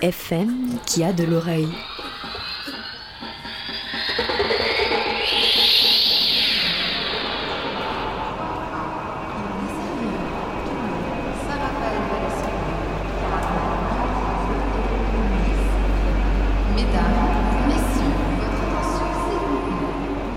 [0.00, 1.68] FM qui a de l'oreille.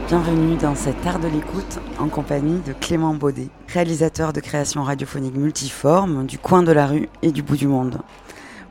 [0.07, 5.35] Bienvenue dans cet art de l'écoute en compagnie de Clément Baudet, réalisateur de création radiophonique
[5.35, 7.99] multiforme du coin de la rue et du bout du monde.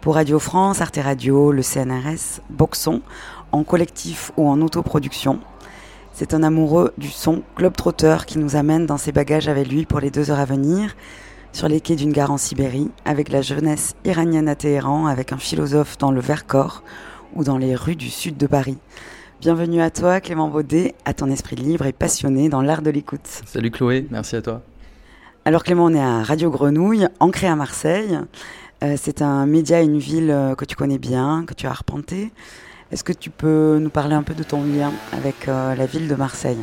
[0.01, 3.03] Pour Radio France, Arte Radio, le CNRS, Boxon,
[3.53, 5.41] en collectif ou en autoproduction.
[6.15, 9.85] C'est un amoureux du son, Globe Trotter, qui nous amène dans ses bagages avec lui
[9.85, 10.97] pour les deux heures à venir,
[11.53, 15.39] sur les quais d'une gare en Sibérie, avec la jeunesse iranienne à Téhéran, avec un
[15.39, 16.83] philosophe dans le Vercors
[17.35, 18.79] ou dans les rues du sud de Paris.
[19.43, 23.43] Bienvenue à toi, Clément Baudet, à ton esprit libre et passionné dans l'art de l'écoute.
[23.45, 24.63] Salut Chloé, merci à toi.
[25.45, 28.19] Alors Clément, on est à Radio Grenouille, ancré à Marseille.
[28.83, 32.31] Euh, c'est un média une ville euh, que tu connais bien, que tu as arpenté.
[32.91, 36.09] Est-ce que tu peux nous parler un peu de ton lien avec euh, la ville
[36.09, 36.59] de Marseille?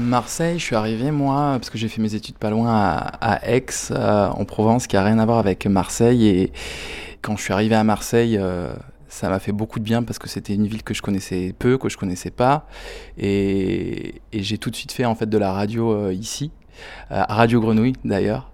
[0.00, 3.66] Marseille, je suis arrivé moi, parce que j'ai fait mes études pas loin à, Aix,
[3.90, 6.26] en Provence, qui a rien à voir avec Marseille.
[6.26, 6.52] Et
[7.20, 8.40] quand je suis arrivé à Marseille,
[9.08, 11.76] ça m'a fait beaucoup de bien parce que c'était une ville que je connaissais peu,
[11.76, 12.66] que je connaissais pas.
[13.18, 16.50] Et, et j'ai tout de suite fait en fait de la radio ici.
[17.10, 18.50] Euh, Radio Grenouille d'ailleurs.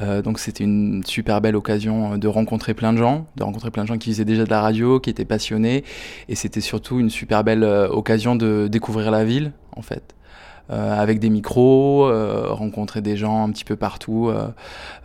[0.00, 3.84] Euh, donc c'était une super belle occasion de rencontrer plein de gens, de rencontrer plein
[3.84, 5.84] de gens qui faisaient déjà de la radio, qui étaient passionnés,
[6.28, 10.14] et c'était surtout une super belle euh, occasion de découvrir la ville en fait.
[10.70, 14.48] Euh, avec des micros, euh, rencontrer des gens un petit peu partout euh,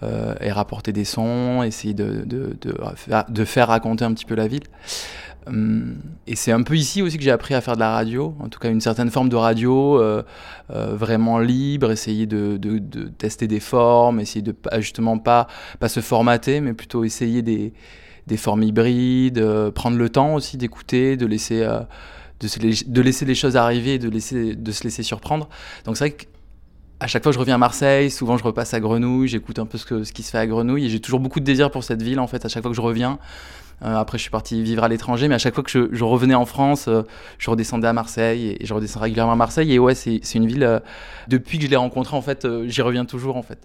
[0.04, 4.64] euh, et rapporter des sons, essayer de faire raconter un petit peu la ville.
[5.50, 5.96] Hum,
[6.28, 8.50] et c'est un peu ici aussi que j'ai appris à faire de la radio, en
[8.50, 10.22] tout cas une certaine forme de radio euh,
[10.72, 12.60] euh, vraiment libre, essayer de,
[13.18, 15.48] tester des formes, essayer de justement pas,
[15.88, 17.74] se formater, mais plutôt essayer des,
[18.38, 21.80] formes hybrides, euh, prendre le temps aussi d'écouter, de laisser, euh,
[22.62, 25.50] les choses arriver, de, de se laisser surprendre.
[25.86, 26.26] Donc c'est vrai que
[27.00, 29.66] à chaque fois que je reviens à Marseille, souvent je repasse à Grenouille, j'écoute un
[29.66, 31.84] peu ce, ce qui se fait à Grenouille et j'ai toujours beaucoup de désir pour
[31.84, 33.20] cette ville en fait à chaque fois que je reviens.
[33.84, 36.36] Euh, après je suis parti vivre à l'étranger, mais à chaque fois que je, revenais
[36.36, 37.04] en France, euh,
[37.38, 39.74] je redescendais à Marseille et je redescends régulièrement à Marseille.
[39.74, 40.80] Et ouais c'est une ville, euh,
[41.28, 43.60] depuis que je l'ai rencontrée en fait, j'y reviens toujours en fait.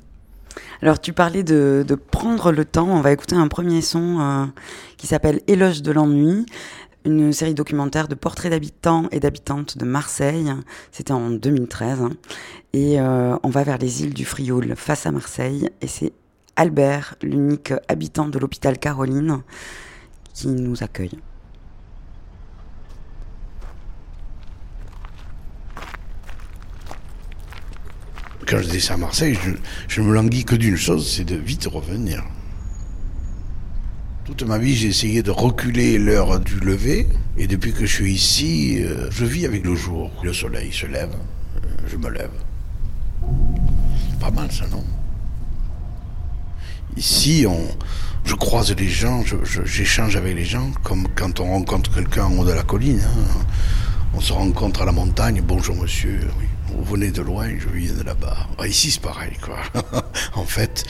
[0.83, 4.51] Alors tu parlais de, prendre le temps, on va écouter un premier son
[4.97, 6.47] qui s'appelle Éloge de l'ennui,
[7.05, 10.53] une série documentaire de portraits d'habitants et d'habitantes de Marseille,
[10.93, 12.11] c'était en 2013, hein.
[12.73, 16.13] et on va vers les îles du Frioul, face à Marseille, et c'est
[16.57, 19.43] Albert, l'unique habitant de l'hôpital Caroline,
[20.35, 21.19] qui nous accueille.
[28.47, 29.53] Quand je descends à Marseille, je,
[29.89, 32.23] je me languis que d'une chose, c'est de vite revenir.
[34.25, 38.13] Toute ma vie, j'ai essayé de reculer l'heure du lever, et depuis que je suis
[38.13, 40.11] ici, euh, je vis avec le jour.
[40.23, 42.33] Le soleil se lève, euh, je me lève.
[44.21, 44.85] Pas mal ça, non?
[46.97, 47.61] Ici, on,
[48.25, 49.23] je croise les gens,
[49.65, 53.01] j'échange avec les gens, comme quand on rencontre quelqu'un en haut de la colline.
[53.03, 53.45] hein.
[54.17, 56.21] On se rencontre à la montagne, bonjour monsieur.
[56.69, 58.37] Vous venez de loin, je viens de là-bas.
[58.59, 59.59] Ah, ici c'est pareil, quoi.
[60.35, 60.85] en fait,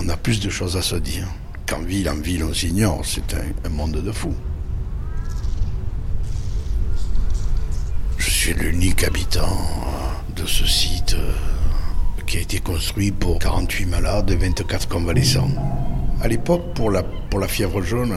[0.00, 1.26] on a plus de choses à se dire.
[1.66, 4.34] Qu'en ville, en ville, on s'ignore, c'est un, un monde de fous.
[8.16, 9.58] Je suis l'unique habitant
[10.36, 11.32] de ce site euh,
[12.28, 15.48] qui a été construit pour 48 malades et 24 convalescents.
[16.20, 17.02] À l'époque, pour la,
[17.48, 18.14] fièvre jaune,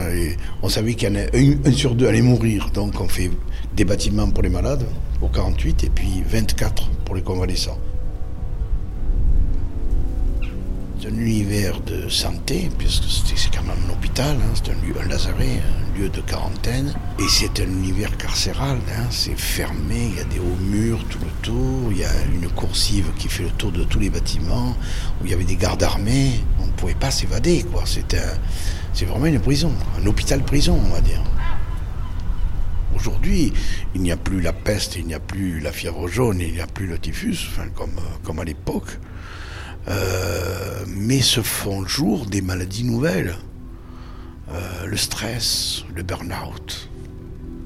[0.62, 2.70] on savait qu'il un sur deux allait mourir.
[2.74, 3.30] Donc on fait
[3.74, 4.84] des bâtiments pour les malades,
[5.18, 7.78] pour 48, et puis 24 pour les convalescents.
[11.02, 13.04] C'est un univers de santé, puisque
[13.36, 16.94] c'est quand même un hôpital, hein, c'est un, un lazaret, un lieu de quarantaine.
[17.18, 21.18] Et c'est un univers carcéral, hein, c'est fermé, il y a des hauts murs tout
[21.20, 24.76] le tour, il y a une coursive qui fait le tour de tous les bâtiments,
[25.20, 27.82] où il y avait des gardes armés, on ne pouvait pas s'évader, quoi.
[27.86, 31.22] C'est vraiment une prison, un hôpital-prison, on va dire.
[32.94, 33.52] Aujourd'hui,
[33.96, 36.60] il n'y a plus la peste, il n'y a plus la fièvre jaune, il n'y
[36.60, 38.98] a plus le typhus, enfin, comme, comme à l'époque.
[39.88, 43.36] Euh, mais se font jour des maladies nouvelles.
[44.50, 46.88] Euh, le stress, le burn-out,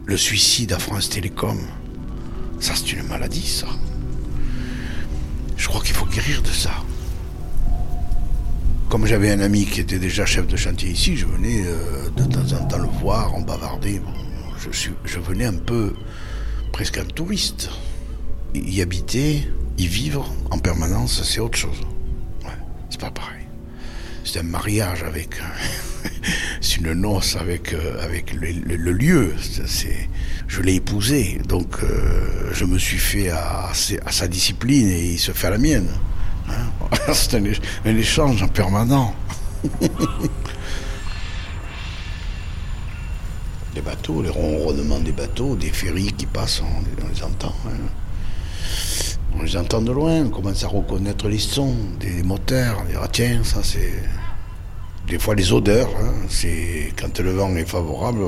[0.06, 1.58] le suicide à France Télécom.
[2.60, 3.66] Ça, c'est une maladie, ça.
[5.56, 6.70] Je crois qu'il faut guérir de ça.
[8.88, 12.22] Comme j'avais un ami qui était déjà chef de chantier ici, je venais euh, de
[12.24, 13.32] temps en temps le voir,
[14.58, 15.92] je, suis, je venais un peu,
[16.72, 17.70] presque un touriste.
[18.54, 19.46] Y habiter,
[19.76, 21.82] y vivre en permanence, c'est autre chose.
[22.90, 23.46] C'est pas pareil.
[24.24, 25.36] C'est un mariage avec.
[26.60, 29.34] c'est une noce avec, euh, avec le, lieu.
[29.66, 30.08] C'est,
[30.48, 35.32] je l'ai épousé, donc euh, je me suis fait à, sa discipline et il se
[35.32, 35.88] fait à la mienne.
[36.48, 36.52] Hein.
[37.12, 37.44] c'est un,
[37.96, 39.14] échange en permanent.
[43.74, 46.82] les bateaux, les ronronnements des bateaux, des ferries qui passent, on,
[47.12, 47.54] les entend.
[47.66, 47.70] Hein.
[49.38, 52.78] On les entend de loin, on commence à reconnaître les sons des moteurs.
[52.80, 53.92] On dit, ah tiens, ça c'est.
[55.06, 56.14] Des fois les odeurs, hein.
[56.28, 58.22] c'est quand le vent est favorable,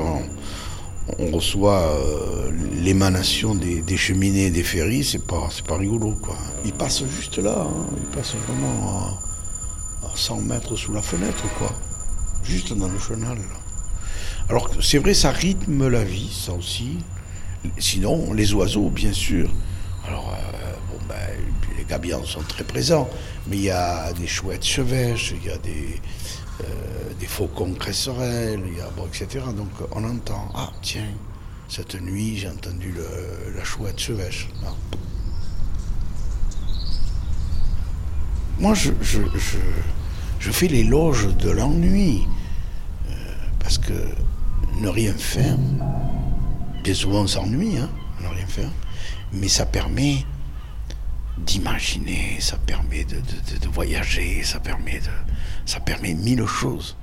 [1.17, 2.51] on, reçoit euh,
[2.81, 6.37] l'émanation des, cheminées des ferries, c'est pas, pas rigolo quoi.
[6.63, 7.85] Ils passent juste là, hein.
[7.99, 9.19] ils passent vraiment
[10.03, 11.73] à, 100 mètres sous la fenêtre quoi,
[12.43, 13.39] juste dans le chenal.
[14.47, 16.99] Alors c'est vrai, ça rythme la vie, ça aussi.
[17.77, 19.49] Sinon, les oiseaux, bien sûr.
[20.07, 20.68] Alors, euh,
[21.87, 23.09] gabions sont très présents,
[23.47, 25.99] mais il y a des chouettes chevêches, il y a des,
[26.61, 29.45] euh, faucons cresserelles, il y a, bon, etc.
[29.55, 31.07] Donc on entend, ah tiens,
[31.67, 32.93] cette nuit j'ai entendu
[33.55, 34.49] la chouette chevêche.
[38.59, 39.57] Moi je, je, je,
[40.39, 42.27] je fais l'éloge de l'ennui,
[43.09, 43.13] euh,
[43.59, 43.93] parce que
[44.79, 45.55] ne rien faire,
[46.83, 47.89] bien souvent on s'ennuie, hein,
[48.21, 48.71] ne rien faire,
[49.33, 50.25] mais ça permet
[51.45, 53.17] d'imaginer, ça permet de,
[53.73, 55.09] voyager, ça permet, de,
[55.65, 56.95] ça permet mille choses.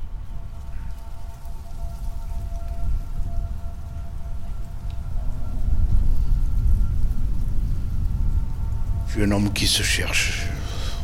[9.09, 10.43] Je suis un homme qui se cherche,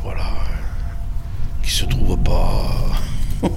[0.03, 0.31] voilà,
[1.63, 2.71] qui se trouve pas,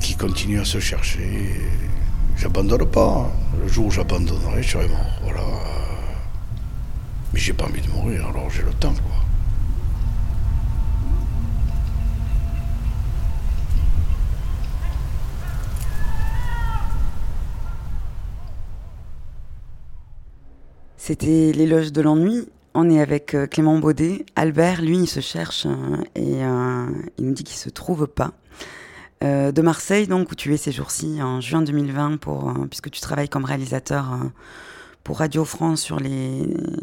[0.00, 1.50] qui continue à se chercher.
[2.36, 3.32] J'abandonne pas.
[3.60, 5.20] Le jour où j'abandonnerai, je serai mort.
[5.22, 5.85] Voilà.
[7.36, 9.12] Mais j'ai pas envie de mourir, alors j'ai le temps, quoi.
[20.96, 22.48] C'était l'éloge de l'ennui.
[22.72, 24.24] On est avec euh, Clément Baudet.
[24.34, 25.66] Albert, lui, il se cherche
[26.14, 26.86] et euh,
[27.18, 28.32] il nous dit qu'il se trouve pas.
[29.22, 33.02] Euh, de Marseille, donc, où tu es ces jours-ci, en juin 2020, pour, puisque tu
[33.02, 34.20] travailles comme réalisateur
[35.06, 36.40] pour Radio France sur les,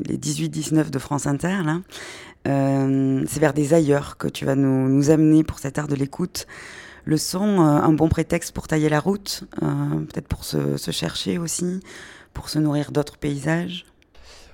[0.07, 1.57] les 18-19 de France Inter.
[1.65, 1.81] Là.
[2.47, 6.47] Euh, c'est vers des ailleurs que tu vas nous, amener pour cette art de l'écoute.
[7.03, 9.67] Le son, euh, un bon prétexte pour tailler la route, euh,
[10.05, 11.81] peut-être pour se, chercher aussi,
[12.33, 13.85] pour se nourrir d'autres paysages.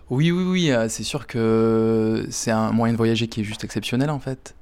[0.09, 4.09] Oui, oui, oui, c'est sûr que c'est un moyen de voyager qui est juste exceptionnel
[4.09, 4.55] en fait.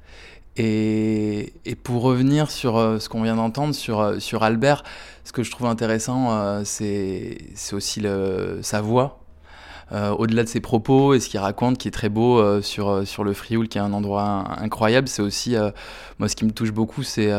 [0.58, 4.84] Et, pour revenir sur ce qu'on vient d'entendre sur, sur Albert,
[5.28, 7.38] ce que je trouve intéressant, euh, c'est
[7.74, 8.02] aussi
[8.62, 9.20] sa voix.
[9.92, 13.06] Euh, au-delà de ses propos et ce qu'il raconte, qui est très beau euh, sur,
[13.06, 15.56] sur le Frioul, qui est un endroit incroyable, c'est aussi,
[16.18, 17.30] moi, ce qui me touche beaucoup, c'est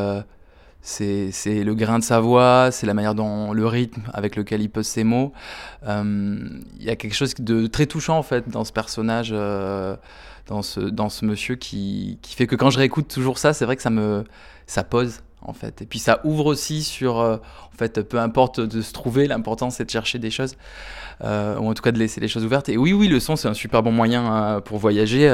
[0.81, 4.71] c'est le grain de sa voix, c'est la manière dont le rythme avec lequel il
[4.71, 5.33] pose ses mots.
[5.87, 9.35] Il y a quelque chose de très touchant en fait dans ce personnage,
[10.49, 13.90] dans, ce, monsieur qui, fait que quand je réécoute toujours ça, c'est vrai que ça
[13.90, 14.25] me
[14.67, 15.83] ça pose en fait.
[15.83, 19.71] Et puis ça ouvre aussi sur, euh, en fait, peu importe de se trouver, l'important
[19.71, 20.57] c'est de chercher des choses,
[21.23, 22.69] euh, ou en tout cas de laisser les choses ouvertes.
[22.69, 25.26] Et oui, oui, le son c'est un super bon moyen euh, pour voyager,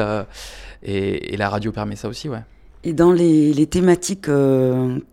[0.82, 2.42] et, la radio permet ça aussi, ouais.
[2.86, 4.28] Et dans les thématiques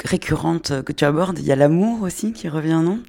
[0.04, 3.00] récurrentes que tu abordes, il y a l'amour aussi qui revient, non?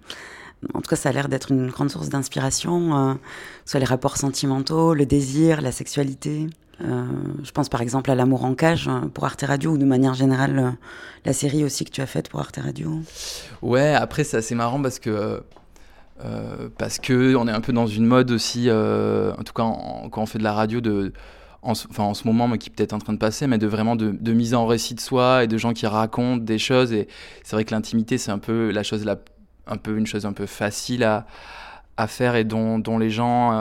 [0.72, 3.18] En tout cas, ça a l'air d'être une grande source d'inspiration,
[3.64, 6.46] soit les rapports sentimentaux, le désir, la sexualité.
[6.82, 7.04] Euh,
[7.42, 10.14] je pense par exemple à L'amour en cage hein, pour Arte Radio ou de manière
[10.14, 10.70] générale euh,
[11.24, 13.00] la série aussi que tu as faite pour Arte Radio.
[13.60, 15.42] Ouais, après c'est assez marrant parce que
[16.24, 19.64] euh, parce que on est un peu dans une mode aussi, en tout cas
[20.10, 20.80] quand on fait de la radio,
[21.62, 23.66] en, enfin, en ce moment, mais qui est peut-être en train de passer, mais de
[23.66, 26.92] vraiment de, mise en récit de soi et de gens qui racontent des choses.
[26.92, 27.08] Et
[27.44, 29.16] c'est vrai que l'intimité, c'est un peu la chose la,
[29.66, 31.26] un peu une chose un peu facile à,
[32.08, 33.52] faire et dont, les gens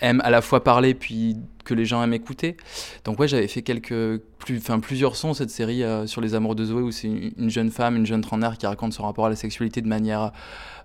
[0.00, 2.56] aiment à la fois parler puis que les gens aiment écouter.
[3.04, 6.54] Donc ouais, j'avais fait quelques, plus, enfin plusieurs sons cette série euh, sur les amours
[6.54, 9.26] de Zoé où c'est une, une jeune femme, une jeune trentenaire qui raconte son rapport
[9.26, 10.32] à la sexualité de manière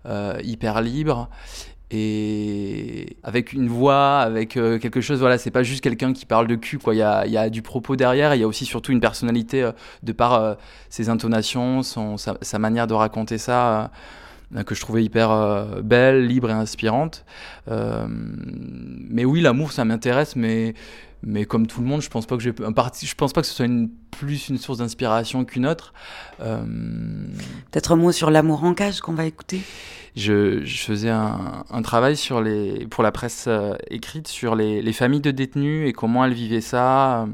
[0.06, 1.30] euh, hyper libre
[1.90, 6.48] et avec une voix, avec euh, quelque chose, voilà, c'est pas juste quelqu'un qui parle
[6.48, 6.94] de cul, quoi.
[6.94, 9.64] Il y a, y a du propos derrière, il y a aussi surtout une personnalité
[9.64, 9.72] euh,
[10.04, 10.58] de par
[10.90, 13.92] ses intonations, son, sa, sa manière de raconter ça,
[14.64, 17.26] que je trouvais hyper euh, belle, libre et inspirante.
[17.70, 20.74] Euh, mais oui, l'amour, ça m'intéresse, mais
[21.28, 23.54] mais comme tout le monde, je pense pas que j'ai je pense pas que ce
[23.54, 25.94] soit une, plus une source d'inspiration qu'une autre.
[26.40, 26.64] Euh,
[27.72, 29.62] Peut-être un mot sur l'amour en cage qu'on va écouter.
[30.16, 33.50] je, je faisais un, un travail sur les, pour la presse
[33.90, 37.28] écrite sur les, les familles de détenus et comment elles vivaient ça.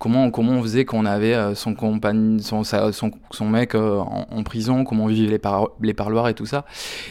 [0.00, 4.42] Comment, comment on faisait qu'on avait euh, son, compagne, son, son, son mec euh, en,
[4.42, 6.64] prison, comment on vivait les, par, les parloirs et tout ça.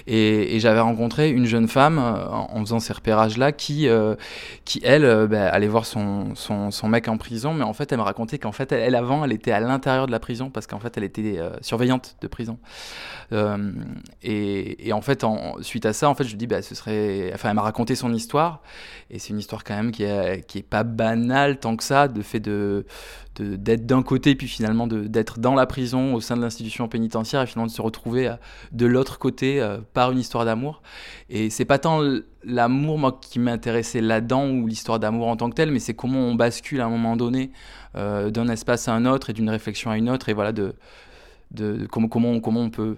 [0.08, 4.16] Et, j'avais rencontré une jeune femme euh, en, faisant ces repérages-là qui, euh,
[4.66, 8.00] qui elle, bah, allait voir son, son, son mec en prison, mais en fait, elle
[8.00, 10.80] me racontait qu'en fait, elle, avant, elle était à l'intérieur de la prison parce qu'en
[10.80, 12.58] fait, elle était surveillante de prison.
[14.24, 15.24] Et, et en fait,
[15.62, 17.30] suite à ça, en fait, je lui dis, bah, ce serait.
[17.36, 18.64] Enfin, elle m'a raconté son histoire,
[19.12, 22.08] et c'est une histoire quand même qui est, qui est pas banale tant que ça,
[22.08, 22.79] de fait de
[23.36, 27.42] de- d'être d'un côté, puis finalement d'être dans la prison au sein de l'institution pénitentiaire,
[27.42, 28.36] et finalement de se retrouver euh,
[28.72, 30.82] de l'autre côté euh, par une histoire d'amour.
[31.30, 32.02] Et c'est pas tant
[32.44, 36.20] l'amour, moi, qui m'intéressait là-dedans, ou l'histoire d'amour en tant que telle, mais c'est comment
[36.20, 37.52] on bascule à un moment donné
[37.96, 40.74] euh, d'un espace à un autre et d'une réflexion à une autre, et voilà, de,
[41.52, 42.98] de, comment, comment, on- comment on peut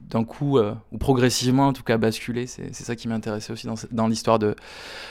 [0.00, 2.46] d'un coup, ou progressivement en tout cas, basculer.
[2.48, 4.56] C'est ça qui m'intéressait aussi dans, dans l'histoire de,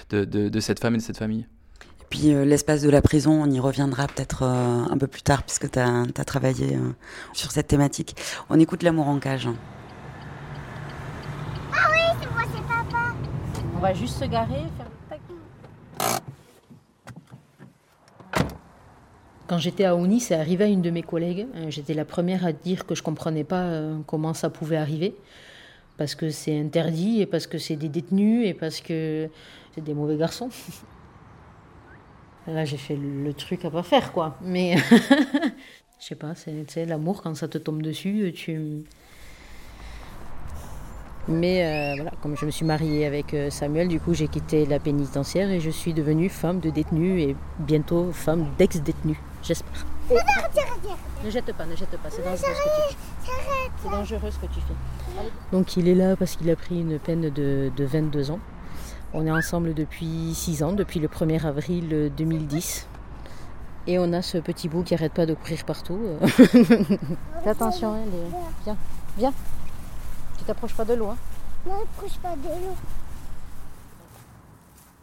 [0.10, 1.48] de cette femme et de cette famille.
[2.12, 5.22] Et puis euh, l'espace de la prison, on y reviendra peut-être euh, un peu plus
[5.22, 6.92] tard puisque tu as, travaillé euh,
[7.32, 8.18] sur cette thématique.
[8.50, 9.48] On écoute l'amour en cage.
[13.78, 15.22] On va juste se garer, faire le tac.
[19.48, 21.48] Quand j'étais à Ouni, c'est arrivé à une de mes collègues.
[21.70, 23.72] J'étais la première à dire que je comprenais pas
[24.06, 25.16] comment ça pouvait arriver.
[25.96, 29.30] Parce que c'est interdit et parce que c'est des détenus et parce que
[29.74, 30.50] c'est des mauvais garçons.
[32.48, 34.38] Là, j'ai fait le truc à pas faire, quoi.
[34.42, 34.76] Mais
[36.00, 38.84] je sais pas, c'est l'amour quand ça te tombe dessus, tu.
[41.28, 44.66] Mais euh, voilà, comme je me suis mariée avec euh, Samuel, du coup j'ai quitté
[44.66, 49.86] la pénitentiaire et je suis devenue femme de détenu et bientôt femme d'ex-détenu, j'espère.
[51.24, 53.72] Ne jette pas, ne jette pas, c'est dangereux ce que tu fais.
[53.84, 55.32] C'est dangereux ce que tu fais.
[55.52, 58.40] Donc il est là parce qu'il a pris une peine de, de 22 ans.
[59.14, 62.88] On est ensemble depuis 6 ans, depuis le 1er avril 2010.
[63.88, 66.00] Et on a ce petit bout qui arrête pas de courir partout.
[66.26, 68.78] Fais attention, hein, les- viens,
[69.18, 69.34] viens.
[70.38, 71.08] Tu t'approches pas de l'eau.
[71.08, 71.18] hein.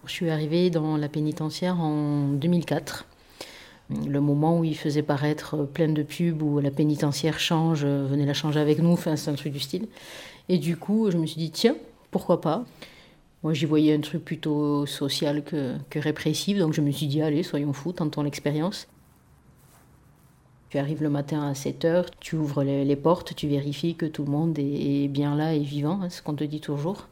[0.07, 3.05] Je suis arrivée dans la pénitentiaire en 2004.
[4.07, 8.27] Le moment où il faisait paraître plein de pubs, où la pénitentiaire change, euh, venez
[8.27, 9.89] la changer avec nous, enfin c'est un truc du style.
[10.49, 11.75] Et du coup, je me suis dit, tiens,
[12.11, 12.65] pourquoi pas
[13.45, 17.45] Moi, j'y voyais un truc plutôt social que, répressif, donc je me suis dit, allez,
[17.45, 18.89] soyons fous, tentons l'expérience.
[20.71, 24.31] Tu arrives le matin à 7h, tu ouvres les, portes, tu vérifies que tout le
[24.31, 27.07] monde est, bien là et vivant, hein, ce qu'on te dit toujours.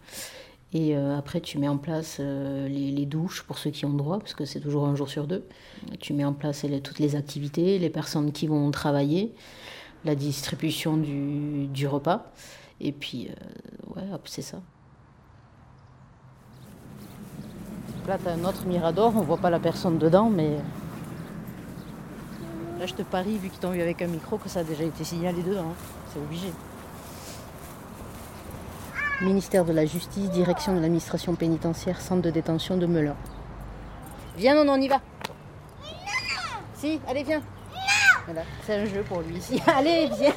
[0.74, 4.18] Et euh, après, tu mets en place euh, les, douches pour ceux qui ont droit,
[4.18, 5.44] parce que c'est toujours un jour sur deux.
[6.00, 9.32] Tu mets en place toutes les activités, les personnes qui vont travailler,
[10.04, 12.32] la distribution du, repas.
[12.80, 14.60] Et puis, euh, ouais, c'est ça.
[18.06, 20.58] Là, tu as un autre mirador, on voit pas la personne dedans, mais
[22.78, 24.84] Là, je te parie, vu qu'ils t'ont eu avec un micro, que ça a déjà
[24.84, 25.70] été signalé dedans.
[25.70, 25.74] hein.
[26.12, 26.52] C'est obligé.
[29.22, 33.16] Ministère de la Justice, direction de l'administration pénitentiaire, centre de détention de Melun.
[34.36, 35.00] Viens, non, on y va.
[36.74, 37.40] Si, allez, viens.
[38.26, 39.60] Voilà, c'est un jeu pour lui ici.
[39.74, 40.34] Allez, viens.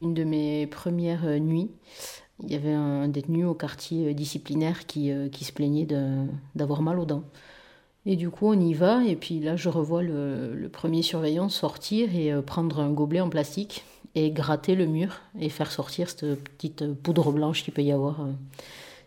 [0.00, 1.70] Une de mes premières nuits,
[2.44, 5.86] il y avait un détenu au quartier euh, disciplinaire qui, euh, qui se plaignait
[6.54, 7.24] d'avoir mal aux dents.
[8.06, 12.14] Et du coup, on y va, et puis là, je revois le, premier surveillant sortir
[12.14, 16.42] et euh, prendre un gobelet en plastique et gratter le mur et faire sortir cette
[16.42, 18.26] petite poudre blanche qu'il peut y avoir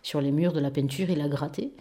[0.02, 1.10] sur les murs de la peinture.
[1.10, 1.72] Il a gratté.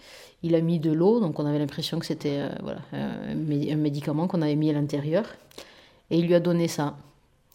[0.41, 4.41] Il a mis de l'eau, donc on avait l'impression que c'était voilà, un médicament qu'on
[4.41, 5.25] avait mis à l'intérieur.
[6.09, 6.97] Et il lui a donné ça.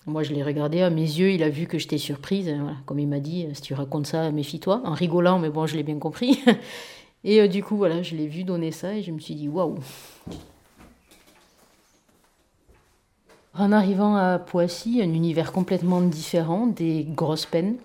[0.07, 2.55] Moi, je l'ai regardé à mes yeux, il a vu que j'étais surprise.
[2.87, 4.83] Comme il m'a dit, si tu racontes ça, méfie-toi.
[4.85, 6.41] En rigolant, mais bon, je l'ai bien compris.
[7.25, 9.49] Et euh, du coup, voilà, je l'ai vu donner ça et je me suis dit,
[9.49, 9.79] waouh.
[13.53, 17.77] En arrivant à Poissy, un univers complètement différent, des grosses peines,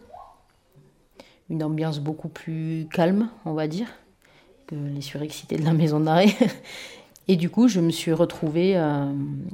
[1.50, 3.88] une ambiance beaucoup plus calme, on va dire,
[4.68, 6.36] que les surexcités de la maison d'arrêt.
[7.28, 9.08] Et du coup, je me suis retrouvée à,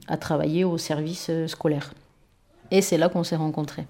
[0.07, 1.93] à travailler au service scolaire.
[2.71, 3.85] Et c'est là qu'on s'est rencontrés.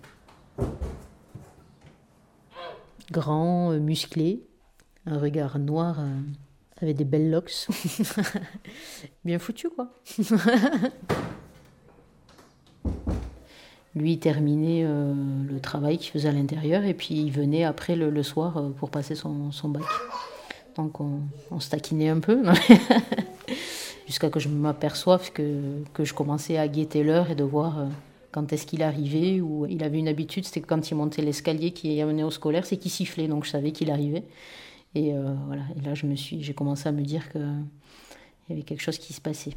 [3.12, 4.44] Grand, euh, musclé,
[5.06, 6.08] un regard noir euh,
[6.82, 7.68] avec des belles locks.
[9.26, 9.90] Bien foutu, quoi.
[13.96, 15.14] Lui terminait euh,
[15.50, 19.16] le travail qu'il faisait à l'intérieur et puis il venait après le, soir pour passer
[19.16, 19.82] son, bac.
[20.76, 22.44] Donc on, on, se taquinait un peu.
[24.06, 27.88] Jusqu'à que je m'aperçoive que, que je commençais à guetter l'heure et de voir
[28.38, 32.00] quand est-ce qu'il arrivait, ou il avait une habitude, c'était quand il montait l'escalier qui
[32.00, 34.26] amenait au scolaire, c'est qu'il sifflait, donc je savais qu'il arrivait.
[34.94, 37.42] Et euh, voilà, et là je me suis, j'ai commencé à me dire qu'il
[38.50, 39.54] y avait quelque chose qui se passait.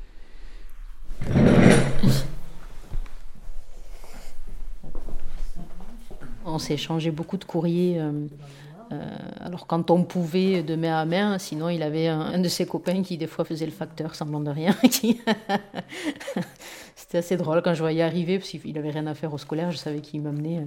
[6.46, 8.00] On s'est échangé beaucoup de courriers.
[8.00, 8.28] Euh,
[9.40, 13.02] alors quand on pouvait de main à main, sinon il avait un, de ses copains
[13.02, 14.74] qui des fois faisait le facteur, semblant de rien.
[16.96, 19.70] C'était assez drôle quand je voyais arriver, parce qu'il avait rien à faire au scolaire,
[19.70, 20.64] je savais qu'il m'amenait euh,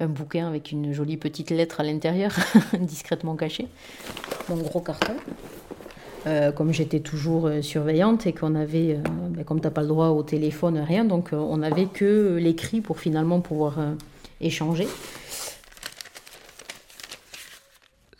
[0.00, 2.34] un bouquin avec une jolie petite lettre à l'intérieur,
[2.80, 3.68] discrètement cachée,
[4.48, 5.14] mon gros carton.
[6.26, 8.98] Euh, comme j'étais toujours surveillante et qu'on avait,
[9.30, 13.40] ben, comme pas le droit au téléphone, rien, donc on n'avait que l'écrit pour finalement
[13.40, 13.78] pouvoir
[14.40, 14.88] échanger.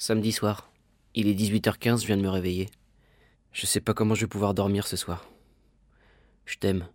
[0.06, 0.70] Samedi soir.
[1.16, 2.68] Il est 18h15, je viens de me réveiller.
[3.50, 5.28] Je sais pas comment je vais pouvoir dormir ce soir.
[6.44, 6.86] Je t'aime.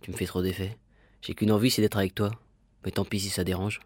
[0.00, 0.76] Tu me fais trop d'effet.
[1.22, 2.32] J'ai qu'une envie, c'est d'être avec toi.
[2.84, 3.78] Mais tant pis si ça dérange.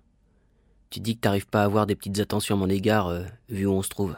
[0.89, 3.67] Tu dis que t'arrives pas à avoir des petites attentions à mon égard, euh, vu
[3.67, 4.17] où on se trouve.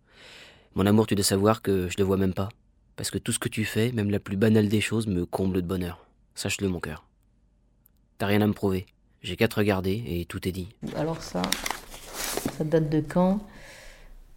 [0.74, 2.48] Mon amour, tu dois savoir que je le vois même pas.
[2.96, 5.60] Parce que tout ce que tu fais, même la plus banale des choses, me comble
[5.60, 6.06] de bonheur.
[6.34, 7.04] Sache-le, mon cœur.
[8.16, 8.86] T'as rien à me prouver.
[9.20, 10.70] J'ai qu'à te regarder et tout est dit.
[10.96, 11.42] Alors ça,
[12.56, 13.46] ça date de quand?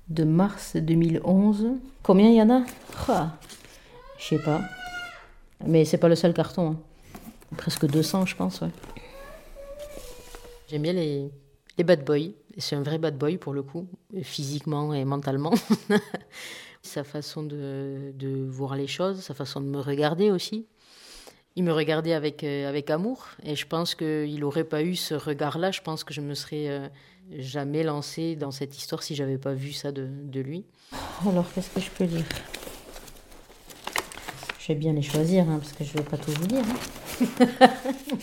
[0.10, 1.68] De mars 2011.
[2.04, 2.64] Combien il y en a?
[4.18, 4.62] Je sais pas.
[5.66, 6.72] Mais c'est pas le seul carton.
[6.72, 6.80] Hein.
[7.58, 8.62] Presque 200, je pense.
[10.70, 11.30] J'aime bien les,
[11.78, 12.32] les bad boys.
[12.58, 13.88] C'est un vrai bad boy pour le coup,
[14.24, 15.54] physiquement et mentalement.
[16.82, 20.68] sa façon de, de, voir les choses, sa façon de me regarder aussi.
[21.56, 25.16] Il me regardait avec, euh, avec amour et je pense qu'il n'aurait pas eu ce
[25.16, 25.72] regard-là.
[25.72, 26.88] Je pense que je me serais euh,
[27.32, 30.66] jamais lancé dans cette histoire si j'avais pas vu ça de, de lui.
[31.28, 32.26] Alors, qu'est-ce que je peux dire?
[34.60, 36.64] Je vais bien les choisir, hein, parce que je vais pas tout vous dire.
[36.66, 37.38] Hein.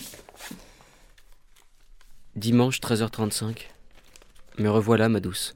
[2.35, 3.67] Dimanche 13h35.
[4.57, 5.53] Me revoilà, ma douce.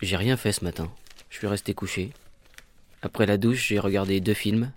[0.00, 0.92] J'ai rien fait ce matin.
[1.28, 2.12] Je suis resté couché.
[3.02, 4.70] Après la douche, j'ai regardé deux films.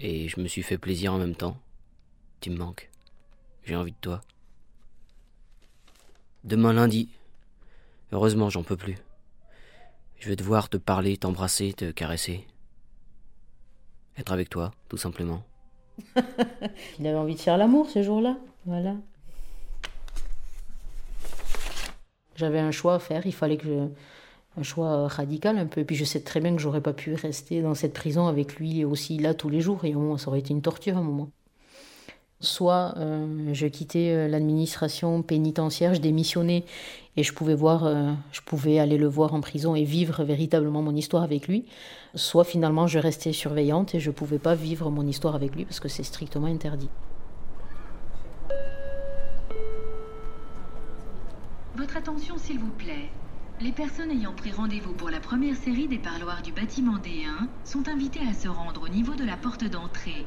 [0.00, 1.58] Et je me suis fait plaisir en même temps.
[2.40, 2.90] Tu me manques.
[3.64, 4.22] J'ai envie de toi.
[6.44, 7.10] Demain lundi.
[8.12, 8.96] Heureusement, j'en peux plus.
[10.18, 12.46] Je vais devoir te parler, t'embrasser, te caresser.
[14.16, 15.42] Être avec toi, tout simplement.
[16.98, 18.38] Il avait envie de faire l'amour ce jour-là.
[18.64, 18.96] Voilà.
[22.36, 23.26] J'avais un choix à faire.
[23.26, 23.88] Il fallait que je...
[24.58, 25.82] un choix radical un peu.
[25.82, 28.56] Et puis je sais très bien que j'aurais pas pu rester dans cette prison avec
[28.56, 29.84] lui aussi là tous les jours.
[29.84, 31.30] Et au moins, ça aurait été une torture à un moment.
[32.42, 36.64] Soit euh, je quittais euh, l'administration pénitentiaire, je démissionnais
[37.18, 40.80] et je pouvais voir, euh, je pouvais aller le voir en prison et vivre véritablement
[40.80, 41.66] mon histoire avec lui.
[42.14, 45.80] Soit finalement je restais surveillante et je pouvais pas vivre mon histoire avec lui parce
[45.80, 46.88] que c'est strictement interdit.
[51.76, 53.10] Votre attention s'il vous plaît.
[53.60, 57.86] Les personnes ayant pris rendez-vous pour la première série des parloirs du bâtiment D1 sont
[57.86, 60.24] invitées à se rendre au niveau de la porte d'entrée.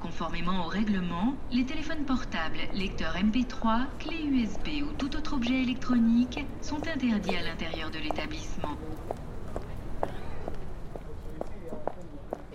[0.00, 6.44] Conformément au règlement, les téléphones portables, lecteurs MP3, clés USB ou tout autre objet électronique
[6.60, 8.76] sont interdits à l'intérieur de l'établissement.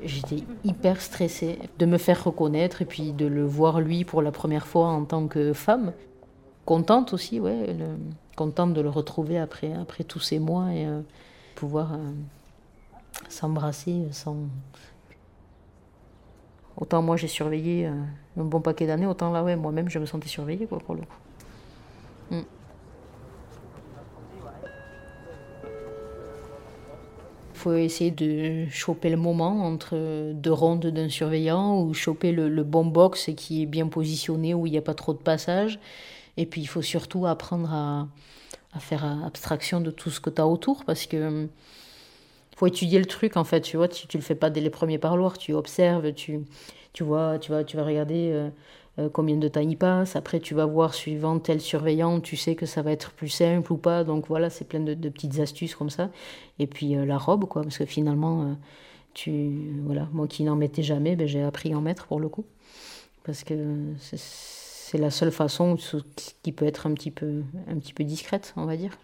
[0.03, 4.31] J'étais hyper stressée de me faire reconnaître et puis de le voir lui pour la
[4.31, 5.93] première fois en tant que femme.
[6.65, 7.75] Contente aussi, ouais,
[8.35, 11.01] contente de le retrouver après, après tous ces mois et euh,
[11.55, 11.97] pouvoir euh,
[13.29, 14.37] s'embrasser sans,
[16.77, 17.91] Autant moi j'ai surveillé euh,
[18.37, 21.01] un bon paquet d'années, autant là ouais, moi-même je me sentais surveillée quoi pour le
[21.01, 21.17] coup.
[22.31, 22.41] Mm.
[27.53, 32.63] faut essayer de choper le moment entre deux rondes d'un surveillant ou choper le, le,
[32.63, 35.79] bon box qui est bien positionné, où il n'y a pas trop de passage.
[36.37, 38.07] Et puis il faut surtout apprendre à,
[38.73, 41.47] à faire abstraction de tout ce que tu as autour parce que
[42.61, 44.99] faut étudier le truc en fait, tu vois, tu, le fais pas dès les premiers
[44.99, 46.41] parloirs, tu observes, tu,
[46.93, 48.49] tu vois, tu vas, tu vas regarder euh,
[48.99, 52.53] euh, combien de temps il passe, après tu vas voir suivant tel surveillant, tu sais
[52.53, 55.73] que ça va être plus simple ou pas, donc voilà, c'est plein de, petites astuces
[55.73, 56.11] comme ça.
[56.59, 58.55] Et puis euh, la robe, quoi, parce que finalement,
[59.15, 62.29] tu, voilà, moi qui n'en mettais jamais, ben, j'ai appris à en mettre pour le
[62.29, 62.45] coup,
[63.23, 63.55] parce que
[63.97, 65.77] c'est la seule façon
[66.43, 68.95] qui peut être un petit peu, un petit peu discrète, on va dire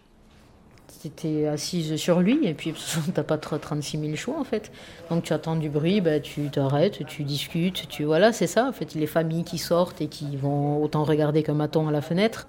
[1.16, 2.74] tu assise sur lui et puis
[3.14, 4.70] t'as pas 36 000 choix en fait.
[5.10, 8.72] Donc tu attends du bruit, bah, tu t'arrêtes, tu discutes, tu voilà, c'est ça en
[8.72, 8.94] fait.
[8.94, 12.48] Les familles qui sortent et qui vont autant regarder qu'un maton à la fenêtre.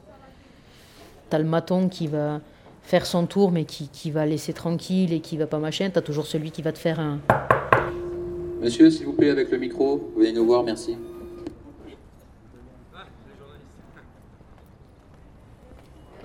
[1.29, 2.41] T'as le maton qui va
[2.83, 5.89] faire son tour mais qui, va laisser tranquille et qui va pas machin.
[5.93, 7.19] T'as toujours celui qui va te faire un.
[8.61, 10.97] Monsieur, s'il vous plaît, avec le micro, venez nous voir, merci.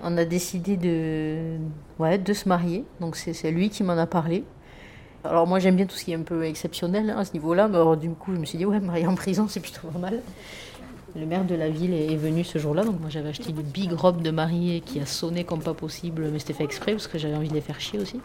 [0.05, 1.57] On a décidé de,
[1.97, 2.85] ouais, de se marier.
[3.01, 4.43] Donc c'est lui qui m'en a parlé.
[5.23, 7.67] Alors moi j'aime bien tout ce qui est un peu exceptionnel hein, à ce niveau-là.
[7.67, 10.21] Mais du coup je me suis dit ouais marier en prison c'est plutôt pas mal.
[11.17, 13.93] Le maire de la ville est venu ce jour-là, donc moi j'avais acheté une big
[13.93, 17.17] robe de mariée qui a sonné comme pas possible, mais c'était fait exprès parce que
[17.17, 18.19] j'avais envie de les faire chier aussi.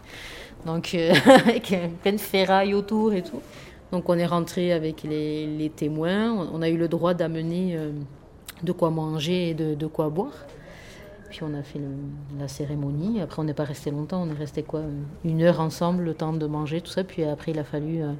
[0.65, 3.41] Donc euh, avec plein de ferrailles autour et tout.
[3.93, 7.91] Donc on est rentré avec les, témoins, on a eu le droit d'amener euh,
[8.61, 10.33] de quoi manger et de quoi boire.
[11.31, 11.79] Puis on a fait
[12.37, 13.21] la cérémonie.
[13.21, 14.21] Après, on n'est pas resté longtemps.
[14.21, 14.81] On est resté quoi
[15.23, 17.05] Une heure ensemble, le temps de manger, tout ça.
[17.05, 18.11] Puis après, il a fallu euh,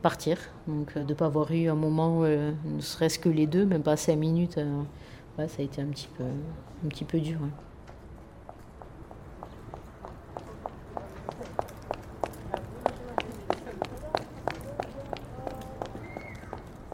[0.00, 0.38] partir.
[0.68, 3.66] Donc, euh, de ne pas avoir eu un moment, euh, ne serait-ce que les deux,
[3.66, 4.60] même pas cinq minutes,
[5.36, 7.38] ça a été un petit peu, un petit peu dur.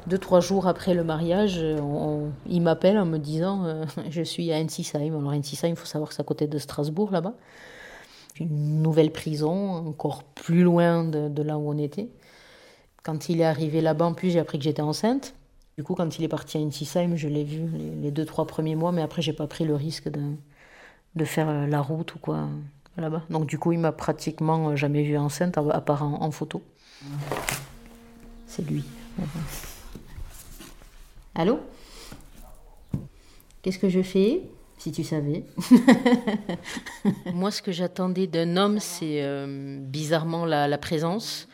[0.07, 4.23] Deux, trois jours après le mariage, on, on, il m'appelle en me disant euh, Je
[4.23, 5.17] suis à Ensisheim.
[5.17, 7.35] Alors, Ensisheim, il faut savoir que c'est à côté de Strasbourg, là-bas.
[8.41, 12.09] Une nouvelle prison, encore plus loin de, de, là où on était.
[13.03, 15.35] Quand il est arrivé là-bas, en plus, j'ai appris que j'étais enceinte.
[15.77, 18.47] Du coup, quand il est parti à Ensisheim, je l'ai vu les, les, deux, trois
[18.47, 20.23] premiers mois, mais après, j'ai pas pris le risque de,
[21.15, 22.49] de faire la route ou quoi
[22.97, 23.23] là-bas.
[23.31, 26.63] Donc, du coup, il m'a pratiquement jamais vu enceinte, à part en, en photo.
[28.47, 28.85] C'est lui.
[31.35, 31.61] Allô?
[33.63, 34.43] Qu'est-ce que je fais
[34.77, 35.45] Si tu savais?
[37.33, 41.49] Moi, ce que j'attendais d'un homme, c'est euh, bizarrement la, la, présence.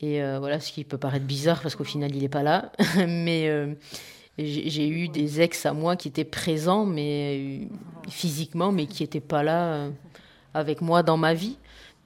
[0.00, 2.70] Et euh, voilà, ce qui peut paraître bizarre parce qu'au final, il n'est pas là.
[3.08, 3.74] mais euh,
[4.38, 7.66] j'ai eu des ex à moi qui étaient présents, mais
[8.08, 9.88] physiquement, mais qui n'étaient pas là
[10.54, 11.58] avec moi dans ma vie.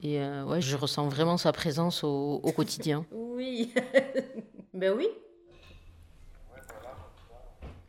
[0.02, 3.04] Et ouais, je ressens vraiment sa présence au, au quotidien.
[3.12, 3.72] Oui.
[4.74, 5.08] ben oui.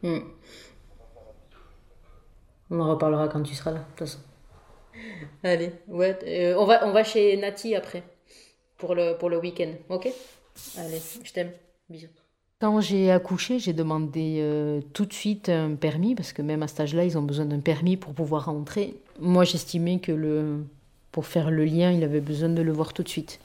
[0.05, 0.19] Hmm.
[2.69, 4.19] On en reparlera quand tu seras là, de toute façon.
[5.43, 8.03] Allez, ouais, euh, on, va, on va chez Nati après,
[8.77, 10.07] pour le, pour le week-end, ok?
[10.77, 11.51] Allez, je t'aime,
[11.89, 12.07] bisous.
[12.61, 16.67] Quand j'ai accouché, j'ai demandé euh, tout de suite un permis, parce que même à
[16.67, 18.95] cet âge-là, ils ont besoin d'un permis pour pouvoir rentrer.
[19.19, 20.63] Moi, j'estimais que le,
[21.11, 23.39] pour faire le lien, il avait besoin de le voir tout de suite.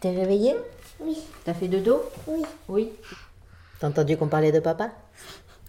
[0.00, 0.56] T'es réveillée?
[0.98, 1.18] Oui.
[1.44, 2.02] T'as fait dodo?
[2.26, 2.42] Oui.
[2.68, 2.88] Oui.
[3.78, 4.90] T'as entendu qu'on parlait de papa?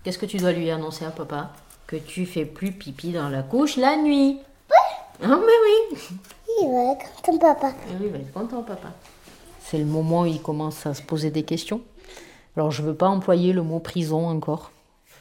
[0.03, 1.51] Qu'est-ce que tu dois lui annoncer à papa?
[1.87, 4.39] Que tu fais plus pipi dans la couche la nuit.
[4.69, 4.75] Oui.
[5.23, 5.97] Ah, mais oui.
[6.61, 7.73] Il va être content, papa.
[7.89, 8.89] Oui, il va être content, papa.
[9.61, 11.81] C'est le moment où il commence à se poser des questions.
[12.55, 14.71] Alors, je veux pas employer le mot prison encore.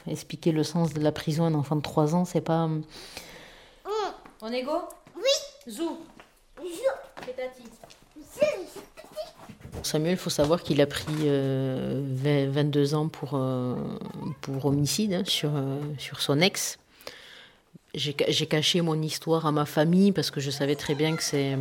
[0.06, 2.68] Expliquer le sens de la prison à un enfant de 3 ans, c'est pas.
[2.68, 2.84] Mmh.
[4.42, 4.78] On est go
[5.16, 5.72] Oui.
[5.72, 5.98] Zou.
[6.58, 6.94] Zou.
[7.22, 7.62] Fais tati.
[9.82, 13.74] Samuel, il faut savoir qu'il a pris euh, 20, 22 ans pour, euh,
[14.40, 16.78] pour homicide hein, sur, euh, sur son ex.
[17.94, 21.56] J'ai caché mon histoire à ma famille parce que je savais très bien que c'est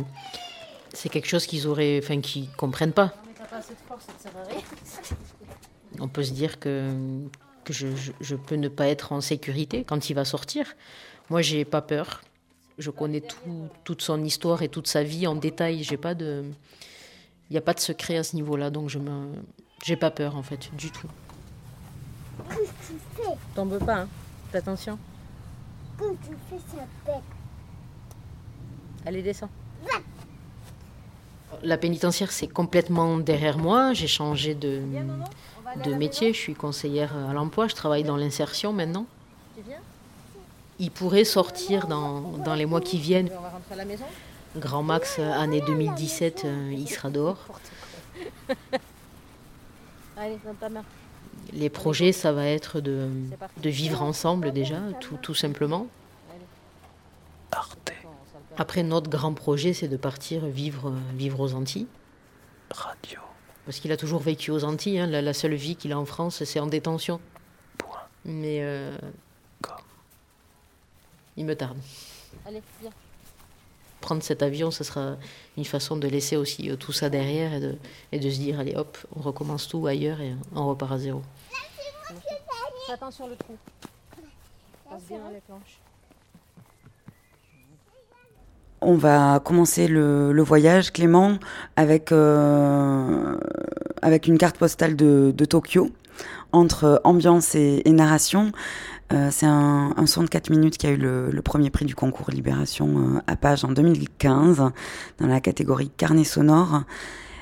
[0.92, 3.14] c'est quelque chose qu'ils auraient, enfin qu'ils comprennent pas.
[6.00, 6.90] On peut se dire que,
[7.64, 10.74] que je, je, je, peux ne pas être en sécurité quand il va sortir.
[11.30, 12.22] Moi, j'ai pas peur.
[12.78, 15.82] Je connais tout, toute son histoire et toute sa vie en détail.
[15.82, 16.44] J'ai pas de
[17.50, 19.32] il n'y a pas de secret à ce niveau-là, donc je me,
[19.84, 21.08] j'ai pas peur en fait, du tout.
[22.48, 24.08] Qu'est-ce que tu fais T'en veux pas, hein
[24.50, 24.98] Fais attention.
[25.98, 27.22] Quand tu fais ça pète.
[29.06, 29.48] Allez, descends.
[29.84, 29.98] Va.
[31.62, 33.92] La pénitentiaire, c'est complètement derrière moi.
[33.92, 34.82] J'ai changé de,
[35.84, 36.32] de métier.
[36.32, 37.68] Je suis conseillère à l'emploi.
[37.68, 39.06] Je travaille dans l'insertion maintenant.
[39.56, 39.78] Tu viens?
[40.78, 43.30] Il pourrait sortir dans, dans les mois qui viennent.
[43.38, 44.04] On va rentrer à la maison?
[44.56, 47.38] Grand max, euh, année 2017, euh, il sera dehors.
[51.52, 53.08] Les projets, ça va être de,
[53.58, 55.86] de vivre ensemble déjà, tout, tout simplement.
[58.58, 61.86] Après, notre grand projet, c'est de partir vivre, vivre aux Antilles.
[62.70, 63.20] Radio.
[63.66, 64.98] Parce qu'il a toujours vécu aux Antilles.
[65.00, 65.06] hein.
[65.06, 67.20] La, la seule vie qu'il a en France, c'est en détention.
[68.24, 68.96] Mais euh,
[71.36, 71.76] il me tarde.
[72.46, 72.90] Allez, viens.
[74.06, 75.16] Prendre cet avion, ce sera
[75.56, 77.74] une façon de laisser aussi euh, tout ça derrière et de,
[78.12, 81.22] et de se dire, allez hop, on recommence tout ailleurs et on repart à zéro.
[82.86, 83.56] Fais attention le trou.
[84.88, 85.80] Passe bien les planches.
[88.80, 91.40] On va commencer le, le voyage, Clément,
[91.74, 93.36] avec, euh,
[94.02, 95.90] avec une carte postale de, de Tokyo,
[96.52, 98.52] entre ambiance et, et narration.
[99.12, 101.84] Euh, c'est un, un son de 4 minutes qui a eu le, le premier prix
[101.84, 104.56] du concours Libération euh, à Page en 2015,
[105.18, 106.82] dans la catégorie carnet sonore.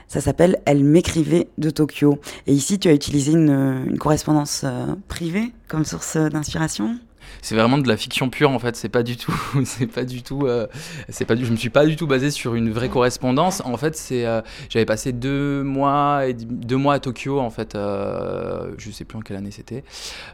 [0.08, 2.18] Ça s'appelle Elle m'écrivait de Tokyo.
[2.46, 6.98] Et ici, tu as utilisé une, une correspondance euh, privée comme source d'inspiration?
[7.42, 8.76] C'est vraiment de la fiction pure en fait.
[8.76, 10.66] C'est pas du tout, c'est pas du tout, euh,
[11.08, 11.44] c'est pas du.
[11.44, 13.62] Je me suis pas du tout basé sur une vraie correspondance.
[13.64, 17.74] En fait, c'est, euh, j'avais passé deux mois et deux mois à Tokyo en fait.
[17.74, 19.84] Euh, je sais plus en quelle année c'était.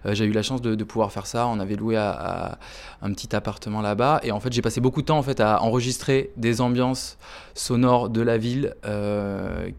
[0.04, 1.46] J'ai eu la chance de, de, pouvoir faire ça.
[1.46, 2.58] On avait loué à, à
[3.02, 5.62] un petit appartement là-bas et en fait j'ai passé beaucoup de temps en fait à
[5.62, 7.18] enregistrer des ambiances
[7.54, 8.74] sonores de la ville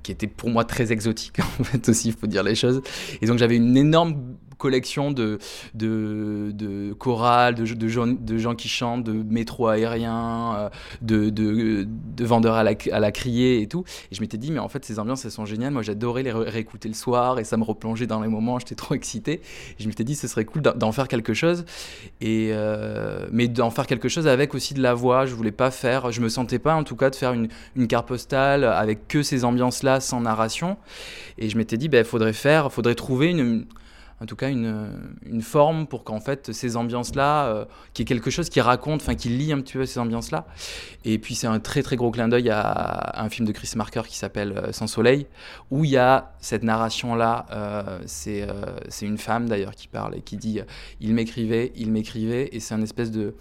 [0.04, 2.82] qui étaient pour moi très exotiques en fait aussi il faut dire les choses
[3.22, 4.16] et donc j'avais une énorme
[4.62, 5.39] collection de,
[5.74, 10.69] de, de chorales, de, de, gens, de gens qui chantent, de métro aérien, euh,
[11.02, 13.84] de, de, de vendeurs à la, à la criée et tout.
[14.12, 15.74] Et je m'étais dit, mais en fait, ces ambiances, elles sont géniales.
[15.74, 18.60] Moi, j'adorais les ré réécouter le soir et ça me replongeait dans les moments.
[18.60, 19.41] J'étais trop excité.
[19.80, 21.65] Et je m'étais dit, ce serait cool d'en faire quelque chose.
[22.21, 25.26] Et, euh, mais d'en faire quelque chose avec aussi de la voix.
[25.26, 27.88] Je voulais pas faire, je me sentais pas en tout cas de faire une, une
[27.88, 30.78] carte postale avec que ces ambiances-là sans narration.
[31.39, 33.65] Et je m'étais dit, il ben, faudrait faire, faudrait trouver une
[34.22, 38.30] en tout cas une, forme pour qu'en fait ces ambiances-là, euh, qu'il y ait quelque
[38.30, 40.46] chose qui raconte, enfin qui lie un petit peu ces ambiances-là.
[41.04, 43.72] Et puis c'est un très très gros clin d'œil à, à, un film de Chris
[43.76, 45.26] Marker qui s'appelle euh, Sans Soleil,
[45.72, 47.46] où il y a cette narration-là.
[47.52, 50.64] Euh, c'est euh, une femme d'ailleurs qui parle et qui dit euh,
[51.00, 53.34] il m'écrivait, il m'écrivait, et c'est un espèce de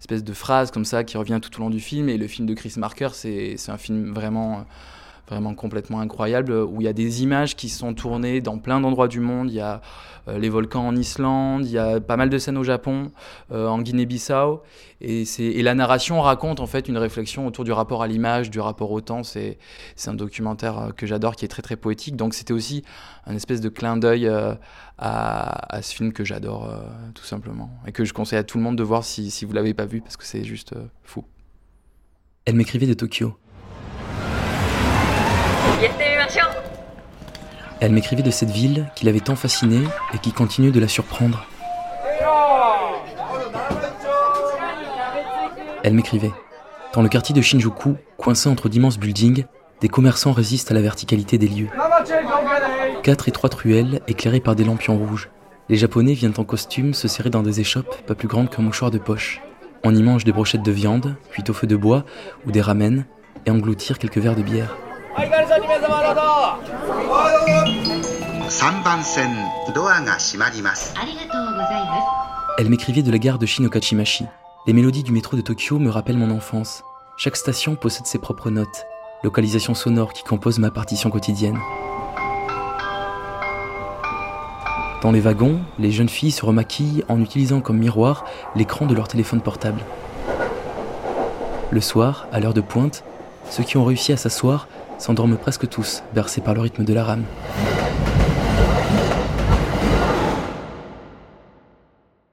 [0.00, 2.08] espèce de phrase comme ça qui revient tout au long du film.
[2.08, 4.66] Et le film de Chris Marker, c'est un film vraiment
[5.32, 9.08] vraiment complètement incroyable, où il y a des images qui sont tournées dans plein d'endroits
[9.08, 9.50] du monde.
[9.50, 9.80] Il y a
[10.28, 13.10] euh, les volcans en Islande, il y a pas mal de scènes au Japon,
[13.50, 14.62] euh, en Guinée-Bissau.
[15.00, 18.60] Et, et la narration raconte en fait une réflexion autour du rapport à l'image, du
[18.60, 19.24] rapport au temps.
[19.24, 19.58] C'est
[20.06, 22.14] un documentaire que j'adore, qui est très très poétique.
[22.14, 22.84] Donc c'était aussi
[23.26, 24.54] un espèce de clin d'œil euh,
[24.98, 26.80] à, à, ce film que j'adore euh,
[27.14, 27.70] tout simplement.
[27.86, 29.86] Et que je conseille à tout le monde de voir si, si vous l'avez pas
[29.86, 31.24] vu, parce que c'est juste euh, fou.
[32.44, 33.36] Elle m'écrivait de Tokyo.
[37.80, 39.82] Elle m'écrivait de cette ville qui l'avait tant fascinée
[40.14, 41.44] et qui continue de la surprendre.
[45.82, 46.30] Elle m'écrivait.
[46.92, 49.46] Dans le quartier de Shinjuku, coincé entre d'immenses buildings,
[49.80, 51.68] des commerçants résistent à la verticalité des lieux.
[53.02, 55.28] Quatre étroites ruelles éclairées par des lampions rouges.
[55.68, 58.92] Les Japonais viennent en costume se serrer dans des échoppes pas plus grandes qu'un mouchoir
[58.92, 59.40] de poche.
[59.82, 62.04] On y mange des brochettes de viande, cuites au feu de bois,
[62.46, 63.06] ou des ramen,
[63.44, 64.76] et engloutir quelques verres de bière.
[72.58, 74.26] Elle m'écrivait de la gare de Shinokachimachi.
[74.66, 76.82] Les mélodies du métro de Tokyo me rappellent mon enfance.
[77.16, 78.86] Chaque station possède ses propres notes,
[79.22, 81.58] localisation sonore qui compose ma partition quotidienne.
[85.02, 89.08] Dans les wagons, les jeunes filles se remaquillent en utilisant comme miroir l'écran de leur
[89.08, 89.80] téléphone portable.
[91.70, 93.02] Le soir, à l'heure de pointe,
[93.50, 97.04] ceux qui ont réussi à s'asseoir s'endorment presque tous, bercés par le rythme de la
[97.04, 97.24] rame.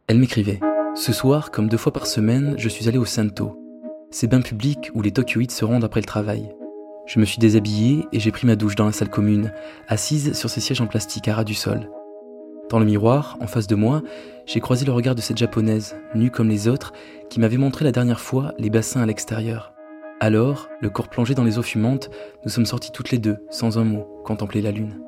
[0.07, 0.59] Elle m'écrivait
[0.95, 3.59] Ce soir, comme deux fois par semaine, je suis allé au Santo,
[4.11, 6.49] ces bains publics où les Tokyoïdes se rendent après le travail.
[7.05, 9.51] Je me suis déshabillé et j'ai pris ma douche dans la salle commune,
[9.87, 11.89] assise sur ces sièges en plastique à ras du sol.
[12.69, 14.01] Dans le miroir, en face de moi,
[14.45, 16.93] j'ai croisé le regard de cette japonaise, nue comme les autres,
[17.29, 19.73] qui m'avait montré la dernière fois les bassins à l'extérieur.
[20.21, 22.09] Alors, le corps plongé dans les eaux fumantes,
[22.43, 24.99] nous sommes sortis toutes les deux, sans un mot, contempler la lune.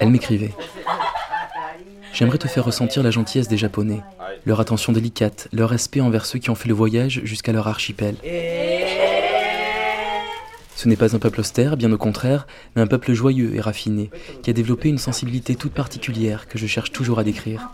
[0.00, 0.52] Elle m'écrivait.
[2.12, 4.00] J'aimerais te faire ressentir la gentillesse des Japonais,
[4.46, 8.16] leur attention délicate, leur respect envers ceux qui ont fait le voyage jusqu'à leur archipel.
[10.74, 14.10] Ce n'est pas un peuple austère, bien au contraire, mais un peuple joyeux et raffiné,
[14.42, 17.70] qui a développé une sensibilité toute particulière que je cherche toujours à décrire.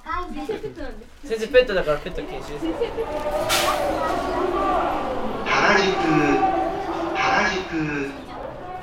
[1.27, 2.65] 先生ペットだからペット禁止です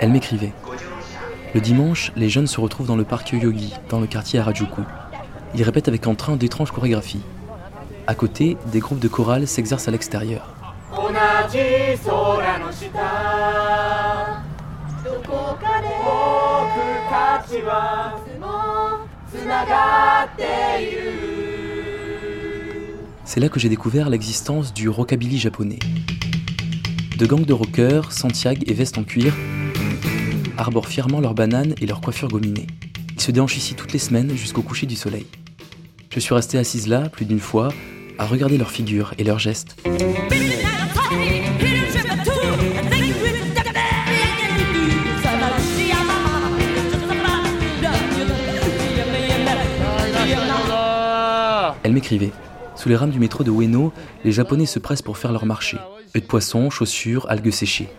[0.00, 0.52] Elle m'écrivait.
[1.54, 4.82] Le dimanche, les jeunes se retrouvent dans le parc Yogi, dans le quartier Harajuku.
[5.54, 7.22] Ils répètent avec entrain d'étranges chorégraphies.
[8.06, 10.54] À côté, des groupes de chorale s'exercent à l'extérieur.
[23.27, 25.79] C'est là que j'ai découvert l'existence du rockabilly japonais.
[27.17, 29.33] De gangs de rockers, Santiago et vestes en cuir
[30.57, 32.67] arborent fièrement leurs bananes et leurs coiffures gominées.
[33.15, 35.25] Ils se déhanchent ici toutes les semaines jusqu'au coucher du soleil.
[36.11, 37.69] Je suis restée assise là, plus d'une fois,
[38.19, 39.75] à regarder leurs figures et leurs gestes.
[51.83, 52.31] Elle m'écrivait.
[52.85, 53.91] Sous les rames du métro de Ueno,
[54.23, 55.75] les Japonais se pressent pour faire leur marché.
[56.15, 57.89] œufs de poisson, chaussures, algues séchées.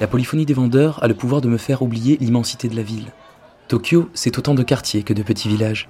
[0.00, 3.06] La polyphonie des vendeurs a le pouvoir de me faire oublier l'immensité de la ville.
[3.68, 5.88] Tokyo, c'est autant de quartiers que de petits villages.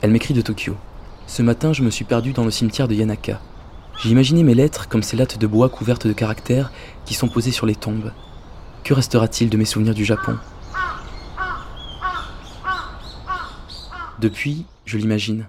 [0.00, 0.76] Elle m'écrit de Tokyo.
[1.26, 3.40] Ce matin, je me suis perdu dans le cimetière de Yanaka.
[4.02, 6.72] J'ai mes lettres comme ces lattes de bois couvertes de caractères
[7.04, 8.12] qui sont posées sur les tombes.
[8.82, 10.38] Que restera-t-il de mes souvenirs du Japon?
[14.18, 15.48] Depuis, je l'imagine.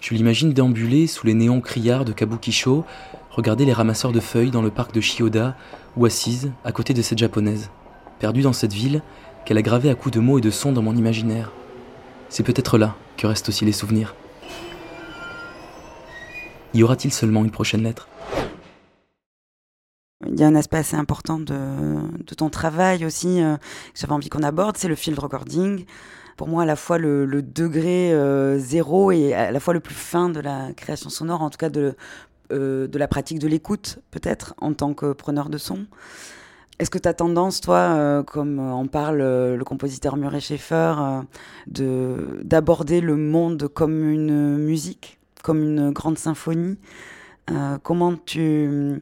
[0.00, 2.86] Je l'imagine déambuler sous les néons criards de Kabukisho,
[3.32, 5.54] regarder les ramasseurs de feuilles dans le parc de Shioda,
[5.98, 7.70] ou assise à côté de cette japonaise,
[8.18, 9.02] perdue dans cette ville
[9.44, 11.52] qu'elle a gravée à coups de mots et de sons dans mon imaginaire.
[12.30, 14.14] C'est peut-être là que restent aussi les souvenirs.
[16.74, 18.08] Y aura-t-il seulement une prochaine lettre?
[20.26, 24.28] Il y a un aspect assez important de, ton travail aussi, euh, que j'avais envie
[24.28, 25.84] qu'on aborde, c'est le field recording.
[26.36, 29.94] Pour moi, à la fois le, degré euh, zéro et à la fois le plus
[29.94, 31.96] fin de la création sonore, en tout cas de,
[32.52, 35.86] euh, la pratique de l'écoute, peut-être, en tant que preneur de son.
[36.80, 41.20] Est-ce que tu as tendance, toi, comme en parle le compositeur Murray Schaeffer, euh,
[41.66, 46.76] de d'aborder le monde comme une musique, comme une grande symphonie.
[47.50, 49.00] Euh, Comment tu,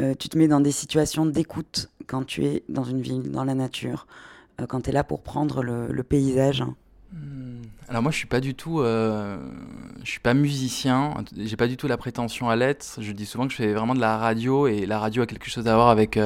[0.00, 3.44] euh, tu te mets dans des situations d'écoute quand tu es dans une ville, dans
[3.44, 4.06] la nature,
[4.60, 6.64] euh, quand tu es là pour prendre le, paysage
[7.88, 9.38] Alors moi je suis pas du tout, je
[10.04, 12.98] suis pas musicien, j'ai pas du tout la prétention à l'être.
[13.00, 15.48] Je dis souvent que je fais vraiment de la radio et la radio a quelque
[15.48, 16.18] chose à voir avec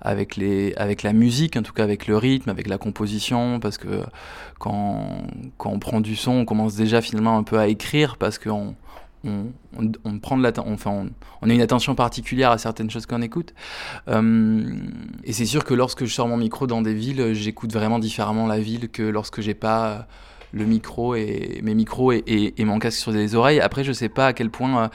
[0.00, 3.78] avec les avec la musique, en tout cas avec le rythme, avec la composition, parce
[3.78, 4.02] que
[4.58, 5.26] quand
[5.58, 8.74] quand on prend du son, on commence déjà finalement un peu à écrire parce qu'on
[9.24, 11.06] on, prend de enfin
[11.42, 13.54] on, a une attention particulière à certaines choses qu'on écoute.
[14.08, 14.62] Euh,
[15.24, 18.46] et c'est sûr que lorsque je sors mon micro dans des villes, j'écoute vraiment différemment
[18.46, 20.06] la ville que lorsque j'ai pas
[20.52, 23.60] le micro et mes micros et, mon casque sur les oreilles.
[23.60, 24.88] Après, je sais pas à quel point, euh,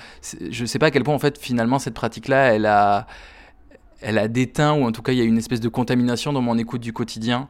[0.49, 3.07] je sais pas à quel point en fait finalement cette pratique-là, elle a,
[4.01, 6.41] elle a déteint ou en tout cas il y a une espèce de contamination dans
[6.41, 7.49] mon écoute du quotidien.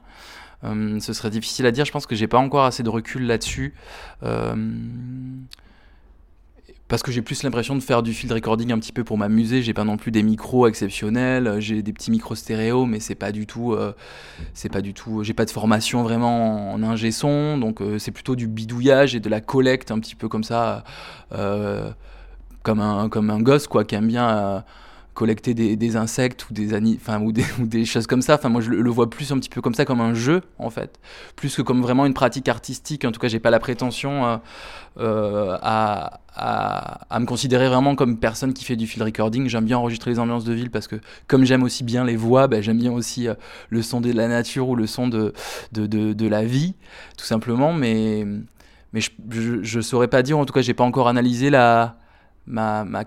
[0.63, 1.85] Euh, ce serait difficile à dire.
[1.85, 3.73] Je pense que j'ai pas encore assez de recul là-dessus.
[4.23, 4.55] Euh,
[6.87, 9.63] parce que j'ai plus l'impression de faire du field recording un petit peu pour m'amuser.
[9.63, 11.55] J'ai pas non plus des micros exceptionnels.
[11.59, 13.73] J'ai des petits micros stéréo, mais c'est pas du tout.
[13.73, 13.93] euh,
[14.53, 15.23] c'est pas du tout.
[15.23, 19.19] J'ai pas de formation vraiment en ingé son, donc euh, c'est plutôt du bidouillage et
[19.19, 20.83] de la collecte un petit peu comme ça,
[21.31, 21.89] euh,
[22.61, 24.63] comme un comme un gosse quoi, qui aime bien.
[25.15, 28.35] Collecter des, insectes ou des, enfin, ou, des, choses comme ça.
[28.35, 30.69] Enfin, moi, je le, vois plus un petit peu comme ça, comme un jeu, en
[30.69, 30.99] fait,
[31.35, 33.05] plus que comme vraiment une pratique artistique.
[33.05, 34.37] En tout cas, j'ai pas la prétention euh,
[34.99, 39.47] euh, à, à, me considérer vraiment comme personne qui fait du field recording.
[39.47, 40.97] J'aime bien enregistrer les ambiances de ville parce que,
[41.27, 43.33] comme j'aime aussi bien les voix, ben, j'aime bien aussi euh,
[43.69, 45.33] le son de la nature ou le son de,
[45.71, 46.75] de, de, de la vie,
[47.17, 47.71] tout simplement.
[47.71, 48.27] Mais,
[48.91, 51.95] mais je, je, je saurais pas dire, en tout cas, j'ai pas encore analysé la,
[52.47, 53.05] ma, ma,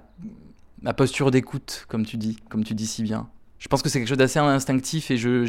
[0.83, 3.29] ma posture d'écoute, comme tu dis, comme tu dis si bien.
[3.59, 5.45] Je pense que c'est quelque chose d'assez instinctif et je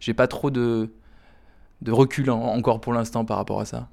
[0.00, 0.90] j'ai pas trop de
[1.86, 3.88] recul en- encore pour l'instant par rapport à ça.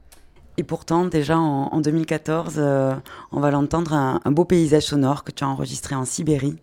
[0.57, 2.95] Et pourtant, déjà en, en 2014, euh,
[3.31, 6.55] on va l'entendre, un, un beau paysage sonore que tu as enregistré en Sibérie.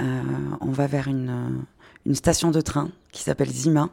[0.00, 0.22] Euh,
[0.60, 1.64] on va vers une,
[2.06, 3.88] une station de train qui s'appelle Zima.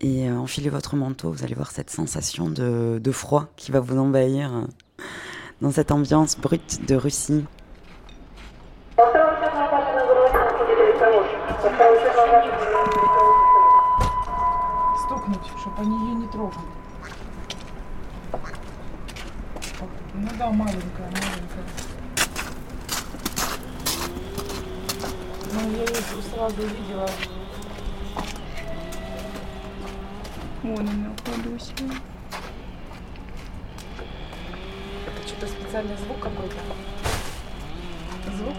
[0.00, 3.80] Et euh, enfilez votre manteau, vous allez voir cette sensation de, de froid qui va
[3.80, 4.62] vous envahir euh,
[5.60, 7.44] dans cette ambiance brute de Russie.
[15.04, 16.64] Стукнуть, чтобы они ее не трогали.
[20.14, 21.64] Ну да, маленькая, маленькая.
[25.52, 27.10] Ну, я ей сразу увидела.
[30.62, 31.72] Вон она, Ходуся.
[35.06, 36.56] Это что-то специальный звук какой-то.
[38.34, 38.56] Звук?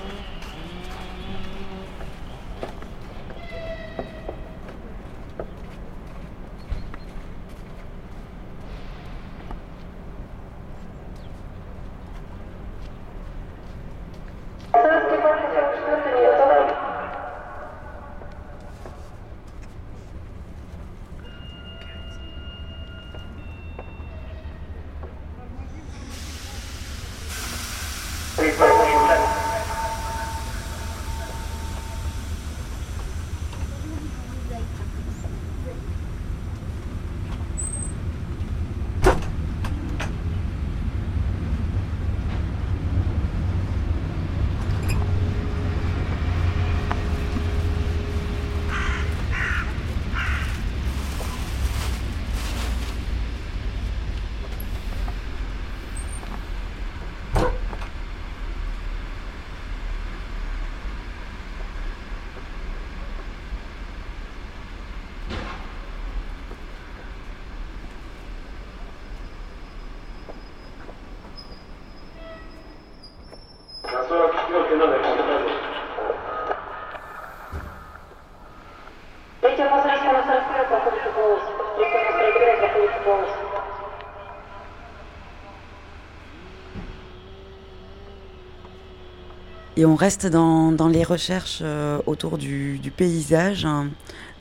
[89.79, 93.89] Et on reste dans, dans les recherches euh, autour du, du paysage, hein.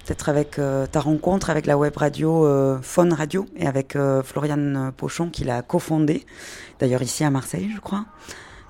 [0.02, 4.22] peut-être avec euh, ta rencontre avec la web radio euh, Phone Radio et avec euh,
[4.22, 6.24] Floriane Pochon qui l'a cofondée,
[6.80, 8.06] d'ailleurs ici à Marseille, je crois.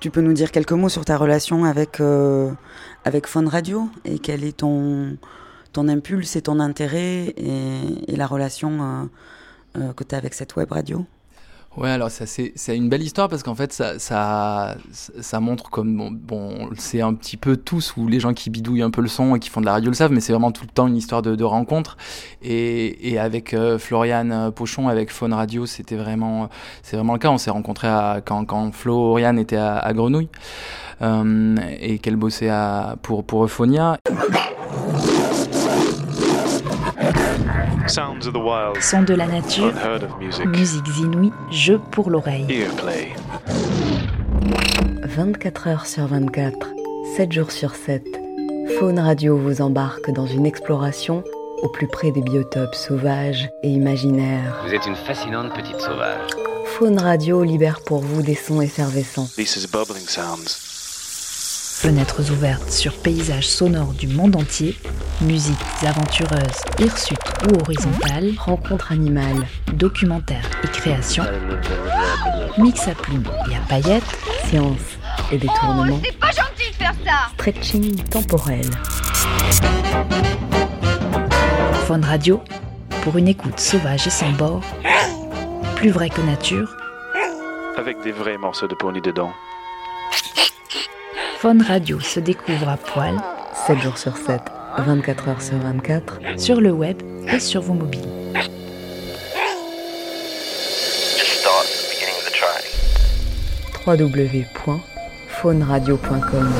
[0.01, 2.51] Tu peux nous dire quelques mots sur ta relation avec, euh,
[3.05, 5.17] avec Phone Radio et quel est ton,
[5.71, 9.07] ton impulse et ton intérêt et, et la relation
[9.77, 11.05] euh, que tu as avec cette web radio?
[11.77, 15.69] Ouais, alors ça c'est c'est une belle histoire parce qu'en fait ça ça ça montre
[15.69, 19.01] comme bon, bon c'est un petit peu tous ou les gens qui bidouillent un peu
[19.01, 20.71] le son et qui font de la radio le savent, mais c'est vraiment tout le
[20.71, 21.95] temps une histoire de, de rencontre.
[22.41, 26.49] Et, et avec euh, Floriane Pochon, avec Phone Radio, c'était vraiment
[26.81, 27.29] c'est vraiment le cas.
[27.29, 30.29] On s'est rencontrés à, quand quand Floriane était à, à Grenouille
[31.03, 33.99] euh, et qu'elle bossait à, pour pour Euphonia.
[37.87, 38.81] Sounds of the wild.
[38.81, 40.45] Son de la nature, Unheard of music.
[40.45, 42.45] musiques inouïes, jeux pour l'oreille.
[42.49, 43.13] Earplay.
[45.03, 46.53] 24 heures sur 24,
[47.15, 48.03] 7 jours sur 7,
[48.79, 51.23] Faune Radio vous embarque dans une exploration
[51.63, 54.61] au plus près des biotopes sauvages et imaginaires.
[54.65, 56.29] Vous êtes une fascinante petite sauvage.
[56.65, 59.27] Faune Radio libère pour vous des sons effervescents.
[59.35, 60.76] This is bubbling sounds.
[61.79, 64.75] Fenêtres ouvertes sur paysages sonores du monde entier,
[65.21, 65.55] musiques
[65.85, 71.23] aventureuses, hirsutes ou horizontales, rencontres animales, documentaires et créations,
[72.57, 74.03] mix à plumes et à paillettes,
[74.45, 74.97] science
[75.31, 78.65] et détournements, C'est pas gentil de faire ça stretching temporel.
[81.85, 82.41] Fun Radio,
[83.03, 84.63] pour une écoute sauvage et sans bord,
[85.75, 86.75] plus vrai que nature,
[87.77, 89.31] Avec des vrais morceaux de pony dedans.
[91.39, 93.13] Fun Radio se découvre à poil,
[93.67, 94.41] 7 jours sur 7,
[94.79, 96.97] 24 heures sur 24, sur le web
[97.31, 98.01] et sur vos mobiles.
[101.15, 102.63] Just start at the beginning of the track.
[103.85, 106.51] www.fauneradio.com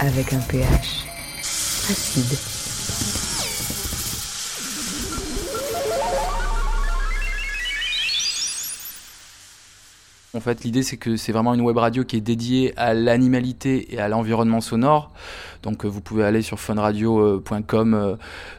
[0.00, 1.06] avec un pH
[1.88, 2.57] acide.
[10.38, 13.92] En fait, l'idée, c'est que c'est vraiment une web radio qui est dédiée à l'animalité
[13.92, 15.10] et à l'environnement sonore.
[15.64, 18.14] Donc, euh, vous pouvez aller sur funradio.com euh,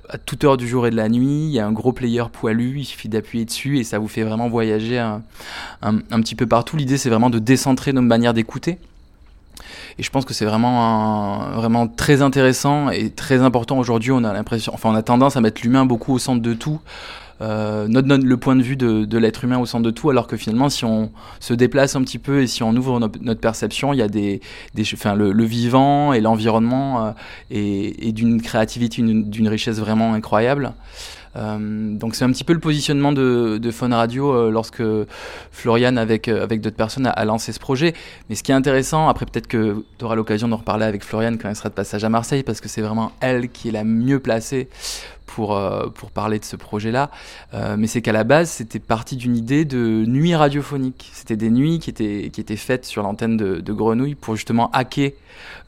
[0.10, 1.46] à toute heure du jour et de la nuit.
[1.46, 4.24] Il y a un gros player poilu, il suffit d'appuyer dessus et ça vous fait
[4.24, 5.22] vraiment voyager un,
[6.20, 6.76] petit peu partout.
[6.76, 8.78] L'idée, c'est vraiment de décentrer nos manières d'écouter.
[9.98, 14.12] Et je pense que c'est vraiment, très intéressant et très important aujourd'hui.
[14.12, 16.82] On a l'impression, on a tendance à mettre l'humain beaucoup au centre de tout.
[17.42, 20.10] Euh, notre, notre- le point de vue de, de l'être humain au centre de tout,
[20.10, 23.10] alors que finalement, si on se déplace un petit peu et si on ouvre no-
[23.22, 24.42] notre perception, il y a des,
[24.76, 27.12] des enfin, le, le vivant et l'environnement euh,
[27.50, 30.74] et, et d'une créativité, une- d'une richesse vraiment incroyable.
[31.36, 34.82] Euh, donc c'est un petit peu le positionnement de, de Phone Radio euh, lorsque
[35.52, 37.94] Floriane avec, euh, avec d'autres personnes a, a lancé ce projet.
[38.30, 41.38] Mais ce qui est intéressant, après peut-être que tu auras l'occasion d'en reparler avec Floriane
[41.38, 43.84] quand elle sera de passage à Marseille, parce que c'est vraiment elle qui est la
[43.84, 44.70] mieux placée
[45.30, 47.12] pour, euh, pour parler de ce projet-là.
[47.54, 51.12] Euh, mais c'est qu'à la base, c'était parti d'une idée de nuit radiophonique.
[51.14, 55.12] C'était des nuits qui étaient, qui étaient faites sur l'antenne de, Grenouille pour justement hacker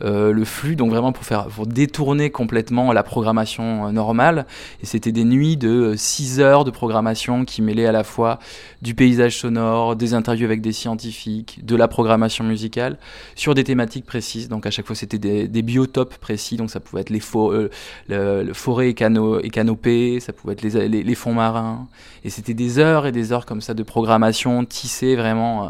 [0.04, 4.48] euh, le flux, donc vraiment pour, faire, pour détourner complètement la programmation normale.
[4.82, 8.40] Et c'était des nuits de 6 heures de programmation qui mêlaient à la fois
[8.82, 12.98] du paysage sonore, des interviews avec des scientifiques, de la programmation musicale,
[13.36, 14.50] sur des thématiques précises.
[14.50, 17.70] Donc à chaque fois, c'était des, biotopes précis, donc ça pouvait être les fo euh,
[18.10, 21.88] le, le et, cano et canopée, ça pouvait être les, les, fonds marins.
[22.24, 25.70] Et c'était des heures et des heures comme ça de programmation tissée vraiment euh,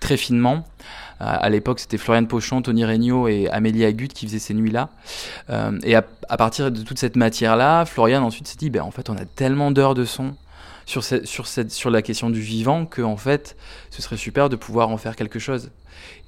[0.00, 0.64] très finement.
[1.18, 4.90] À l'époque, c'était Floriane Pochon, Tony Regnault et Amélie Agut qui faisaient ces nuits-là.
[5.48, 6.02] Euh, et à,
[6.36, 9.70] partir de toute cette matière-là, Floriane ensuite s'est dit, ben, en fait, on a tellement
[9.70, 10.34] d'heures de son
[10.84, 13.56] sur, sur, cette, sur la question du vivant que en fait,
[13.90, 15.70] ce serait super de pouvoir en faire quelque chose.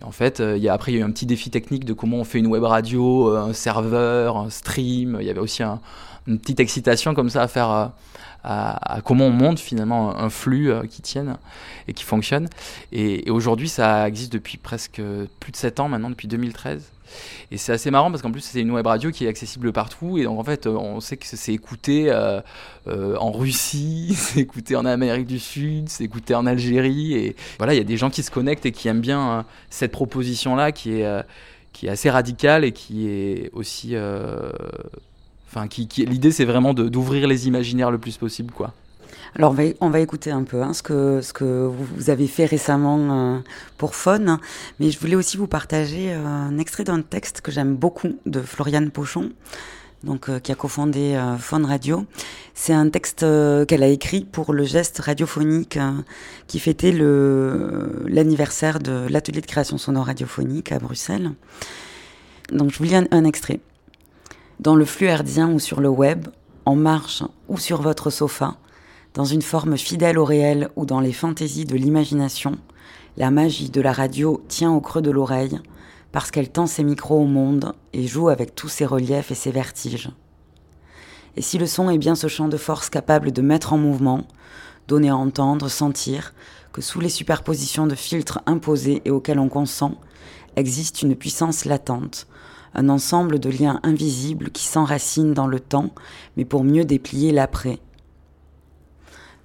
[0.02, 2.24] En fait, euh, après, il y a eu un petit défi technique de comment on
[2.24, 5.18] fait une web radio, euh, un serveur, un stream.
[5.20, 5.80] Il y avait aussi un,
[6.26, 7.70] une petite excitation comme ça à faire.
[7.70, 7.86] Euh,
[8.44, 11.36] à, comment on monte finalement un flux qui tienne
[11.88, 12.48] et qui fonctionne.
[12.92, 15.02] Et, et aujourd'hui, ça existe depuis presque
[15.40, 16.82] plus de 7 ans maintenant, depuis 2013.
[17.50, 20.18] Et c'est assez marrant parce qu'en plus, c'est une web radio qui est accessible partout.
[20.18, 22.40] Et donc, en fait, on sait que c'est écouté euh,
[22.86, 27.14] euh, en Russie, c'est écouté en Amérique du Sud, c'est écouté en Algérie.
[27.14, 29.42] Et voilà, il y a des gens qui se connectent et qui aiment bien euh,
[29.70, 31.22] cette proposition-là qui est, euh,
[31.72, 33.90] qui est assez radicale et qui est aussi.
[33.94, 34.50] euh,
[35.50, 38.74] Enfin, qui l'idée, c'est vraiment d'ouvrir les imaginaires le plus possible, quoi.
[39.38, 42.26] Alors on va, on va écouter un peu hein, ce, que, ce que vous avez
[42.26, 43.38] fait récemment euh,
[43.76, 44.38] pour Faune,
[44.80, 48.40] mais je voulais aussi vous partager euh, un extrait d'un texte que j'aime beaucoup de
[48.40, 49.30] Floriane Pochon,
[50.04, 52.04] donc, euh, qui a cofondé euh, Faune Radio.
[52.54, 55.78] C'est un texte euh, qu'elle a écrit pour le geste radiophonique
[56.46, 61.32] qui fêtait l'anniversaire de l'atelier de création sonore radiophonique à Bruxelles.
[62.52, 63.60] Donc je vous lis un, un extrait.
[64.60, 66.26] Dans le flux herdien ou sur le web,
[66.64, 68.56] en marche ou sur votre sofa,
[69.14, 72.58] dans une forme fidèle au réel ou dans les fantaisies de l'imagination,
[73.16, 75.58] la magie de la radio tient au creux de l'oreille
[76.12, 79.50] parce qu'elle tend ses micros au monde et joue avec tous ses reliefs et ses
[79.50, 80.10] vertiges.
[81.36, 84.26] Et si le son est bien ce champ de force capable de mettre en mouvement,
[84.88, 86.32] donner à entendre, sentir,
[86.72, 89.94] que sous les superpositions de filtres imposés et auxquels on consent,
[90.56, 92.26] existe une puissance latente,
[92.74, 95.90] un ensemble de liens invisibles qui s'enracinent dans le temps,
[96.36, 97.78] mais pour mieux déplier l'après.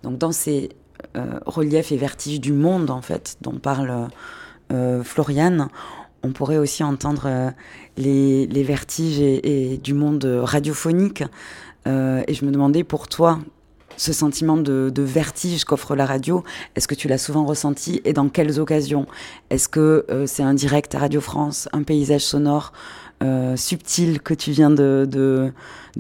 [0.04, 0.70] Donc dans ces
[1.18, 4.10] euh, reliefs et vertiges du monde, en fait, dont parle
[4.72, 5.70] euh, Floriane,
[6.24, 7.52] on pourrait aussi entendre euh,
[7.98, 11.24] les, les, vertiges et, du monde radiophonique.
[11.86, 13.40] Et je me demandais pour toi,
[13.98, 16.46] ce sentiment de, de vertige qu'offre la radio,
[16.76, 19.06] est-ce que tu l'as souvent ressenti et dans quelles occasions?
[19.50, 22.72] Est-ce que c'est un direct à Radio France, un paysage sonore
[23.22, 25.54] euh, subtil que tu viens de,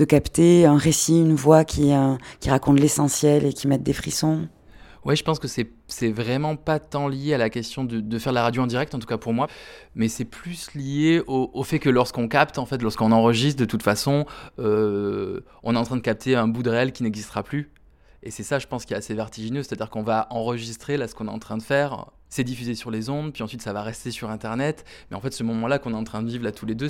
[0.07, 4.47] capter, un récit, une voix qui, euh, qui raconte l'essentiel et qui met des frissons
[5.05, 8.41] Ouais, je pense que c'est vraiment pas tant lié à la question de, faire la
[8.41, 9.47] radio en direct, en tout cas pour moi,
[9.95, 13.65] mais c'est plus lié au, au, fait que lorsqu'on capte, en fait, lorsqu'on enregistre, de
[13.65, 14.25] toute façon,
[14.59, 17.69] euh, on est en train de capter un bout de réel qui n'existera plus.
[18.23, 21.15] Et c'est ça, je pense, qui est assez vertigineux, c'est-à-dire qu'on va enregistrer là ce
[21.15, 23.83] qu'on est en train de faire, c'est diffusé sur les ondes, puis ensuite ça va
[23.83, 24.85] rester sur Internet.
[25.11, 26.87] Mais en fait, ce moment-là qu'on est en train de vivre là tous les deux,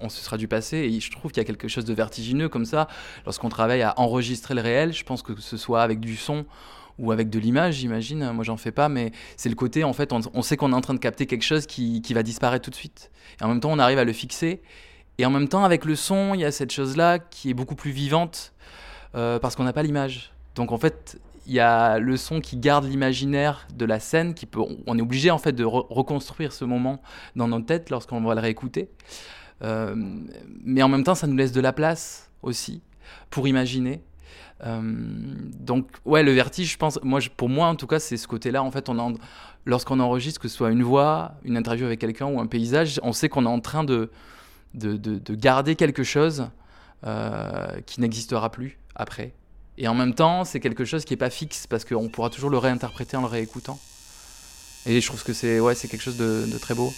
[0.00, 0.78] on se sera du passé.
[0.78, 2.88] Et je trouve qu'il y a quelque chose de vertigineux comme ça,
[3.26, 4.94] lorsqu'on travaille à enregistrer le réel.
[4.94, 6.46] Je pense que ce soit avec du son
[6.98, 8.32] ou avec de l'image, j'imagine.
[8.32, 10.80] Moi, j'en fais pas, mais c'est le côté, en fait, on, sait qu'on est en
[10.80, 13.10] train de capter quelque chose qui, qui va disparaître tout de suite.
[13.42, 14.62] Et en même temps, on arrive à le fixer.
[15.18, 17.74] Et en même temps, avec le son, il y a cette chose-là qui est beaucoup
[17.74, 18.54] plus vivante
[19.14, 20.32] euh, parce qu'on n'a pas l'image.
[20.54, 24.44] Donc en fait, il y a le son qui garde l'imaginaire de la scène, qui
[24.44, 27.00] peut, on est obligé en fait de re reconstruire ce moment
[27.36, 28.90] dans nos têtes lorsqu'on va le réécouter.
[29.62, 29.94] Euh,
[30.62, 32.82] mais en même temps, ça nous laisse de la place aussi
[33.30, 34.02] pour imaginer.
[34.66, 34.80] Euh,
[35.58, 38.62] donc ouais, le vertige, je pense, moi, pour moi en tout cas, c'est ce côté-là.
[38.62, 38.90] En fait,
[39.64, 43.14] lorsqu'on enregistre, que ce soit une voix, une interview avec quelqu'un ou un paysage, on
[43.14, 44.10] sait qu'on est en train de,
[44.74, 46.48] de, de, de garder quelque chose
[47.06, 49.32] euh, qui n'existera plus après.
[49.80, 52.50] Et en même temps, c'est quelque chose qui n'est pas fixe parce qu'on pourra toujours
[52.50, 53.78] le réinterpréter en le réécoutant.
[54.86, 56.92] Et je trouve que c'est ouais, quelque chose de, très beau.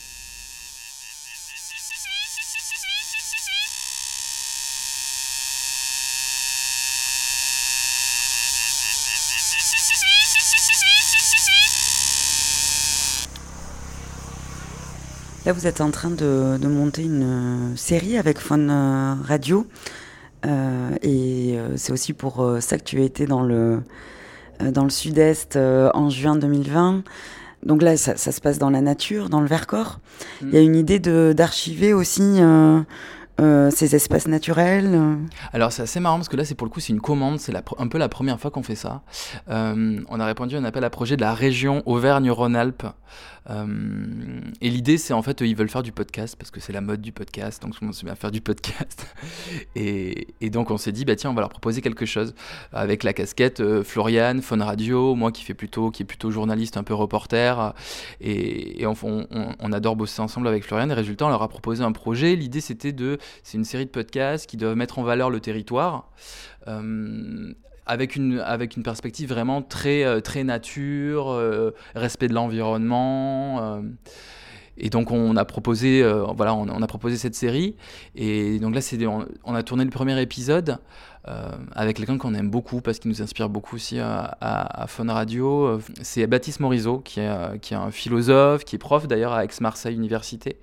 [15.44, 19.66] Là, vous êtes en train de, de monter une série avec Fun Radio.
[20.46, 23.82] Euh, et euh, c'est aussi pour euh, ça que tu as été dans le,
[24.60, 27.02] dans le sud-est en juin 2020.
[27.64, 30.00] Donc là, ça, ça, se passe dans la nature, dans le Vercors.
[30.40, 30.46] Mmh.
[30.48, 32.40] Il y a une idée d'archiver aussi
[33.40, 35.16] euh, ces espaces naturels
[35.54, 37.54] Alors c'est assez marrant parce que là c'est pour le coup c'est une commande, c'est
[37.54, 39.00] un peu la première fois qu'on fait ça.
[39.48, 42.86] Euh, on a répondu à un appel à projet de la région Auvergne-Rhône-Alpes.
[43.48, 46.80] Euh, et l'idée c'est en fait ils veulent faire du podcast parce que c'est la
[46.80, 49.06] mode du podcast, donc tout le monde se met à faire du podcast.
[49.76, 52.34] Et, donc on s'est dit bah tiens on va leur proposer quelque chose
[52.72, 56.76] avec la casquette euh, Floriane, Phone Radio, moi qui fait plutôt qui est plutôt journaliste
[56.76, 57.74] un peu reporter
[58.20, 60.90] et, et on, adore bosser ensemble avec Floriane.
[60.90, 62.36] Et résultat on leur a proposé un projet.
[62.36, 66.10] L'idée c'était de c'est une série de podcasts qui doivent mettre en valeur le territoire.
[66.66, 67.54] euh,
[67.90, 73.58] avec une, avec une perspective vraiment très, euh, très nature, euh, respect de l'environnement.
[73.62, 73.82] euh,
[74.82, 76.02] et donc on a proposé,
[76.34, 77.76] voilà, on, a proposé cette série.
[78.14, 80.78] Et donc là, c'est, on, a tourné le premier épisode
[81.72, 85.78] avec quelqu'un qu'on aime beaucoup parce qu'il nous inspire beaucoup aussi à, à, Fun Radio.
[86.00, 89.94] C'est Baptiste Morisot, qui est, qui est un philosophe, qui est prof d'ailleurs à Aix-Marseille
[89.94, 90.56] Université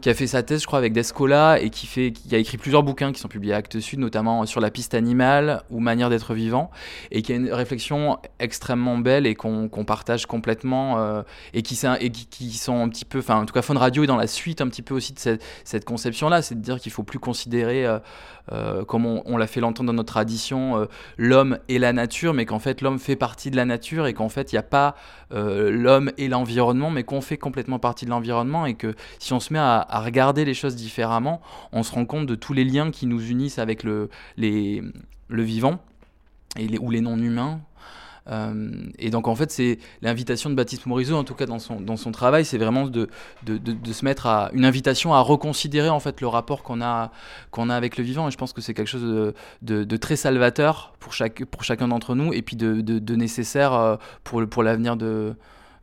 [0.00, 2.58] qui a fait sa thèse, je crois, avec Descola et qui, fait, qui a écrit
[2.58, 6.10] plusieurs bouquins qui sont publiés à Actes Sud, notamment sur la piste animale ou manière
[6.10, 6.70] d'être vivant,
[7.10, 11.22] et qui a une réflexion extrêmement belle et qu'on partage complètement, euh,
[11.54, 14.04] et, qui, et qui, qui sont un petit peu, enfin, en tout cas, Fun Radio
[14.04, 16.78] est dans la suite un petit peu aussi de cette, cette conception-là, c'est de dire
[16.78, 17.98] qu'il faut plus considérer, euh,
[18.52, 20.86] euh, comme on, on l'a fait longtemps dans notre tradition,
[21.16, 24.28] l'homme et la nature, mais qu'en fait, l'homme fait partie de la nature et qu'en
[24.28, 24.94] fait, il n'y a pas
[25.30, 29.52] l'homme et l'environnement, mais qu'on fait complètement partie de l'environnement et que si on se
[29.52, 31.40] met à, à regarder les choses différemment,
[31.72, 34.82] on se rend compte de tous les liens qui nous unissent avec le, les,
[35.28, 35.78] le vivant
[36.56, 37.60] et les, ou les non-humains.
[38.28, 41.80] Euh, et donc en fait, c'est l'invitation de Baptiste Morisot, en tout cas dans son,
[41.80, 43.08] dans son travail, c'est vraiment de,
[43.44, 47.12] de, de, se mettre à une invitation à reconsidérer en fait le rapport qu'on a,
[47.56, 48.26] a avec le vivant.
[48.26, 49.32] Et je pense que c'est quelque chose
[49.62, 54.44] de, très salvateur pour, chaque, pour chacun d'entre nous et puis de, nécessaire euh, pour,
[54.48, 55.36] pour l'avenir de,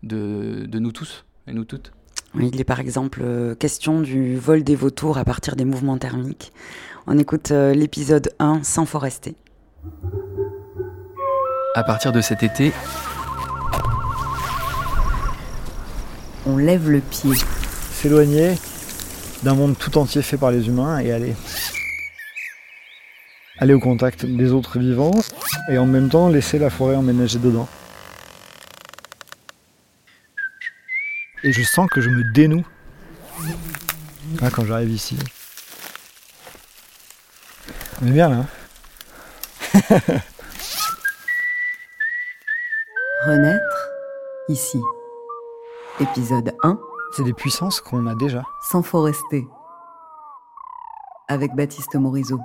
[0.03, 1.93] de nous tous et nous toutes.
[2.39, 6.51] Il est par exemple euh, question du vol des vautours à partir des mouvements thermiques.
[7.05, 9.35] On écoute euh, l'épisode 1 sans forester.
[11.75, 12.71] À partir de cet été,
[16.45, 17.31] On lève le pied.
[17.93, 18.55] S'éloigner
[19.43, 21.33] d'un monde tout entier fait par les humains et aller
[23.59, 25.13] aller au contact des autres vivants
[25.69, 27.69] et en même temps laisser la forêt emménager dedans.
[31.43, 32.63] Et je sens que je me dénoue
[34.41, 35.17] hein, quand j'arrive ici.
[38.01, 38.35] On est bien là.
[38.37, 38.47] hein
[43.25, 43.89] Renaître,
[44.49, 44.81] ici.
[45.99, 46.79] Épisode 1,
[47.15, 48.43] C'est des puissances qu'on a déjà.
[48.69, 49.47] sans forester.
[51.27, 52.39] Avec Baptiste Morisot.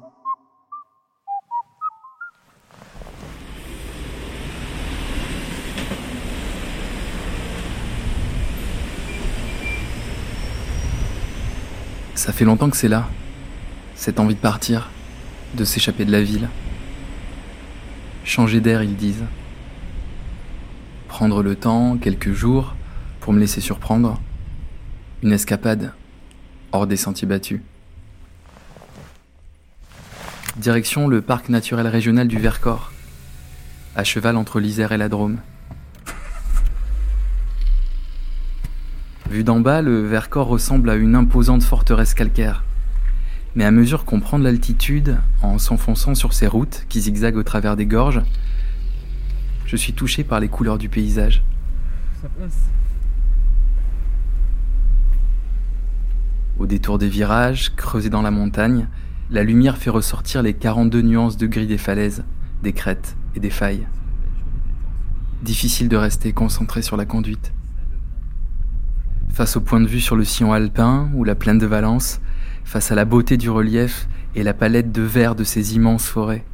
[12.28, 13.08] Ça fait longtemps que c'est là.
[13.94, 14.90] Cette envie de partir,
[15.54, 16.50] de s'échapper de la ville.
[18.22, 19.24] Changer d'air, ils disent.
[21.08, 22.76] Prendre le temps, quelques jours,
[23.20, 24.20] pour me laisser surprendre.
[25.22, 25.94] Une escapade,
[26.72, 27.62] hors des sentiers battus.
[30.58, 32.92] Direction le parc naturel régional du Vercors,
[33.96, 35.38] à cheval entre l'Isère et la Drôme.
[39.30, 42.64] Vu d'en bas, le Vercors ressemble à une imposante forteresse calcaire.
[43.54, 47.42] Mais à mesure qu'on prend de l'altitude, en s'enfonçant sur ces routes qui zigzaguent au
[47.42, 48.22] travers des gorges,
[49.66, 51.42] je suis touché par les couleurs du paysage.
[56.58, 58.88] Au détour des virages, creusés dans la montagne,
[59.30, 62.24] la lumière fait ressortir les 42 nuances de gris des falaises,
[62.62, 63.86] des crêtes et des failles.
[65.42, 67.52] Difficile de rester concentré sur la conduite.
[69.38, 72.20] Face au point de vue sur le sillon alpin ou la plaine de Valence,
[72.64, 76.44] face à la beauté du relief et la palette de vert de ces immenses forêts,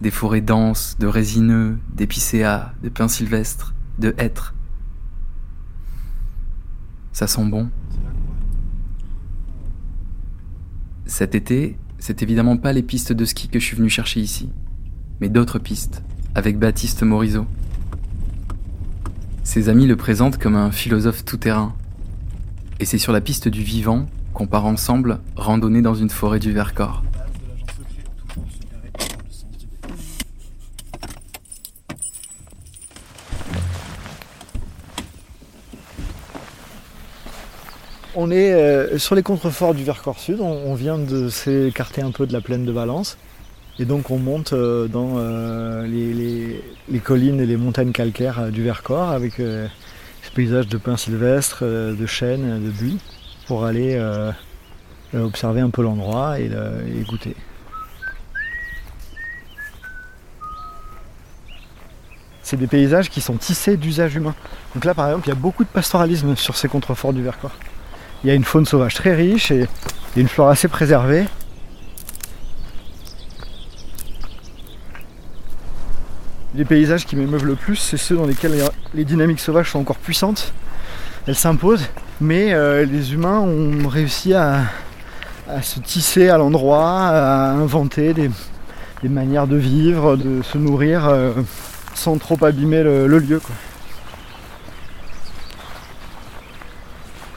[0.00, 4.52] des forêts denses, de résineux, d'épicéas, de pins sylvestres, de hêtres.
[7.12, 7.70] Ça sent bon.
[11.06, 14.50] Cet été, c'est évidemment pas les pistes de ski que je suis venu chercher ici,
[15.20, 16.02] mais d'autres pistes,
[16.34, 17.46] avec Baptiste Morisot.
[19.44, 21.76] Ses amis le présentent comme un philosophe tout-terrain,
[22.80, 26.52] et c'est sur la piste du vivant qu'on part ensemble randonner dans une forêt du
[26.52, 27.02] Vercors.
[38.16, 42.26] On est euh, sur les contreforts du Vercors Sud, on, vient de s'écarter un peu
[42.26, 43.18] de la plaine de Valence.
[43.80, 48.62] Et donc on monte euh, dans euh, les, les- collines et les montagnes calcaires du
[48.62, 49.40] Vercors avec
[50.34, 52.98] euh, ce paysage de pins sylvestres, euh, de chênes, de buis,
[53.46, 54.32] pour aller euh,
[55.14, 56.50] euh, observer un peu l'endroit et,
[57.08, 57.36] goûter.
[62.42, 64.34] C'est des paysages qui sont tissés d'usages humains.
[64.74, 67.56] Donc là, par exemple, il y a beaucoup de pastoralisme sur ces contreforts du Vercors.
[68.22, 69.66] Il y a une faune sauvage très riche et
[70.16, 71.24] une flore assez préservée.
[76.54, 78.56] Les paysages qui m'émeuvent le plus, c'est ceux dans lesquels
[78.94, 80.52] les- dynamiques sauvages sont encore puissantes.
[81.26, 81.86] Elles s'imposent,
[82.20, 84.60] mais euh, les humains ont réussi à,
[85.48, 88.30] à se tisser à l'endroit, à inventer des,
[89.02, 91.32] des manières de vivre, de se nourrir euh,
[91.94, 93.40] sans trop abîmer le, le lieu.
[93.40, 93.54] quoi.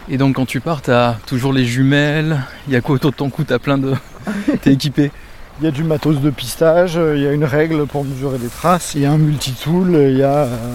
[0.10, 3.16] Et donc quand tu pars, t'as toujours les jumelles, il y a quoi autour de
[3.18, 3.94] ton cou, t'as plein de...
[4.62, 5.12] T'es équipé?
[5.60, 8.38] Il y a du matos de pistage, euh, il y a une règle pour mesurer
[8.38, 10.68] les traces, il y a un multitool, il y a euh,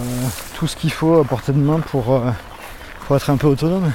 [0.57, 2.31] tout ce qu'il faut à portée de main pour, euh,
[3.07, 3.93] pour être un peu autonome.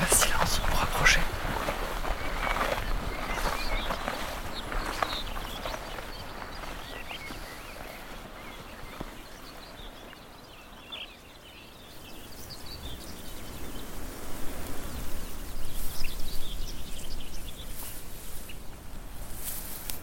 [0.00, 1.20] Fais silence pour approcher.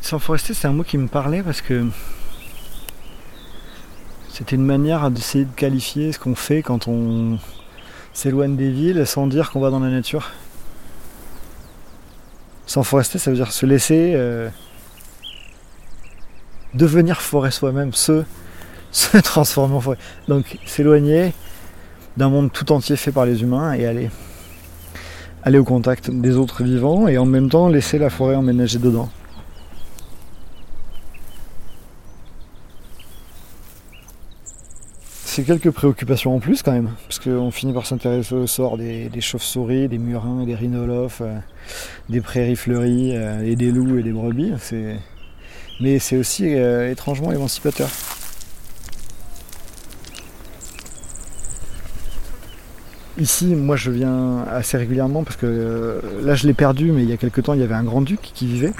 [0.07, 1.85] Sans forester, c'est un mot qui me parlait parce que
[4.29, 7.39] c'était une manière d'essayer de qualifier ce qu'on fait quand on
[8.13, 10.31] s'éloigne des villes sans dire qu'on va dans la nature.
[12.67, 14.47] Sans forester, ça veut dire se laisser euh,
[16.73, 18.23] devenir forêt soi-même, se,
[19.21, 19.97] transformer en forêt.
[20.29, 21.33] Donc s'éloigner
[22.15, 27.09] d'un monde tout entier fait par les humains et aller au contact des autres vivants
[27.09, 29.09] et en même temps laisser la forêt emménager dedans.
[35.37, 39.11] C'est quelques préoccupations en plus quand même, parce qu'on finit par s'intéresser au sort des,
[39.21, 41.37] chauves-souris, des murins, des rhinolophes, euh,
[42.09, 44.53] des prairies fleuries, euh, et des loups et des brebis.
[45.79, 47.87] Mais c'est aussi euh, étrangement émancipateur.
[53.19, 57.13] Ici, moi je viens assez régulièrement parce que là je l'ai perdu, mais il y
[57.13, 58.73] a quelques temps il y avait un grand-duc qui vivait.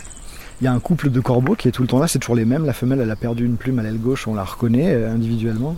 [0.62, 2.36] Il y a un couple de corbeaux qui est tout le temps là, c'est toujours
[2.36, 2.66] les mêmes.
[2.66, 5.76] La femelle elle a perdu une plume à l'aile gauche, on la reconnaît individuellement.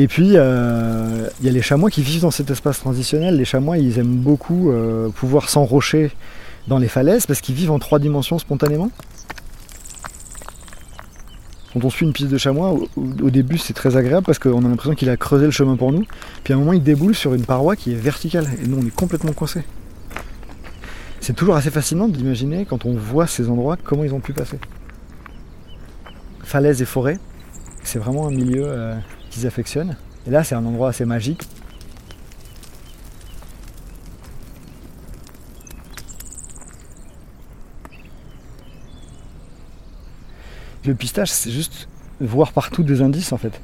[0.00, 3.36] Et puis, euh, il y a les chamois qui vivent dans cet espace transitionnel.
[3.36, 6.12] Les chamois, ils aiment beaucoup euh, pouvoir s'enrocher
[6.68, 8.92] dans les falaises parce qu'ils vivent en trois dimensions spontanément.
[11.72, 14.68] Quand on suit une piste de chamois, au, début, c'est très agréable parce qu'on a
[14.68, 16.04] l'impression qu'il a creusé le chemin pour nous.
[16.44, 18.86] Puis à un moment, il déboule sur une paroi qui est verticale et nous, on
[18.86, 19.64] est complètement coincés.
[21.20, 24.60] C'est toujours assez fascinant d'imaginer, quand on voit ces endroits, comment ils ont pu passer.
[26.44, 27.18] Falaises et forêts,
[27.82, 28.94] c'est vraiment un milieu euh,
[29.46, 29.96] affectionnent.
[30.26, 31.42] Et là, c'est un endroit assez magique.
[40.84, 41.88] Le pistage, c'est juste
[42.20, 43.60] voir partout des indices en fait.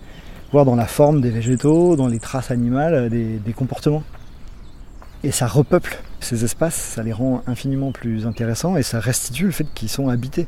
[0.53, 4.03] Voir dans la forme des végétaux, dans les traces animales, euh, des comportements.
[5.23, 9.53] Et ça repeuple ces espaces, ça les rend infiniment plus intéressants et ça restitue le
[9.53, 10.47] fait qu'ils sont habités.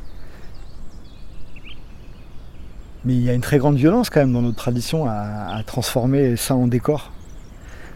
[3.06, 6.34] Mais il y a une très grande violence quand même dans notre tradition à, transformer
[6.34, 7.12] ça en décor.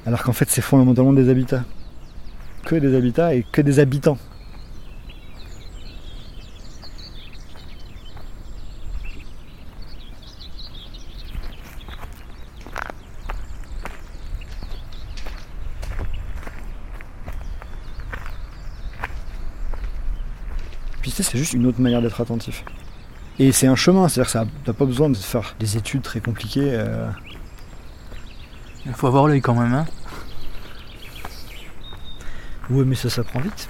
[0.07, 1.65] Alors qu'en fait c'est fondamentalement des habitats.
[2.65, 4.19] Que des habitats et que des habitants.
[21.03, 22.63] Puis c'est juste une autre manière d'être attentif.
[23.41, 26.21] Et c'est un chemin, c'est-à-dire que ça t'as pas besoin de faire des études très
[26.21, 26.73] compliquées.
[26.75, 27.11] euh.
[28.85, 29.87] Il faut avoir l'œil quand même, hein.
[32.69, 33.67] Ouais, mais ça s'apprend vite.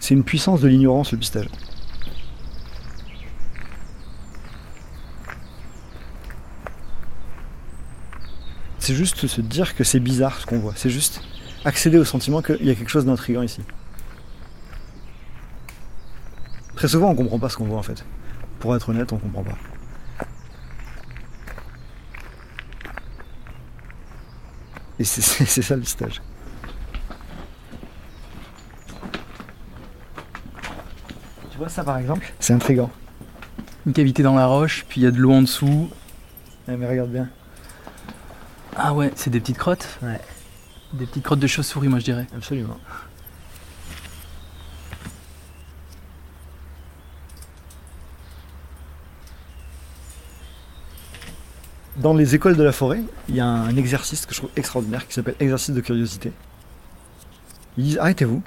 [0.00, 1.48] C'est une puissance de l'ignorance, le pistage.
[8.84, 10.74] C'est juste se dire que c'est bizarre ce qu'on voit.
[10.76, 11.22] C'est juste
[11.64, 13.62] accéder au sentiment qu'il y a quelque chose d'intriguant ici.
[16.76, 18.04] Très souvent, on comprend pas ce qu'on voit en fait.
[18.60, 19.56] Pour être honnête, on comprend pas.
[24.98, 26.20] Et c'est- ça le stage.
[31.50, 32.32] Tu vois ça par exemple?
[32.40, 32.90] C'est intriguant.
[33.86, 35.88] Une cavité dans la roche, puis il y a de l'eau en dessous,
[36.68, 37.28] Ouais, mais regarde bien.
[38.76, 40.20] Ah ouais, c'est des petites crottes Ouais.
[40.94, 42.26] Des petites crottes de chauve-souris, moi je dirais.
[42.34, 42.76] Absolument.
[51.96, 55.06] Dans les écoles de la forêt, il y a un exercice que je trouve extraordinaire
[55.06, 56.32] qui s'appelle exercice de curiosité.
[57.76, 58.42] Ils disent arrêtez-vous,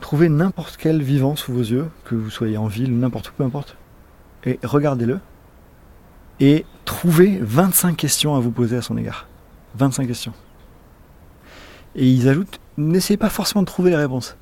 [0.00, 3.32] trouvez n'importe quel vivant sous vos yeux, que vous soyez en ville ou n'importe où,
[3.32, 3.76] peu importe,
[4.44, 5.20] et regardez-le,
[6.40, 9.26] et trouvez 25 questions à vous poser à son égard.
[9.76, 10.32] 25 questions.
[11.94, 14.36] Et ils ajoutent, n'essayez pas forcément de trouver les réponses.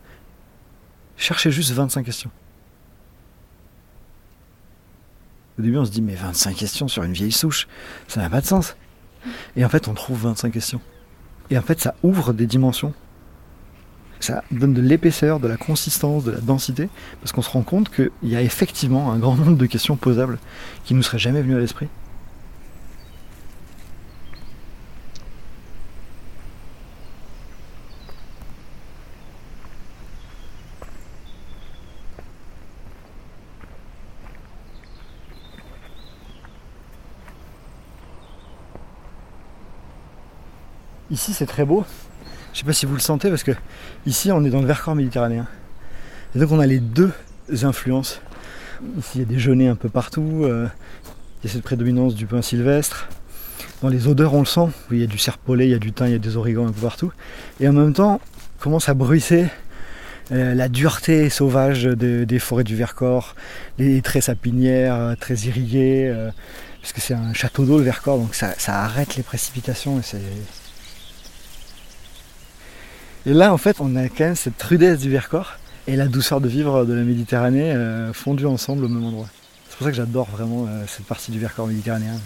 [1.17, 2.31] Cherchez juste 25 questions.
[5.59, 7.69] Au début, on se dit, mais 25 questions sur une vieille souche,
[8.09, 8.77] ça n'a pas de sens.
[9.57, 10.81] Et en fait, on trouve 25 questions.
[11.51, 12.95] Et en fait, ça ouvre des dimensions.
[14.21, 16.89] Ça donne de l'épaisseur, de la consistance, de la densité,
[17.21, 20.39] parce qu'on se rend compte qu'il y a effectivement un grand nombre de questions posables
[20.85, 21.89] qui nous seraient jamais venues à l'esprit.
[41.11, 41.85] Ici, c'est très beau.
[42.53, 43.53] Je sais pas si vous le sentez parce que
[44.07, 45.47] ici, on est dans le Vercors méditerranéen.
[46.35, 47.13] Et donc, on a les deux
[47.63, 48.21] influences.
[48.99, 50.43] Ici, il y a des genêts un peu partout.
[50.45, 50.67] euh,
[51.43, 53.09] il y a cette prédominance du pin sylvestre.
[53.83, 54.69] Dans les odeurs, on le sent.
[54.91, 56.67] Il y a du serpolet, il y a du thym, il y a des origans
[56.69, 57.13] un peu partout.
[57.61, 58.21] Et en même temps,
[58.59, 59.47] commence à bruisser
[60.33, 63.35] euh, la dureté sauvage de- des forêts du Vercors,
[63.79, 66.15] les traits sapinières euh, très irriguées,
[66.81, 70.03] parce que c'est un château d'eau le Vercors, donc ça, ça arrête les précipitations et
[70.03, 70.21] c'est
[73.27, 75.55] et là, en fait, on a quand même cette rudesse du Vercors
[75.87, 79.29] et la douceur de vivre de la Méditerranée euh, fondues ensemble au même endroit.
[79.69, 82.19] C'est pour ça que j'adore vraiment euh, cette partie du Vercors méditerranéen.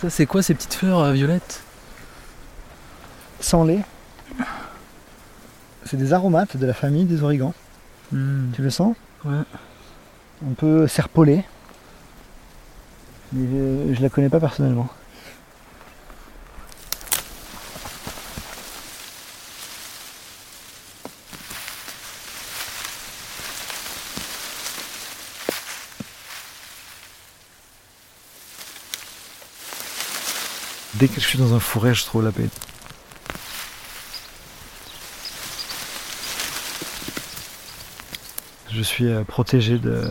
[0.00, 1.62] Ça, c'est quoi ces petites fleurs euh, violettes?
[3.40, 3.80] Sans lait,
[5.84, 7.54] c'est des aromates de la famille des origans.
[8.12, 8.50] Hmm.
[8.52, 8.96] Tu le sens?
[9.24, 9.42] Ouais.
[10.46, 11.44] Un peu serpolé.
[13.32, 14.88] Mais je, la connais pas personnellement.
[30.94, 32.48] Dès que je suis dans un forêt, je trouve la paix.
[38.72, 40.10] Je suis euh, protégé de,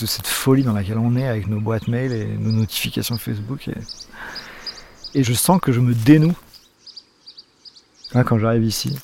[0.00, 3.68] de cette folie dans laquelle on est avec nos boîtes mail et nos notifications Facebook.
[3.68, 6.34] Et, et je sens que je me dénoue
[8.14, 8.98] hein, quand j'arrive ici.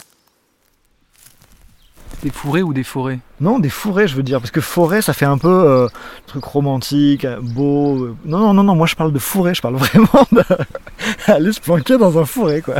[2.23, 3.19] Des fourrés ou des forêts?
[3.41, 5.89] Non, des fourrés, je veux dire, parce que forêt, ça fait un peu euh,
[6.27, 8.05] truc romantique, beau.
[8.05, 8.17] euh.
[8.27, 10.27] Non, non, non, non, moi je parle de fourré, je parle vraiment
[11.27, 12.75] d'aller se planquer dans un fourré, quoi.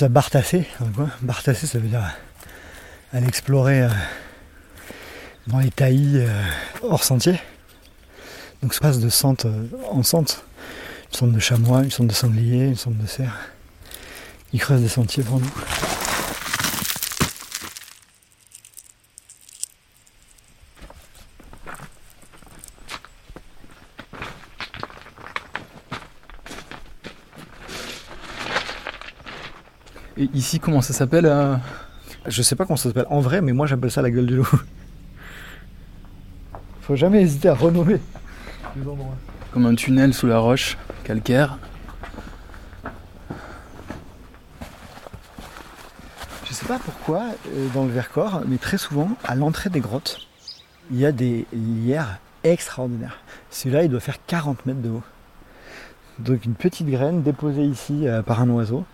[0.00, 0.08] Ça
[0.94, 1.10] coin.
[1.20, 2.02] Bartasser, ça veut dire
[3.12, 3.88] aller explorer euh,
[5.46, 6.42] dans les taillis euh,
[6.82, 7.38] hors sentier.
[8.62, 10.42] Donc ça passe de sente euh, en sente.
[11.12, 13.50] Une sente de chamois, une sente de sanglier, une sente de cerf.
[14.54, 15.52] Ils creusent des sentiers pour nous.
[30.20, 31.56] Et ici, comment ça s'appelle euh
[32.26, 34.36] Je sais pas comment ça s'appelle en vrai, mais moi j'appelle ça la gueule du
[34.36, 34.50] loup.
[36.82, 37.98] Faut jamais hésiter à renommer
[38.76, 39.16] les endroits.
[39.50, 41.56] Comme un tunnel sous la roche calcaire.
[46.44, 47.22] Je sais pas pourquoi,
[47.54, 50.28] euh, dans le Vercors, mais très souvent, à l'entrée des grottes,
[50.90, 53.20] il y a des lierres extraordinaires.
[53.48, 55.02] Celui-là, il doit faire 40 mètres de haut.
[56.18, 58.84] Donc une petite graine déposée ici euh, par un oiseau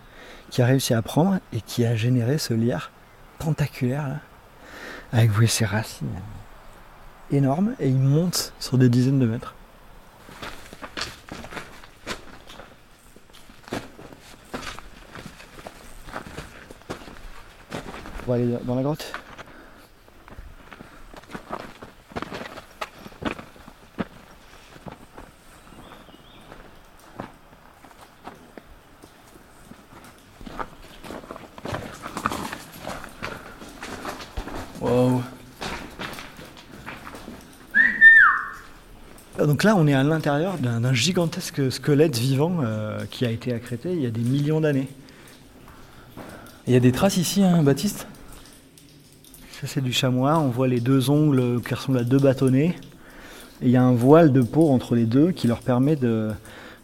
[0.50, 2.90] qui a réussi à prendre et qui a généré ce lierre
[3.38, 4.20] tentaculaire là,
[5.12, 6.08] avec vous voyez, ses racines
[7.30, 9.54] énormes et il monte sur des dizaines de mètres.
[18.26, 19.12] On va aller dans la grotte.
[39.46, 43.92] Donc là, on est à l'intérieur d'un gigantesque squelette vivant euh, qui a été accrété
[43.92, 44.88] il y a des millions d'années.
[46.66, 48.08] Il y a des traces ici, hein, Baptiste?
[49.60, 50.38] Ça, c'est du chamois.
[50.38, 52.74] On voit les deux ongles qui ressemblent à deux bâtonnets.
[53.62, 55.96] Et il y a un voile de peau entre les deux qui leur permet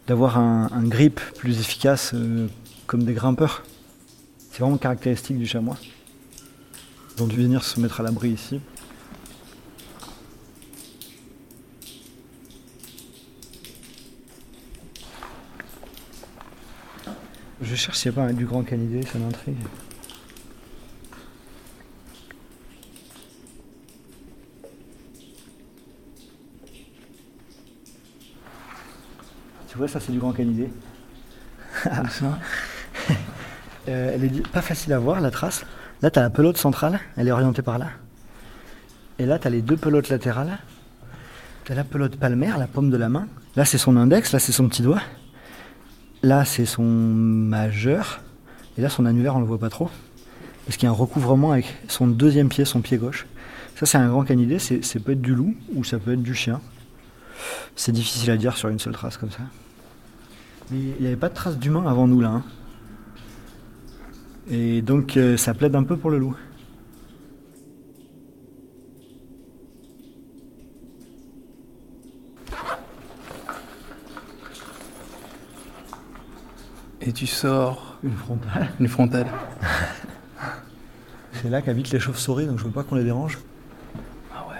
[0.07, 2.47] d'avoir un, un grip plus efficace, euh,
[2.87, 3.63] comme des grimpeurs.
[4.51, 5.77] C'est vraiment caractéristique du chamois.
[7.17, 8.61] Ils ont dû venir se mettre à l'abri ici.
[17.73, 19.57] Je cherche s'il n'y a pas du grand canidé, ça m'intrigue.
[29.69, 30.69] Tu vois, ça c'est du grand canidé.
[33.89, 35.65] Euh, elle est pas facile à voir, la trace.
[36.01, 37.87] Là, tu as la pelote centrale, elle est orientée par là.
[39.19, 40.57] Et là, tu as les deux pelotes latérales.
[41.65, 43.27] Tu as la pelote palmaire, la paume de la main.
[43.57, 45.01] Là, c'est son index, là, c'est son petit doigt.
[46.23, 48.21] Là, c'est son majeur.
[48.77, 49.89] Et là, son annulaire, on le voit pas trop.
[50.65, 53.27] Parce qu'il y a un recouvrement avec son deuxième pied, son pied gauche.
[53.75, 54.57] Ça, c'est un grand canidé.
[54.59, 56.61] Ça peut être du loup ou ça peut être du chien.
[57.75, 59.39] C'est difficile à dire sur une seule trace comme ça.
[60.71, 62.29] Mais il n'y avait pas de trace d'humain avant nous, là.
[62.29, 62.43] hein.
[64.49, 66.35] Et donc, euh, ça plaide un peu pour le loup.
[77.05, 78.69] Et tu sors Une frontale.
[78.79, 79.27] une frontale.
[81.33, 83.39] C'est là qu'habitent les chauves-souris, donc je veux pas qu'on les dérange.
[84.33, 84.55] Ah ouais.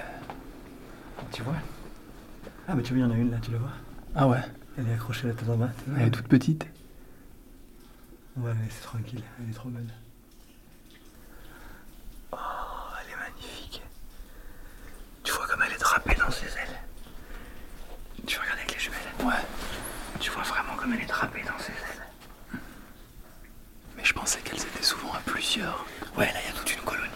[1.31, 1.55] Tu vois?
[2.67, 3.71] Ah, mais tu vois, il y en a une là, tu la vois?
[4.15, 4.39] Ah ouais.
[4.77, 5.69] Elle est accrochée la tête en bas.
[5.97, 6.65] Elle est toute petite.
[8.35, 9.85] Ouais, mais c'est tranquille, elle est trop belle.
[12.31, 12.37] Oh,
[13.01, 13.83] elle est magnifique.
[15.23, 16.79] Tu vois comme elle est drapée dans ses ailes.
[18.25, 20.19] Tu regardes avec les jumelles Ouais.
[20.19, 21.62] Tu vois vraiment comme elle est drapée dans ses ailes.
[24.03, 25.85] Je pensais qu'elles étaient souvent à plusieurs.
[26.17, 27.09] Ouais, là, il toute une colonie.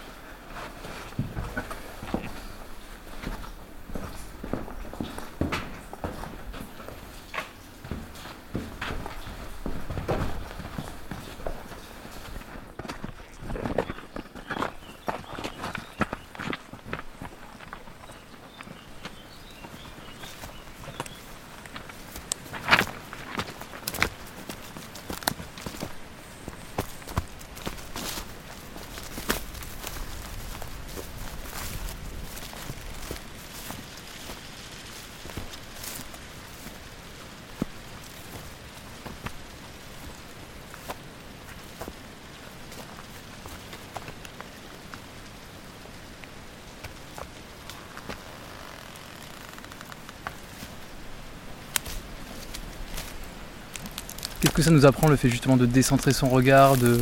[54.39, 56.99] Qu'est-ce que ça nous apprend le fait justement de décentrer son regard, de...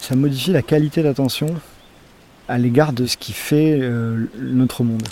[0.00, 1.46] Ça modifie la qualité d'attention
[2.48, 5.06] à l'égard de ce qui fait euh, notre monde.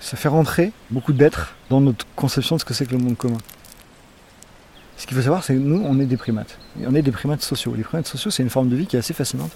[0.00, 3.18] Ça fait rentrer beaucoup d'êtres dans notre conception de ce que c'est que le monde
[3.18, 3.36] commun.
[4.96, 6.58] Ce qu'il faut savoir, c'est que nous, on est des primates.
[6.80, 7.74] Et on est des primates sociaux.
[7.76, 9.52] Les primates sociaux, c'est une forme de vie qui est assez fascinante.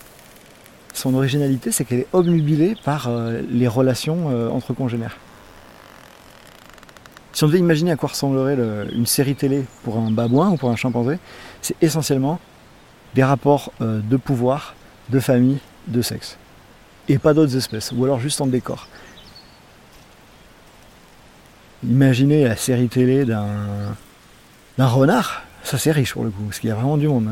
[0.92, 5.16] Son originalité, c'est qu'elle est obnubilée par euh, les relations euh, entre congénères.
[7.38, 10.56] Si on devait imaginer à quoi ressemblerait le- une série télé pour un babouin ou
[10.56, 11.20] pour un chimpanzé,
[11.62, 12.40] c'est essentiellement
[13.14, 14.74] des rapports euh, de pouvoir,
[15.10, 16.36] de famille, de sexe.
[17.08, 18.88] Et pas d'autres espèces, ou alors juste en décor.
[21.84, 23.94] Imaginez la série télé d'un
[24.76, 27.28] renard, ça c'est riche pour le coup, parce qu'il y a vraiment du monde.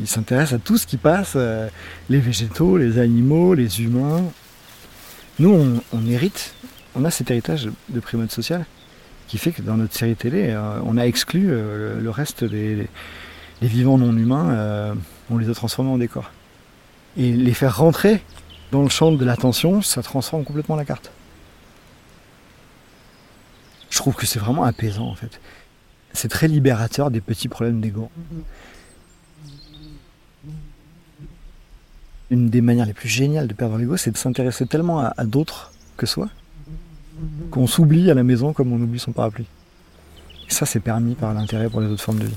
[0.00, 1.68] Il s'intéresse à tout ce qui passe, euh,
[2.08, 4.22] les végétaux, les animaux, les humains.
[5.38, 6.54] Nous, on, hérite,
[6.96, 8.64] on a cet héritage de primate social
[9.30, 12.88] qui fait que dans notre série télé, euh, on a exclu euh, le, reste des,
[13.62, 14.94] vivants non humains, euh,
[15.30, 16.32] on les a transformés en décor.
[17.16, 18.24] Et les faire rentrer
[18.72, 21.12] dans le champ de l'attention, ça transforme complètement la carte.
[23.88, 25.40] Je trouve que c'est vraiment apaisant en fait.
[26.12, 28.10] C'est très libérateur des petits problèmes d'ego.
[32.30, 35.72] Une des manières les plus géniales de perdre l'ego, c'est de s'intéresser tellement à d'autres
[35.96, 36.30] que soi
[37.50, 39.46] qu'on s'oublie à la maison comme on oublie son parapluie.
[40.48, 42.36] Et ça, c'est permis par l'intérêt pour les autres formes de vie.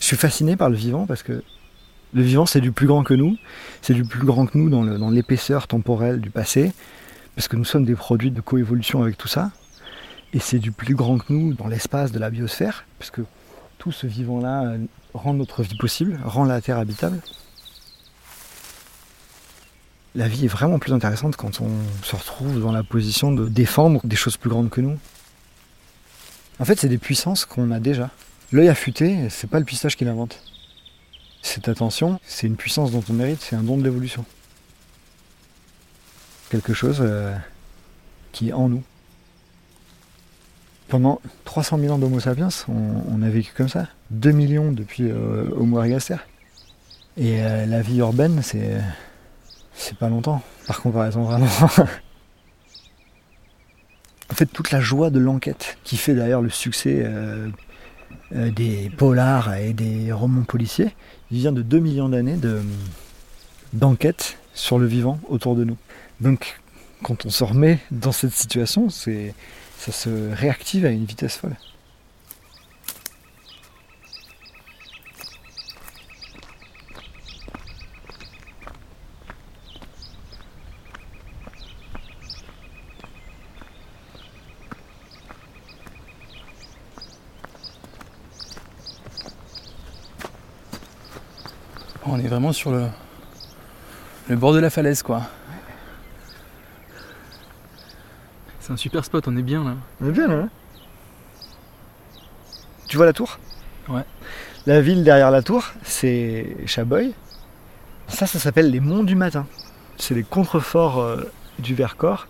[0.00, 1.42] Je suis fasciné par le vivant parce que
[2.12, 3.36] le vivant, c'est du plus grand que nous.
[3.82, 6.72] C'est du plus grand que nous dans l'épaisseur temporelle du passé,
[7.34, 9.50] parce que nous sommes des produits de coévolution avec tout ça.
[10.32, 13.22] Et c'est du plus grand que nous dans l'espace de la biosphère, parce que
[13.78, 14.78] tout ce vivant-là euh,
[15.12, 17.20] rend notre vie possible, rend la Terre habitable.
[20.14, 21.70] La vie est vraiment plus intéressante quand on
[22.04, 24.96] se retrouve dans la position de défendre des choses plus grandes que nous.
[26.60, 28.10] En fait, c'est des puissances qu'on a déjà.
[28.52, 30.40] L'œil affûté, c'est pas le pistache qui l'invente.
[31.42, 34.24] Cette attention, c'est une puissance dont on mérite, c'est un don de l'évolution.
[36.48, 37.34] Quelque chose euh,
[38.30, 38.84] qui est en nous.
[40.86, 43.88] Pendant 300 000 ans d'Homo sapiens, on, on a vécu comme ça.
[44.12, 46.16] 2 millions depuis euh, Homo ergaster.
[47.16, 48.80] Et euh, la vie urbaine, c'est.
[49.74, 51.46] C'est pas longtemps, par comparaison vraiment.
[54.30, 57.48] en fait, toute la joie de l'enquête, qui fait d'ailleurs le succès euh,
[58.34, 60.94] euh, des polars et des romans policiers,
[61.30, 62.62] vient de 2 millions d'années de,
[63.72, 65.76] d'enquête sur le vivant autour de nous.
[66.20, 66.60] Donc,
[67.02, 71.56] quand on se remet dans cette situation, ça se réactive à une vitesse folle.
[92.14, 92.86] On est vraiment sur le,
[94.28, 95.22] le bord de la falaise, quoi.
[98.60, 99.74] C'est un super spot, on est bien là.
[100.00, 100.34] On est bien là.
[100.34, 100.48] hein
[102.86, 103.40] tu vois la tour?
[103.88, 104.04] Ouais.
[104.66, 107.14] La ville derrière la tour, c'est Chaboy.
[108.06, 109.48] Ça, ça s'appelle les Monts du Matin.
[109.96, 112.28] C'est les contreforts euh, du Vercors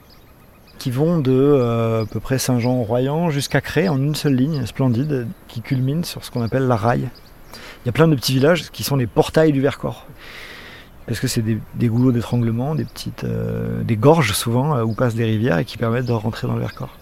[0.79, 5.29] qui vont de euh, à peu près Saint-Jean-Royan jusqu'à Cré en une seule ligne splendide
[5.47, 7.11] qui culmine sur ce qu'on appelle la raille.
[7.85, 10.07] Il y a plein de petits villages qui sont les portails du Vercors.
[11.07, 14.95] Parce que c'est des, des goulots d'étranglement, des petites, euh, des gorges souvent euh, où
[14.95, 16.97] passent des rivières et qui permettent de rentrer dans le Vercors.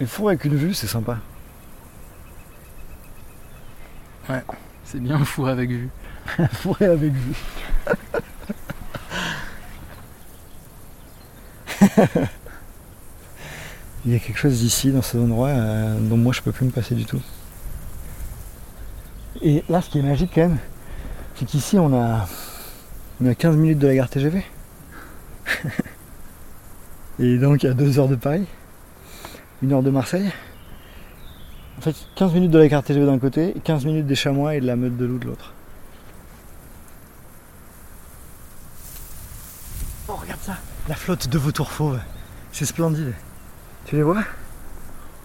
[0.00, 1.18] Les fours avec une vue, c'est sympa.
[4.28, 4.44] Ouais,
[4.84, 5.88] c'est bien fou avec vue.
[6.52, 7.36] Fourré avec vue.
[14.04, 16.66] Il y a quelque chose ici, dans cet endroit, euh, dont moi je peux plus
[16.66, 17.20] me passer du tout.
[19.42, 20.58] Et là, ce qui est magique quand même,
[21.34, 22.26] c'est qu'ici on a,
[23.20, 24.44] on a 15 minutes de la gare TGV.
[27.20, 28.46] Et donc à 2 heures de Paris,
[29.64, 30.30] 1 heure de Marseille.
[31.78, 34.54] En fait, 15 minutes de la gare TGV d'un côté, et 15 minutes des chamois
[34.54, 35.52] et de la meute de loup de l'autre.
[40.08, 40.56] Oh, regarde ça
[40.88, 42.00] La de vautours fauves.
[42.52, 43.14] C'est splendide.
[43.86, 44.22] Tu les vois?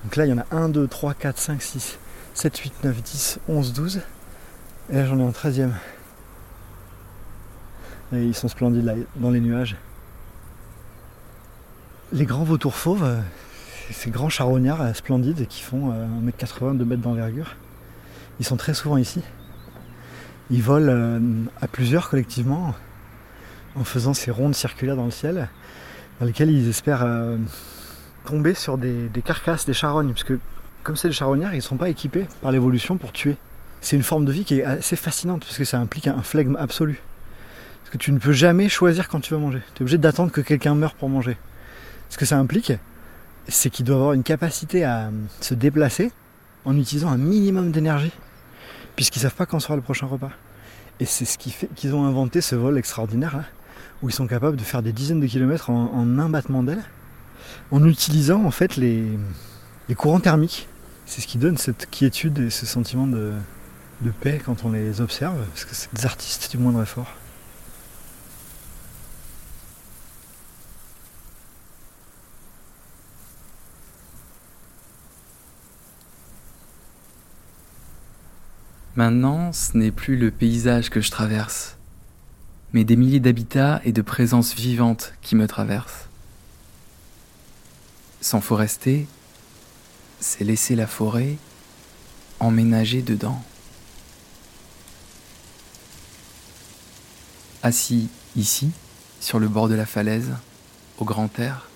[0.04, 1.98] Donc là, il y en a 1, 2, 3, 4, 5, 6,
[2.34, 4.02] 7, 8, 9, 10, 11, 12.
[4.90, 5.72] Et là, j'en ai un 13e.
[8.14, 9.76] Et ils sont splendides là, dans les nuages.
[12.14, 13.20] Les grands vautours fauves, euh,
[13.92, 17.56] ces grands charognards euh, splendides qui font euh, 1m80, 2 mètres d'envergure.
[18.40, 19.22] Ils sont très souvent ici.
[20.50, 21.20] Ils volent euh,
[21.62, 22.74] à plusieurs collectivement
[23.76, 25.50] en faisant ces rondes circulaires dans le ciel
[26.20, 27.38] dans lesquelles ils espèrent euh,
[28.26, 30.40] tomber sur des, carcasses, des charognes, parce que
[30.84, 33.38] comme c'est des charognards, ils ne sont pas équipés par l'évolution pour tuer.
[33.82, 36.56] C'est une forme de vie qui est assez fascinante, parce que ça implique un flegme
[36.58, 37.02] absolu.
[37.82, 39.62] Parce que tu ne peux jamais choisir quand tu vas manger.
[39.76, 41.38] Tu es obligé d'attendre que quelqu'un meure pour manger.
[42.10, 42.74] Ce que ça implique,
[43.48, 45.10] c'est qu'ils doivent avoir une capacité à
[45.42, 46.12] se déplacer
[46.66, 48.12] en utilisant un minimum d'énergie,
[48.96, 50.32] puisqu'ils savent pas quand sera le prochain repas.
[51.00, 53.44] Et c'est ce qui fait qu'ils ont inventé ce vol extraordinaire, là,
[54.02, 56.84] où ils sont capables de faire des dizaines de kilomètres en, un battement d'aile,
[57.72, 59.06] en utilisant en fait les,
[59.90, 60.68] les courants thermiques.
[61.06, 63.34] C'est ce qui donne cette quiétude et ce sentiment de,
[64.02, 67.14] de paix quand on les observe, parce que c'est des artistes du moindre effort.
[78.96, 81.78] Maintenant, ce n'est plus le paysage que je traverse,
[82.74, 86.10] mais des milliers d'habitats et de présences vivantes qui me traversent.
[88.20, 89.08] Sans forester,
[90.20, 91.38] c'est laisser la forêt
[92.40, 93.42] emménager dedans.
[97.62, 98.72] Assis ici,
[99.22, 100.32] sur le bord de la falaise,
[100.98, 101.70] au grand air,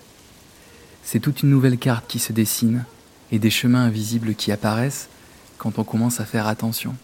[1.02, 2.84] c'est toute une nouvelle carte qui se dessine
[3.30, 5.08] et des chemins invisibles qui apparaissent
[5.56, 6.94] quand on commence à faire attention.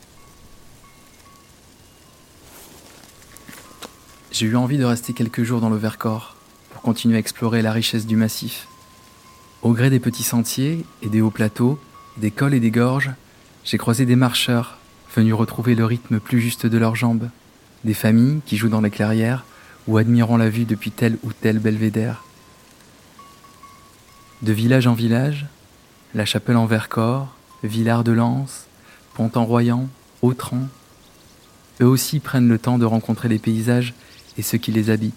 [4.35, 6.35] J'ai eu envie de rester quelques jours dans le Vercors
[6.73, 8.67] pour continuer à explorer la richesse du massif.
[9.63, 11.79] Au gré des petits sentiers et des hauts plateaux,
[12.17, 13.13] des cols et des gorges,
[13.63, 14.79] j'ai croisé des marcheurs
[15.15, 17.31] venus retrouver le rythme plus juste de leurs jambes,
[17.85, 19.45] des familles qui jouent dans les clairières
[19.87, 22.25] ou admirant la vue depuis tel ou tel belvédère.
[24.43, 25.47] De village en village,
[26.13, 27.33] La Chapelle en Vercors,
[27.63, 28.47] Villard de Lans,
[29.15, 29.89] Pont-en-Royan,
[30.23, 30.67] Autran.
[31.81, 33.95] Eux aussi prennent le temps de rencontrer les paysages
[34.37, 35.15] et ceux qui les habitent.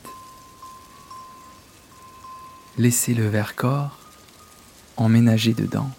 [2.78, 3.98] Laissez le Vercors
[4.98, 5.90] emménager dedans.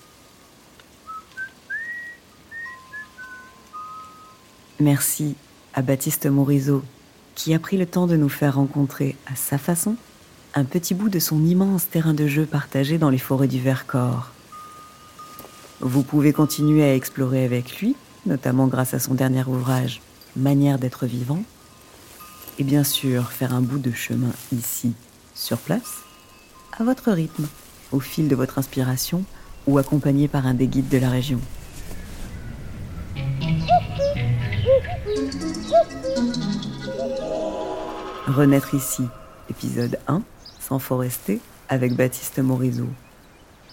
[4.81, 5.35] Merci
[5.75, 6.85] à Baptiste Morisot
[7.35, 9.97] qui a pris le temps de nous faire rencontrer à sa façon
[10.55, 14.31] un petit bout de son immense terrain de jeu partagé dans les forêts du Vercors.
[15.81, 17.95] Vous pouvez continuer à explorer avec lui,
[18.27, 20.01] notamment grâce à son dernier ouvrage
[20.37, 21.43] Manière d'être vivant,
[22.59, 24.95] et bien sûr faire un bout de chemin ici,
[25.35, 25.99] sur place,
[26.79, 27.47] à votre rythme,
[27.93, 29.25] au fil de votre inspiration
[29.67, 31.41] ou accompagné par un des guides de la région.
[38.27, 39.05] Renaître ici,
[39.49, 40.23] épisode 1,
[40.61, 42.89] sans forester, avec Baptiste Morisot.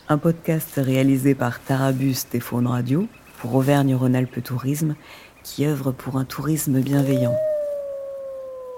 [0.07, 3.07] Un podcast réalisé par Tarabus et Faune Radio
[3.39, 4.95] pour Auvergne-Rhône-Alpes Tourisme
[5.43, 7.35] qui œuvre pour un tourisme bienveillant.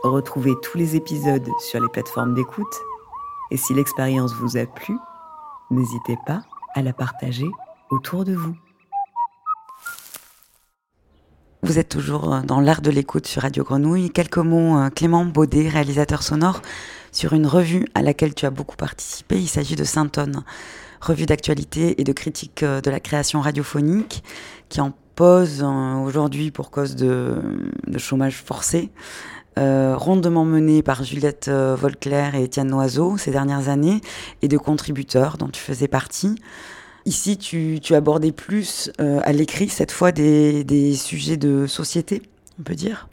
[0.03, 2.75] Retrouvez tous les épisodes sur les plateformes d'écoute
[3.49, 4.95] et si l'expérience vous a plu,
[5.71, 6.43] n'hésitez pas
[6.75, 7.47] à la partager
[7.89, 8.55] autour de vous.
[11.63, 14.11] Vous êtes toujours dans l'art de l'écoute sur Radio Grenouille.
[14.11, 16.61] Quelques mots, euh, Clément Baudet, réalisateur sonore,
[17.11, 19.37] sur une revue à laquelle tu as beaucoup participé.
[19.37, 20.43] Il s'agit de Saint-Onne,
[21.01, 24.23] revue d'actualité et de critique euh, de la création radiophonique,
[24.69, 27.41] qui en pose euh, aujourd'hui pour cause de
[27.97, 28.91] chômage forcé.
[29.57, 34.01] Euh, rondement menée par Juliette euh, Volclair et Étienne Noiseau ces dernières années,
[34.43, 36.35] et de contributeurs dont tu faisais partie.
[37.05, 42.21] Ici, tu, abordais plus euh, à l'écrit, cette fois, des, sujets de société,
[42.59, 43.07] on peut dire.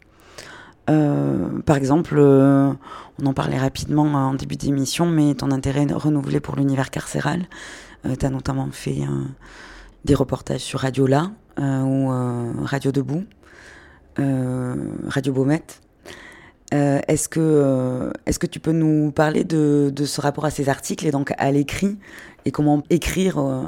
[0.89, 6.57] Euh, par exemple, on en parlait rapidement en début d'émission, mais ton intérêt renouvelé pour
[6.57, 7.47] l'univers carcéral.
[8.19, 8.99] tu as notamment fait
[10.03, 12.09] des reportages sur Radio La ou
[12.65, 13.23] Radio Debout,
[14.17, 15.81] Radio Baumette.
[16.73, 20.49] Euh, est-ce que, euh, est que tu peux nous parler de, de, ce rapport à
[20.49, 21.97] ces articles et donc à l'écrit
[22.45, 23.63] et comment écrire euh,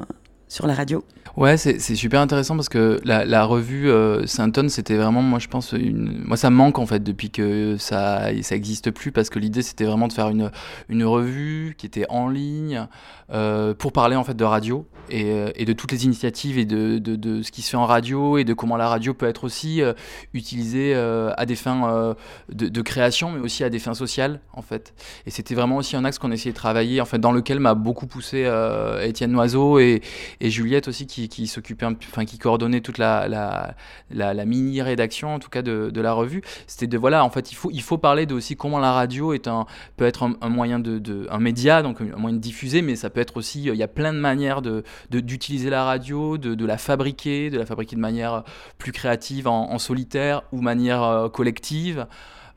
[0.47, 1.03] sur la radio?
[1.37, 5.71] Ouais, c'est super intéressant parce que la, revue euh, Saint-Onne, c'était vraiment, moi je pense,
[5.73, 8.55] moi ça me manque en fait depuis que ça ça
[8.91, 10.49] plus parce que l'idée c'était vraiment de faire une,
[10.89, 12.87] une revue qui était en ligne
[13.31, 16.97] euh, pour parler en fait de radio et, et de toutes les initiatives et de,
[16.97, 19.81] de, ce qui se fait en radio et de comment la radio peut être aussi
[19.81, 19.93] euh,
[20.33, 22.13] utilisée euh, à des fins euh,
[22.49, 24.93] de, création mais aussi à des fins sociales en fait.
[25.25, 27.73] Et c'était vraiment aussi un axe qu'on essayait de travailler en fait dans lequel m'a
[27.73, 30.01] beaucoup poussé euh, Étienne Noiseau et,
[30.39, 33.75] et Juliette aussi qui qui s'occupait, enfin qui coordonnait toute la, la,
[34.09, 36.41] la, la mini rédaction en tout cas de, de la revue.
[36.67, 39.33] C'était de voilà, en fait, il faut il faut parler de aussi comment la radio
[39.33, 42.41] est un peut être un, un moyen de, de, un média, donc un moyen de
[42.41, 45.83] diffuser, mais ça peut être aussi il y a plein de manières de d'utiliser la
[45.83, 48.43] radio, de, de la fabriquer, de la fabriquer de manière
[48.77, 52.07] plus créative en, en solitaire ou manière euh, collective.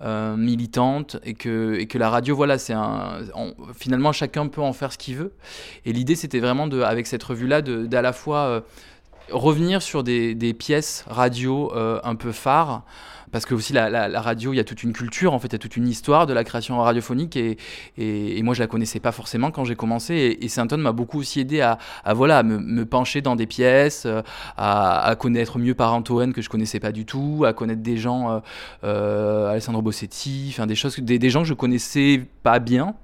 [0.03, 3.19] Euh, militante et que, et que la radio, voilà, c'est un.
[3.75, 5.35] Finalement, chacun peut en faire ce qu'il veut.
[5.85, 8.61] Et l'idée, c'était vraiment, de, avec cette revue-là, d'à la fois euh,
[9.31, 12.83] revenir sur des, des pièces radio euh, un peu phares
[13.33, 15.57] parce que aussi la, radio, il y a toute une culture, en fait, il y
[15.57, 17.57] a toute une histoire de la création radiophonique et,
[18.43, 21.41] moi je la connaissais pas forcément quand j'ai commencé et, et Saint-Anne m'a beaucoup aussi
[21.41, 21.79] aidé à,
[22.15, 24.07] voilà me, pencher dans des pièces,
[24.57, 27.97] à, à, connaître mieux par Antoine que je connaissais pas du tout, à connaître des
[27.97, 28.41] gens, euh,
[28.85, 32.95] euh, Alessandro Bossetti, enfin des choses, des, gens que je connaissais pas bien.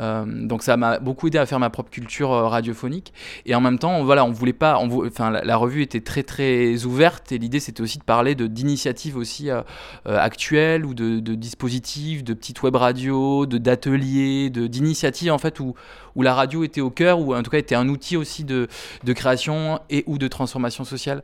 [0.00, 3.12] Euh, donc ça m'a beaucoup aidé à faire ma propre culture euh, radiophonique
[3.46, 7.30] et en même temps voilà on voulait pas enfin la, revue était très très ouverte
[7.30, 9.62] et l'idée c'était aussi de parler d'initiatives aussi euh,
[10.06, 15.74] actuelles ou de, dispositifs de petites web radios d'ateliers d'initiatives en fait où
[16.14, 18.68] où la radio était au cœur ou en tout cas était un outil aussi de
[19.02, 21.22] de création et ou de transformation sociale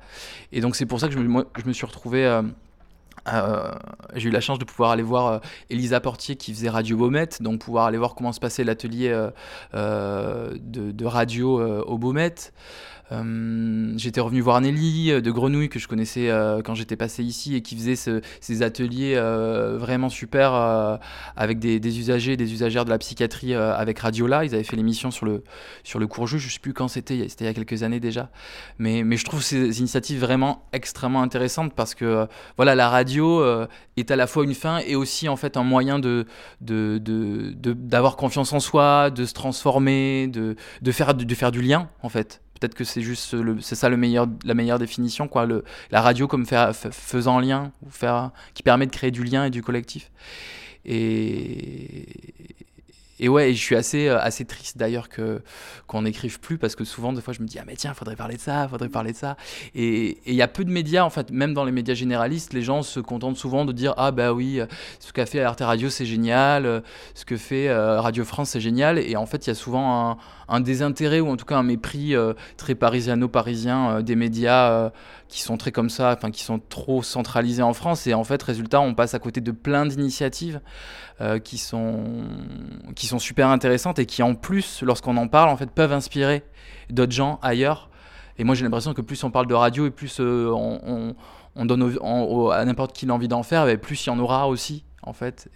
[0.53, 2.43] et donc c'est pour ça que je me, moi, je me suis retrouvé euh,
[3.29, 3.73] euh,
[4.15, 5.39] j'ai eu la chance de pouvoir aller voir euh,
[5.69, 9.11] Elisa Portier qui faisait Radio Baumette, donc pouvoir aller voir comment se passait l'atelier
[9.75, 12.53] euh, de, de, radio au Baumette.
[13.13, 17.57] Euh, j'étais revenu voir Nelly de Grenouille que je connaissais euh, quand j'étais passé ici
[17.57, 20.53] et qui faisait ce, ces ateliers euh, vraiment super
[21.37, 24.45] avec des, des, usagers, des usagères de la psychiatrie avec Radiola.
[24.45, 25.43] Ils avaient fait l'émission sur le
[25.83, 26.47] sur le cours juge.
[26.47, 28.31] Je sais plus quand c'était, c'était il y a quelques années déjà.
[28.79, 32.27] Mais je trouve ces initiatives vraiment extrêmement intéressantes parce que
[32.57, 33.45] voilà la radio
[33.97, 36.27] est à la fois une fin et aussi en fait un moyen de
[36.61, 42.09] d'avoir confiance en soi, de se transformer, de de faire de faire du lien en
[42.09, 46.01] fait peut-être que c'est juste c'est ça le meilleur la meilleure définition quoi le la
[46.01, 50.11] radio comme faire, faisant lien faire qui permet de créer du lien et du collectif
[50.85, 52.07] et
[53.21, 55.43] et ouais, et je suis assez, euh, assez triste d'ailleurs que
[55.87, 58.17] qu'on n'écrive plus parce que souvent, des fois, je me dis ah mais tiens, faudrait
[58.17, 59.37] parler de ça, faudrait parler de ça.
[59.75, 62.63] Et il y a peu de médias en fait, même dans les médias généralistes, les
[62.63, 64.67] gens se contentent souvent de dire ah bah oui, euh,
[65.01, 66.81] ce qu'a fait Arte Radio c'est génial, euh,
[67.15, 68.99] ce que fait Radio France c'est génial.
[68.99, 70.17] Et en fait, il y a souvent un,
[70.51, 74.91] un désintérêt ou en tout cas un mépris euh, très parisiano-parisien euh, des médias euh,
[75.29, 78.07] qui sont très comme ça, enfin qui sont trop centralisés en France.
[78.07, 80.61] Et en fait, résultat, on passe à côté de plein d'initiatives
[81.45, 82.05] qui sont
[82.97, 86.43] qui sont super intéressantes et qui en plus, lorsqu'on en parle, en fait, peuvent inspirer
[86.89, 87.91] d'autres gens ailleurs.
[88.39, 91.15] Et moi, j'ai l'impression que plus on parle de radio et plus on, on-
[91.57, 91.99] on donne
[92.53, 95.51] à n'importe qui l'envie d'en faire, et plus il y en aura aussi, en fait.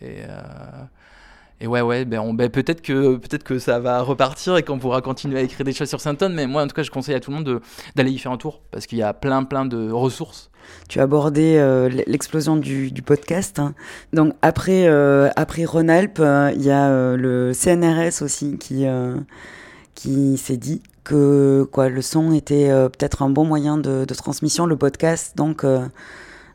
[1.65, 5.01] Et ouais, ouais, ben, ben, peut-être que peut-être que ça va repartir et qu'on pourra
[5.01, 6.35] continuer à écrire des choses sur Saint-Anne.
[6.35, 7.61] Mais moi, en tout cas, je conseille à tout le monde de-
[7.97, 10.51] d'aller y faire un tour parce qu'il y a plein, plein de ressources.
[10.91, 13.59] Tu as abordé euh, l'explosion du, podcast.
[13.61, 13.75] hein.
[14.13, 18.85] Donc après, euh, après Rhône-Alpes, euh, il y a euh, le CNRS aussi qui,
[19.95, 24.67] qui s'est dit que quoi, le son était peut-être un bon moyen de, de transmission,
[24.67, 25.35] le podcast.
[25.37, 25.65] Donc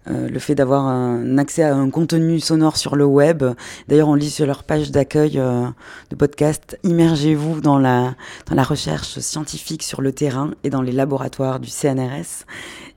[0.10, 3.44] euh, le fait d'avoir un accès à un contenu sonore sur le web.
[3.88, 5.68] D'ailleurs, on lit sur leur page d'accueil euh,
[6.10, 8.15] de podcast, immergez-vous dans la,
[8.48, 12.45] dans la recherche scientifique sur le terrain et dans les laboratoires du CNRS.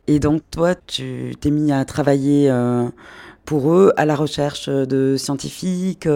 [0.07, 2.89] Et donc, toi, tu t'es mis à travailler euh,
[3.45, 6.09] pour eux, à la recherche de scientifiques.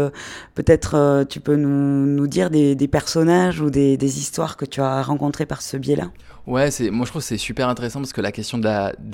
[0.55, 4.81] Peut-être tu peux nous, nous dire des, des personnages ou des, des histoires que tu
[4.81, 6.11] as rencontrés par ce biais-là?
[6.47, 8.69] Ouais, c'est, moi je trouve c'est super intéressant parce que la question de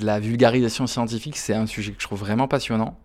[0.05, 2.99] la, vulgarisation scientifique, c'est un sujet que je trouve vraiment passionnant.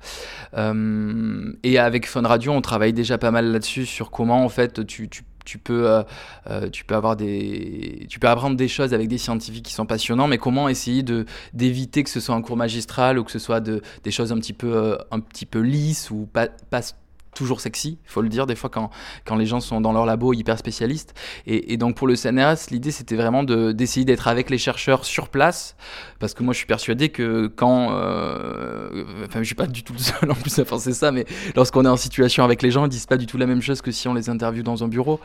[0.54, 4.86] Euh, et avec Fun Radio, on travaille déjà pas mal là-dessus sur comment en fait
[4.86, 6.02] tu, tu, peux, euh,
[6.50, 9.86] euh, tu peux avoir des, tu peux apprendre des choses avec des scientifiques qui sont
[9.86, 11.02] passionnants, mais comment essayer
[11.54, 14.36] d'éviter que ce soit un cours magistral ou que ce soit de, des choses un
[14.36, 16.82] petit peu, un petit peu lisses ou pas, pas
[17.38, 18.90] toujours sexy, faut le dire, des fois quand,
[19.24, 21.14] quand les gens sont dans leur labo hyper spécialistes.
[21.46, 25.28] Et, donc pour le CNRS, l'idée c'était vraiment de- d'essayer d'être avec les chercheurs sur
[25.28, 25.76] place,
[26.18, 29.92] parce que moi je suis persuadé que quand, euh, enfin je suis pas du tout
[29.92, 31.24] le seul en plus à penser ça, mais
[31.54, 33.82] lorsqu'on est en situation avec les gens, ils disent pas du tout la même chose
[33.82, 35.20] que si on les interviewe dans un bureau.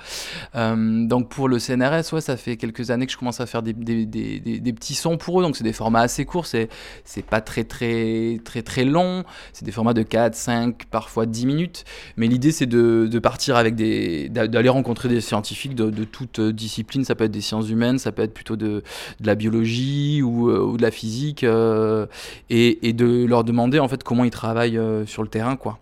[0.55, 3.63] Euh, donc pour le CNRS, ouais, ça fait quelques années que je commence à faire
[3.63, 6.69] des, des, des, petits sons pour eux, donc c'est des formats assez courts, c'est
[7.05, 11.45] c'est pas très très très très long, c'est des formats de 4, 5, parfois 10
[11.45, 11.85] minutes,
[12.17, 16.03] mais l'idée c'est de, de partir avec des d'a- d'aller rencontrer des scientifiques de, de
[16.03, 18.83] toute discipline, ça peut être des sciences humaines, ça peut être plutôt de,
[19.19, 22.05] de la biologie ou, euh, ou de la physique, euh,
[22.49, 25.79] et, de leur demander en fait comment ils travaillent euh, sur le terrain, quoi.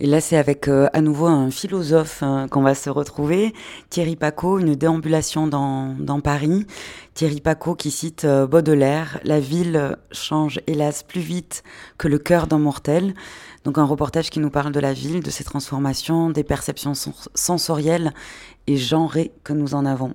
[0.00, 3.54] Et là, c'est avec euh, à nouveau un philosophe hein, qu'on va se retrouver,
[3.90, 6.66] Thierry Paco, une déambulation dans, Paris.
[7.14, 11.62] Thierry Paco qui cite Baudelaire, La ville change hélas plus vite
[11.96, 13.14] que le cœur d'un mortel.
[13.62, 17.28] Donc un reportage qui nous parle de la ville, de ses transformations, des perceptions sens-
[17.34, 18.12] sensorielles
[18.66, 20.14] et genrées que nous en avons.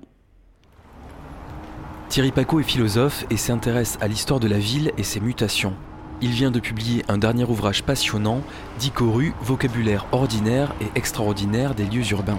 [2.10, 5.74] Thierry Paco est philosophe et s'intéresse à l'histoire de la ville et ses mutations.
[6.20, 8.40] Il vient de publier un dernier ouvrage passionnant,
[8.78, 12.38] Dicoru, vocabulaire ordinaire et extraordinaire des lieux urbains.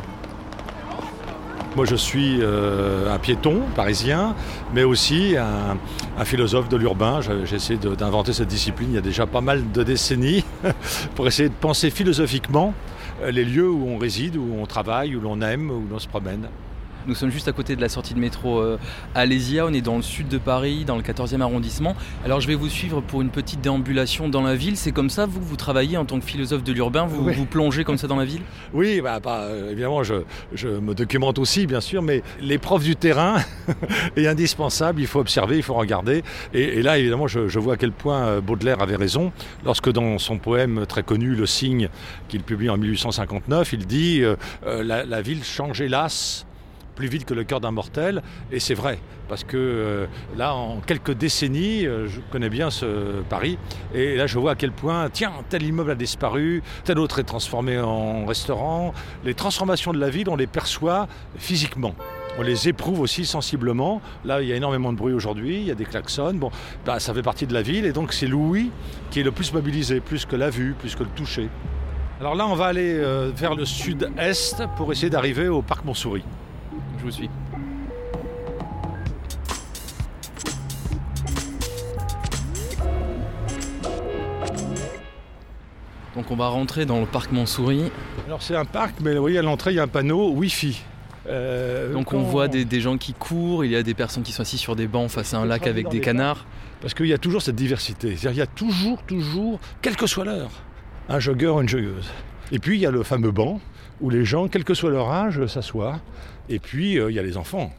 [1.78, 4.36] Moi, je suis euh, un piéton parisien,
[4.74, 5.78] mais aussi un,
[6.20, 7.22] un philosophe de l'urbain.
[7.46, 10.44] J'essaie de- d'inventer cette discipline il y a déjà pas mal de décennies
[11.16, 12.74] pour essayer de penser philosophiquement
[13.24, 16.10] euh, les lieux où on réside, où on travaille, où l'on aime, où l'on se
[16.10, 16.50] promène.
[17.08, 18.78] Nous sommes juste à côté de la sortie de métro euh,
[19.16, 21.96] Alésia, on est dans le sud de Paris, dans le 14e arrondissement.
[22.26, 24.78] Alors je vais vous suivre pour une petite déambulation dans la ville.
[24.78, 27.34] C'est comme ça, vous, vous travaillez en tant que philosophe de l'urbain, vous Oui.
[27.36, 28.42] vous plongez comme ça dans la ville?
[28.74, 30.16] Oui, bah, bah, euh, évidemment, je,
[30.54, 33.38] je me documente aussi, bien sûr, mais l'épreuve du terrain
[34.16, 35.02] est indispensable.
[35.02, 36.24] Il faut observer, il faut regarder.
[36.54, 39.32] Et, et là, évidemment, je, je vois à quel point euh, Baudelaire avait raison
[39.66, 41.90] lorsque, dans son poème très connu, Le Cygne,
[42.28, 44.36] qu'il publie en 1859, il dit euh,
[44.84, 46.46] la, la ville change, hélas,
[47.02, 48.22] plus vite que le cœur d'un mortel.
[48.52, 50.06] Et c'est vrai, parce que euh,
[50.38, 53.58] là, en quelques décennies, euh, je connais bien ce Paris,
[53.96, 57.24] et là, je vois à quel point, tiens, tel immeuble a disparu, tel autre est
[57.24, 58.94] transformé en restaurant.
[59.24, 61.08] Les transformations de la ville, on les perçoit
[61.38, 61.96] physiquement.
[62.38, 64.00] On les éprouve aussi sensiblement.
[64.24, 66.36] Là, il y a énormément de bruit aujourd'hui, il y a des klaxons.
[66.36, 66.52] Bon,
[66.86, 68.70] bah, ça fait partie de la ville, et donc c'est l'ouïe
[69.10, 71.50] qui est le plus mobilisé, plus que la vue, plus que le toucher.
[72.20, 76.24] Alors là, on va aller euh, vers le sud-est pour essayer d'arriver au parc Montsouris.
[77.02, 77.30] Je vous suis.
[86.16, 87.92] Donc on va rentrer dans le parc Montsouris.
[88.28, 90.84] Alors c'est un parc, mais vous voyez à l'entrée, il y a un panneau Wi-Fi.
[91.28, 94.32] Euh, Donc on voit des, des gens qui courent, il y a des personnes qui
[94.32, 96.46] sont assises sur des bancs face à un lac avec des canards.
[96.82, 98.10] Parce qu'il y a toujours cette diversité.
[98.16, 100.52] C'est-à-dire qu'il y a toujours, toujours, quelle que soit l'heure,
[101.10, 102.10] un joggeur ou une joggeuse.
[102.52, 103.60] Et puis il y a le fameux banc
[104.02, 106.00] où les gens, quel que soit leur âge, s'assoient.
[106.52, 107.72] Et puis euh, il y a les enfants.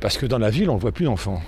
[0.00, 1.42] Parce que dans la ville, on ne voit plus d'enfants.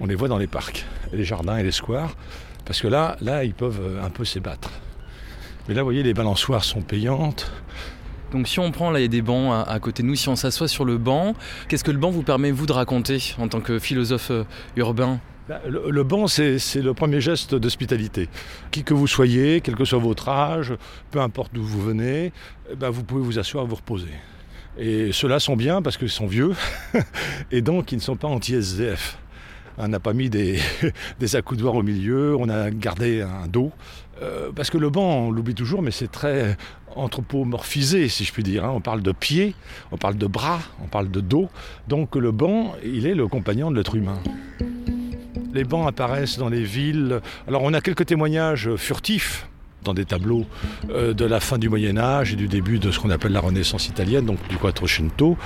[0.00, 2.16] On les voit dans les parcs, les jardins et les squares.
[2.64, 4.70] Parce que là, là, ils peuvent euh, un peu s'ébattre.
[5.68, 7.50] Mais là, vous voyez, les balançoires sont payantes.
[8.32, 10.14] Donc si on prend, là il y a des bancs à, à côté de nous,
[10.14, 11.34] si on s'assoit sur le banc,
[11.68, 14.44] qu'est-ce que le banc vous permet vous de raconter en tant que philosophe euh,
[14.76, 15.20] urbain?
[15.48, 18.28] Bah, Le, le banc, c'est c'est le premier geste d'hospitalité.
[18.70, 20.74] Qui que vous soyez, quel que soit votre âge,
[21.10, 22.32] peu importe d'où vous venez,
[22.70, 24.12] eh ben, vous pouvez vous asseoir, vous reposer.
[24.78, 26.52] Et ceux-là sont bien parce qu'ils sont vieux
[27.50, 29.18] et donc ils ne sont pas anti-SDF.
[29.76, 30.60] On n'a pas mis des,
[31.34, 33.72] accoudoirs au milieu, on a gardé un dos.
[34.20, 36.56] Euh, parce que le banc, on l'oublie toujours, mais c'est très
[36.96, 38.64] anthropomorphisé, si je puis dire.
[38.64, 38.72] hein.
[38.74, 39.54] On parle de pieds,
[39.92, 41.48] on parle de bras, on parle de dos.
[41.86, 44.18] Donc le banc, il est le compagnon de l'être humain.
[45.54, 47.20] Les bancs apparaissent dans les villes.
[47.46, 49.48] Alors on a quelques témoignages furtifs
[49.84, 50.44] dans des tableaux
[50.90, 53.40] euh, de la fin du Moyen Âge et du début de ce qu'on appelle la
[53.40, 55.36] Renaissance italienne, donc du Quattrocento.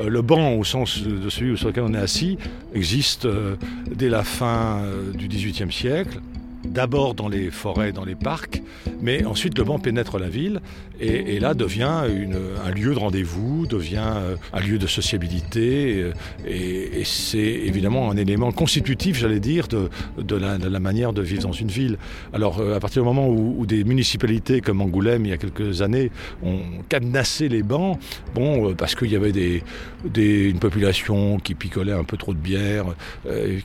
[0.00, 2.38] Euh, le banc, au sens de celui sur lequel on est assis,
[2.74, 3.56] existe euh,
[3.90, 4.82] dès la fin
[5.14, 6.20] du XVIIIe siècle.
[6.64, 8.62] D'abord dans les forêts, dans les parcs,
[9.00, 10.60] mais ensuite le banc pénètre la ville
[11.00, 16.10] et, là devient un lieu de rendez-vous, devient euh, un lieu de sociabilité
[16.46, 21.68] et, c'est évidemment un élément constitutif, j'allais dire, de, la, manière de vivre dans une
[21.68, 21.96] ville.
[22.32, 25.82] Alors euh, à partir du moment où, des municipalités comme Angoulême, il y a quelques
[25.82, 26.10] années,
[26.42, 27.98] ont cadenassé les bancs,
[28.34, 29.62] bon, euh, parce qu'il y avait
[30.16, 32.86] une population qui picolait un peu trop de bière,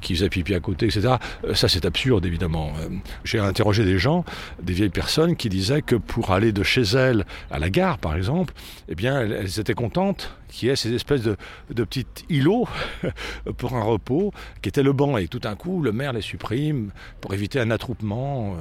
[0.02, 1.16] qui faisait pipi à côté, etc.
[1.54, 2.72] Ça c'est absurde évidemment.
[2.84, 2.90] Euh,
[3.24, 4.26] J'ai interrogé des gens,
[4.62, 8.16] des vieilles personnes qui disaient que pour aller de chez elles à la gare par
[8.16, 8.54] exemple,
[8.90, 11.36] eh bien elles, étaient contentes qu'il y ait ces espèces de,
[11.84, 12.68] petits îlots
[13.58, 14.32] pour un repos,
[14.62, 15.18] qui était le banc.
[15.18, 16.92] Et tout d'un coup, le maire les supprime
[17.22, 18.56] pour éviter un attroupement.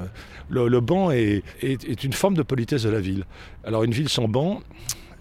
[0.53, 3.25] Euh, Le, banc est- est une forme de politesse de la ville.
[3.65, 4.61] Alors une ville sans banc,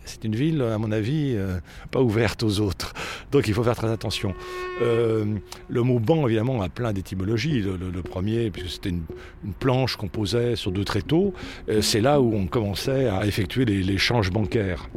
[0.05, 1.59] c'est une ville, à mon avis, euh,
[1.91, 2.93] pas ouverte aux autres.
[3.31, 4.33] Donc il faut faire très attention.
[4.81, 5.25] Euh,
[5.69, 7.61] le mot banc, évidemment, a plein d'étymologies.
[7.61, 9.03] Le, premier, puisque c'était une,
[9.45, 11.33] une planche qu'on posait sur deux tréteaux,
[11.69, 14.89] euh, c'est là où on commençait à effectuer les, les changes bancaires.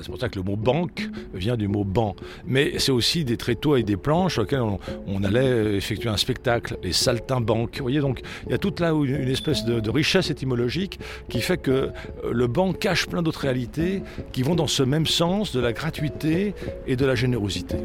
[0.00, 2.14] C'est pour ça que le mot banque vient du mot banc.
[2.46, 4.62] Mais c'est aussi des tréteaux avec des planches sur lesquelles
[5.06, 7.76] on, allait effectuer un spectacle, les saltimbanques.
[7.78, 10.98] Vous voyez, donc il y a toute là une, une espèce de, de richesse étymologique
[11.28, 11.90] qui fait que euh,
[12.32, 14.02] le banc cache plein d'autres réalités
[14.32, 16.54] qui vont dans ce même sens de la gratuité
[16.86, 17.76] et de la générosité.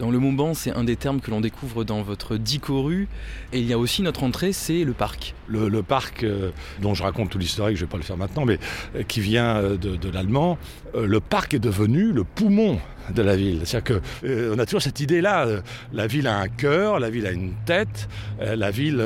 [0.00, 3.06] Le banc, c'est un des termes que l'on découvre dans votre Dicoru.
[3.52, 5.34] Et il y a aussi notre entrée, c'est le parc.
[5.46, 6.50] Le, parc euh,
[6.82, 8.58] dont je raconte tout l'historique, je ne vais pas le faire maintenant, mais
[8.96, 10.58] euh, qui vient euh, de, l'allemand,
[10.96, 12.80] le parc est devenu le poumon
[13.14, 13.60] de la ville.
[13.64, 15.46] C'est-à-dire qu'on a toujours cette idée-là,
[15.92, 18.08] la ville a un cœur, la ville a une tête,
[18.40, 19.04] la ville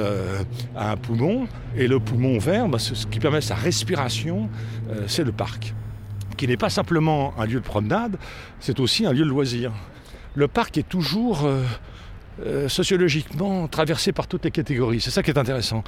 [0.76, 4.48] a un poumon, et le poumon vert, bah, ce qui permet sa respiration,
[5.06, 5.74] c'est le parc,
[6.36, 8.18] qui n'est pas simplement un lieu de promenade,
[8.60, 9.72] c'est aussi un lieu de loisir.
[10.38, 11.44] Le parc est toujours...
[11.46, 11.64] euh,
[12.46, 15.00] euh, sociologiquement traversé par toutes les catégories.
[15.00, 15.82] C'est ça qui est intéressant.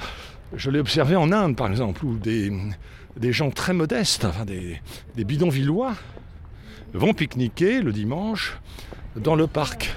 [0.53, 2.51] Je l'ai observé en Inde, par exemple, où des,
[3.15, 4.81] des gens très modestes, enfin des,
[5.15, 5.93] des bidonvillois,
[6.93, 8.59] vont pique-niquer le dimanche
[9.15, 9.95] dans le parc.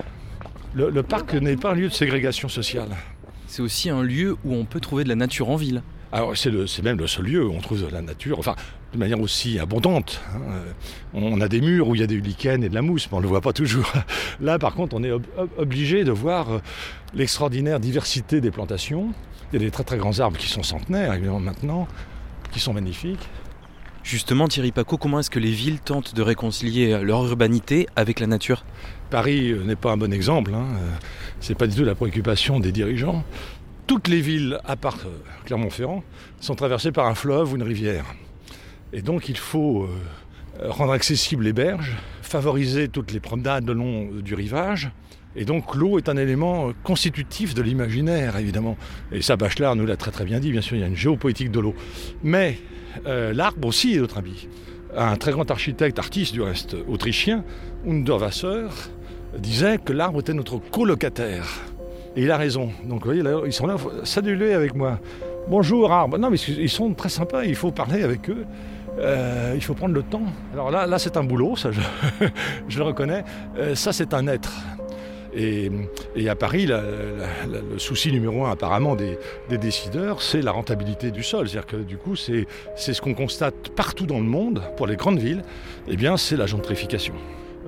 [0.74, 2.90] Le, le parc n'est pas un lieu de ségrégation sociale.
[3.48, 5.82] C'est aussi un lieu où on peut trouver de la nature en ville.
[6.12, 8.54] Alors c'est même le seul lieu où on trouve de la nature, enfin
[8.94, 10.20] de manière aussi abondante.
[10.34, 10.38] hein.
[10.50, 10.72] Euh,
[11.14, 13.16] On a des murs où il y a des lichens et de la mousse, mais
[13.16, 13.92] on ne le voit pas toujours.
[14.40, 16.58] Là par contre on est ob- ob- obligé de voir euh,
[17.14, 19.12] l'extraordinaire diversité des plantations.
[19.52, 21.86] Il y a des très très grands arbres qui sont centenaires évidemment maintenant,
[22.52, 23.28] qui sont magnifiques.
[24.02, 28.26] Justement, Thierry Paco, comment est-ce que les villes tentent de réconcilier leur urbanité avec la
[28.26, 28.64] nature?
[29.10, 30.66] Paris euh, n'est pas un bon exemple, hein.
[30.76, 30.90] Euh,
[31.40, 33.24] c'est pas du tout la préoccupation des dirigeants.
[33.86, 35.10] Toutes les villes, à part euh,
[35.46, 36.02] Clermont-Ferrand,
[36.40, 38.04] sont traversées par un fleuve ou une rivière.
[38.94, 44.08] Et donc il faut euh, rendre accessibles les berges, favoriser toutes les promenades le long
[44.22, 44.92] du rivage.
[45.34, 48.76] Et donc l'eau est un élément euh, constitutif de l'imaginaire, évidemment.
[49.10, 50.96] Et ça, Bachelard nous l'a très très bien dit, bien sûr, il y a une
[50.96, 51.74] géopolitique de l'eau.
[52.22, 52.56] Mais
[53.06, 54.46] euh, l'arbre aussi est notre ami.
[54.96, 57.44] Un très grand architecte, artiste du reste, autrichien,
[57.84, 58.68] Underwasser,
[59.36, 61.48] disait que l'arbre était notre colocataire.
[62.14, 62.70] Et il a raison.
[62.84, 65.00] Donc vous voyez, ils sont là, faut saluer avec moi.
[65.48, 66.16] Bonjour arbre.
[66.16, 68.46] Non, mais ils sont très sympas, il faut parler avec eux.
[68.98, 70.24] Euh, il faut prendre le temps.
[70.52, 71.80] Alors là, là c'est un boulot, ça je,
[72.78, 73.24] le reconnais.
[73.58, 74.52] Euh, ça c'est un être.
[75.36, 75.68] Et,
[76.28, 79.18] à Paris, le souci numéro un apparemment des,
[79.58, 81.48] décideurs, c'est la rentabilité du sol.
[81.48, 82.46] C'est-à-dire que du coup, c'est
[82.76, 85.42] c'est ce qu'on constate partout dans le monde, pour les grandes villes,
[85.88, 87.14] eh bien c'est la gentrification.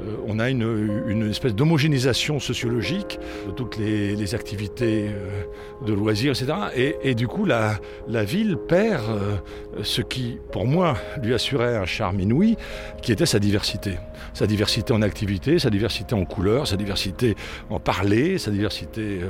[0.07, 6.97] Euh, on a une, espèce d'homogénéisation sociologique de toutes les, activités euh, de loisirs, etc.
[7.03, 7.79] Et, du coup, la,
[8.25, 9.37] ville perd euh,
[9.83, 12.57] ce qui, pour moi, lui assurait un charme inouï,
[13.03, 13.99] qui était sa diversité.
[14.35, 17.37] Sa diversité en activité, sa diversité en couleurs, sa diversité
[17.71, 19.21] en parler, sa diversité...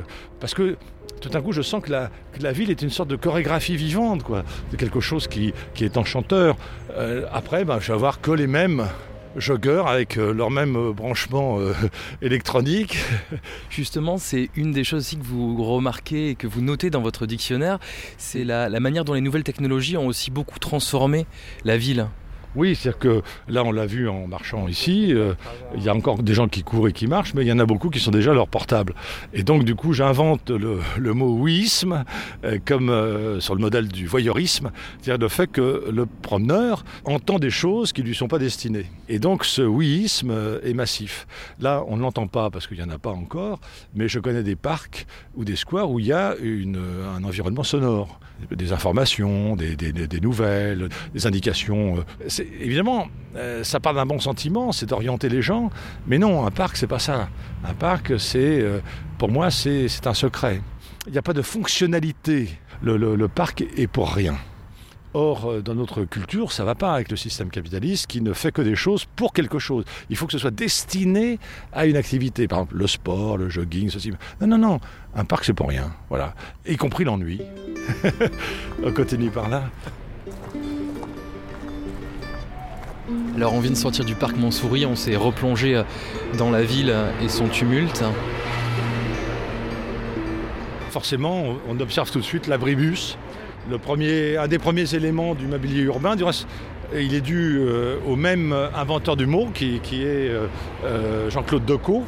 [0.41, 0.77] parce que
[1.21, 4.45] tout d'un coup, je sens que la, ville est une sorte de chorégraphie vivante, quoi.
[4.71, 6.57] de quelque chose qui, est enchanteur.
[7.33, 8.87] Après, ben, je vais avoir que les mêmes
[9.37, 11.73] joggeurs avec euh, leur même euh, branchement euh,
[12.23, 12.99] électronique.
[13.71, 17.27] Justement, c'est une des choses aussi que vous remarquez et que vous notez dans votre
[17.27, 17.79] dictionnaire,
[18.19, 21.27] c'est la, la manière dont les nouvelles technologies ont aussi beaucoup transformé
[21.65, 22.09] la ville.
[22.57, 25.35] Oui, c'est-à-dire que là, on l'a vu en marchant ici, euh,
[25.77, 27.59] il y a encore des gens qui courent et qui marchent, mais il y en
[27.59, 28.95] a beaucoup qui sont déjà à leur portable.
[29.35, 32.05] Et donc, du coup, j'invente le, mot ouïsme,
[32.45, 34.71] euh, comme euh, sur le modèle du voyeurisme,
[35.01, 38.87] c'est-à-dire le fait que le promeneur entend des choses qui ne lui sont pas destinées.
[39.09, 41.27] Et donc, ce euh, est massif.
[41.61, 43.61] Là, on ne l'entend pas parce qu'il n'y en a pas encore,
[43.95, 45.07] mais je connais des parcs
[45.37, 48.19] ou des squares où il y a un environnement sonore,
[48.51, 52.05] des informations, des, nouvelles, des indications.
[52.61, 53.07] Évidemment,
[53.37, 55.71] euh, ça part d'un bon sentiment, c'est d'orienter les gens,
[56.07, 57.29] mais non, un parc, c'est pas ça.
[57.65, 58.81] Un parc, c'est, euh,
[59.19, 60.61] pour moi, c'est un secret.
[61.07, 62.49] Il n'y a pas de fonctionnalité.
[62.83, 64.37] Le, le- le parc est pour rien.
[65.15, 68.33] Or, euh, dans notre culture, ça ne va pas avec le système capitaliste qui ne
[68.35, 69.85] fait que des choses pour quelque chose.
[70.11, 71.39] Il faut que ce soit destiné
[71.73, 72.47] à une activité.
[72.49, 74.13] Par exemple, le sport, le jogging, ceci.
[74.43, 74.81] Non, non, non.
[75.15, 75.93] Un parc, c'est pour rien.
[76.11, 76.35] Voilà.
[76.69, 77.41] Y compris l'ennui.
[78.85, 79.65] On continue par là.
[83.37, 85.83] Alors on vient de sortir du parc Montsouris, on s'est replongé euh,
[86.39, 88.03] dans la ville et son tumulte.
[90.91, 93.19] Forcément, on- observe tout de suite l'abribus.
[93.71, 96.47] Le premier, un des premiers éléments du mobilier urbain, du reste,
[96.95, 100.31] il est dû euh, au même inventeur du mot, qui, qui est
[100.85, 102.05] euh, Jean-Claude Decaux,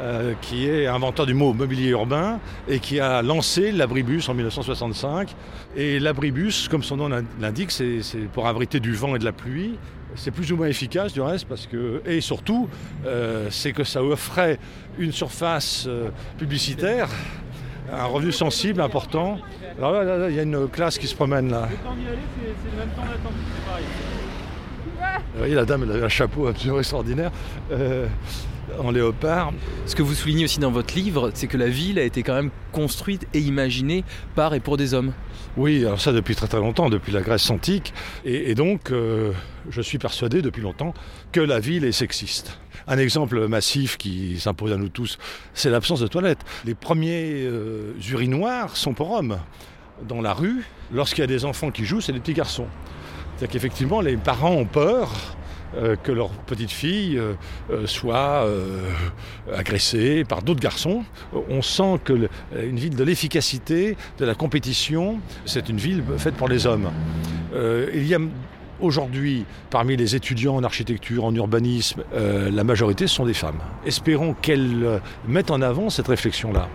[0.00, 5.34] euh, qui est inventeur du mot mobilier urbain et qui a lancé l'abribus en 1965.
[5.76, 8.00] Et l'abribus, comme son nom l'in- l'indique, c'est
[8.34, 9.78] pour abriter du vent et de la pluie.
[10.16, 12.68] C'est plus ou moins efficace du reste parce que et surtout
[13.04, 14.58] euh, c'est que ça offrait
[14.98, 17.08] une surface euh, publicitaire,
[17.92, 19.38] un revenu sensible important.
[19.78, 21.68] Alors là, là, là, il y a une classe qui se promène là.
[25.34, 27.30] Vous voyez, la dame, elle a un chapeau absolument extraordinaire
[27.70, 28.06] euh,
[28.78, 29.52] en léopard.
[29.86, 32.34] Ce que vous soulignez aussi dans votre livre, c'est que la ville a été quand
[32.34, 35.12] même construite et imaginée par et pour des hommes.
[35.56, 37.94] Oui, alors ça depuis très très longtemps, depuis la Grèce antique.
[38.24, 39.32] Et, et donc, euh,
[39.70, 40.92] je suis persuadé depuis longtemps
[41.32, 42.58] que la ville est sexiste.
[42.86, 45.18] Un exemple massif qui s'impose à nous tous,
[45.54, 46.44] c'est l'absence de toilettes.
[46.64, 49.38] Les premiers euh, urinoirs sont pour hommes.
[50.06, 52.66] Dans la rue, lorsqu'il y a des enfants qui jouent, c'est des petits garçons.
[53.36, 55.10] C'est-à-dire qu'effectivement, les parents ont peur
[55.76, 57.34] euh, que leur petite fille euh,
[57.70, 58.90] euh, soit euh,
[59.54, 61.04] agressée par d'autres garçons.
[61.50, 62.28] On sent que
[62.58, 66.90] une ville de l'efficacité, de la compétition, c'est une ville faite pour les hommes.
[67.94, 68.18] Il y a
[68.80, 73.60] aujourd'hui, parmi les étudiants en architecture, en urbanisme, la majorité sont des femmes.
[73.84, 76.68] Espérons qu'elles mettent en avant cette réflexion-là.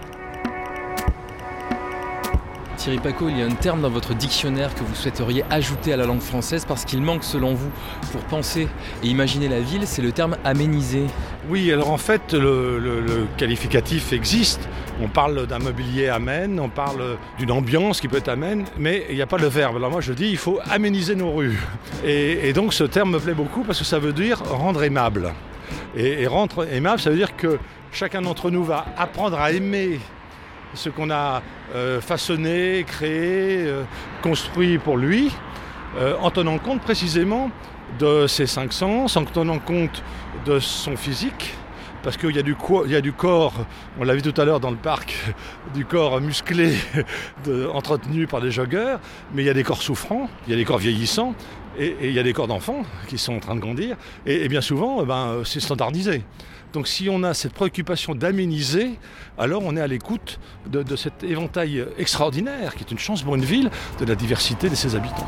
[2.82, 5.98] Thierry Paco, il y a un terme dans votre dictionnaire que vous souhaiteriez ajouter à
[5.98, 7.70] la langue française parce qu'il manque selon vous
[8.12, 8.68] pour penser
[9.03, 11.03] et imaginer la ville, c'est le terme aménisé.
[11.48, 14.68] Oui, alors en fait, le, qualificatif existe.
[14.99, 19.16] On parle d'un mobilier amène, on parle d'une ambiance qui peut être amène, mais il
[19.16, 19.76] n'y a pas le verbe.
[19.76, 21.60] Alors moi, je dis, il faut améniser nos rues.
[22.03, 25.34] Et, donc, ce terme me plaît beaucoup parce que ça veut dire rendre aimable.
[25.95, 27.60] Et rendre aimable, ça veut dire que
[27.91, 29.99] chacun d'entre nous va apprendre à aimer
[30.73, 31.41] ce qu'on a
[31.76, 33.84] euh, façonné, créé, euh,
[34.22, 35.31] construit pour lui,
[35.98, 37.52] euh, en tenant compte précisément
[37.99, 40.03] de ses cinq sens, en tenant compte
[40.45, 41.53] de son physique,
[42.03, 43.53] parce qu'il y, a du corps,
[43.99, 45.15] on l'a vu tout à l'heure dans le parc,
[45.76, 46.73] du corps musclé
[47.73, 48.99] entretenu par des joggeurs,
[49.34, 51.35] mais il y a des corps souffrants, il y a des corps vieillissants,
[51.77, 54.61] et, il y a des corps d'enfants qui sont en train de grandir, et, bien
[54.61, 56.23] souvent, ben, c'est standardisé.
[56.73, 58.91] Donc si on a cette préoccupation d'améniser,
[59.38, 63.43] alors on est à l'écoute de, cet éventail extraordinaire, qui est une chance pour une
[63.43, 63.69] ville,
[63.99, 65.27] de la diversité de ses habitants.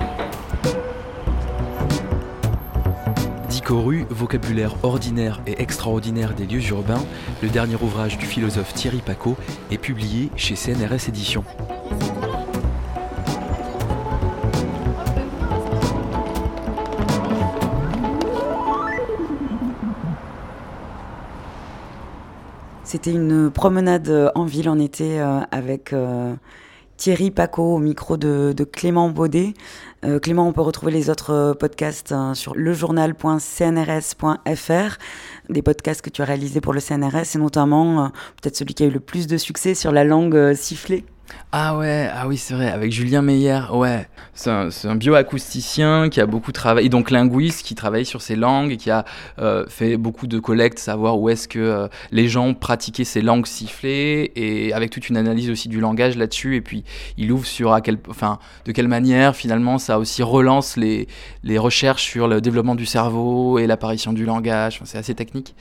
[3.50, 7.04] Dicoru, vocabulaire ordinaire et extraordinaire des lieux urbains,
[7.42, 9.36] le dernier ouvrage du philosophe Thierry Paco
[9.70, 11.44] est publié chez CNRS Éditions.
[22.94, 26.36] C'était une promenade en ville en été euh, avec euh,
[26.98, 29.56] Thierry Paco au micro de, Clément Baudet.
[30.06, 34.98] Euh, Clément, on peut retrouver les autres euh, podcasts hein, sur lejournal.cnrs.fr,
[35.50, 38.10] des podcasts que tu as réalisés pour le CNRS et notamment euh,
[38.42, 41.04] peut-être celui qui a eu le plus de succès sur la langue euh, sifflée.
[41.52, 44.08] Ah ouais, ah oui, c'est vrai, avec Julien Meyer, ouais.
[44.36, 48.78] C'est un, bioacousticien qui a beaucoup travaillé, donc linguiste qui travaille sur ces langues et
[48.78, 49.06] qui a
[49.38, 53.46] euh, fait beaucoup de collectes, savoir où est-ce que euh, les gens pratiquaient ces langues
[53.46, 56.56] sifflées et avec toute une analyse aussi du langage là-dessus.
[56.56, 56.84] Et puis
[57.18, 61.08] il ouvre sur à quel, enfin, de quelle manière finalement ça aussi relance les,
[61.44, 64.82] les recherches sur le développement du cerveau et l'apparition du langage.
[64.86, 65.54] C'est assez technique.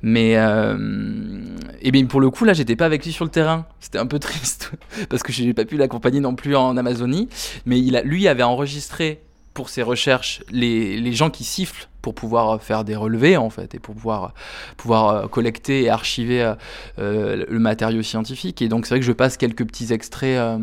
[0.00, 1.44] Mais euh,
[1.82, 3.66] et bien pour le coup, là, j'étais pas avec lui sur le terrain.
[3.80, 4.72] C'était un peu triste
[5.08, 7.28] parce que je n'ai pas pu l'accompagner non plus en Amazonie.
[7.66, 9.20] Mais il a, lui avait enregistré
[9.54, 13.74] pour ses recherches les, les gens qui sifflent pour pouvoir faire des relevés en fait
[13.74, 14.34] et pour pouvoir
[14.76, 16.54] pouvoir euh, collecter et archiver euh,
[16.98, 20.58] euh, le matériau scientifique et donc c'est vrai que je passe quelques petits extraits euh,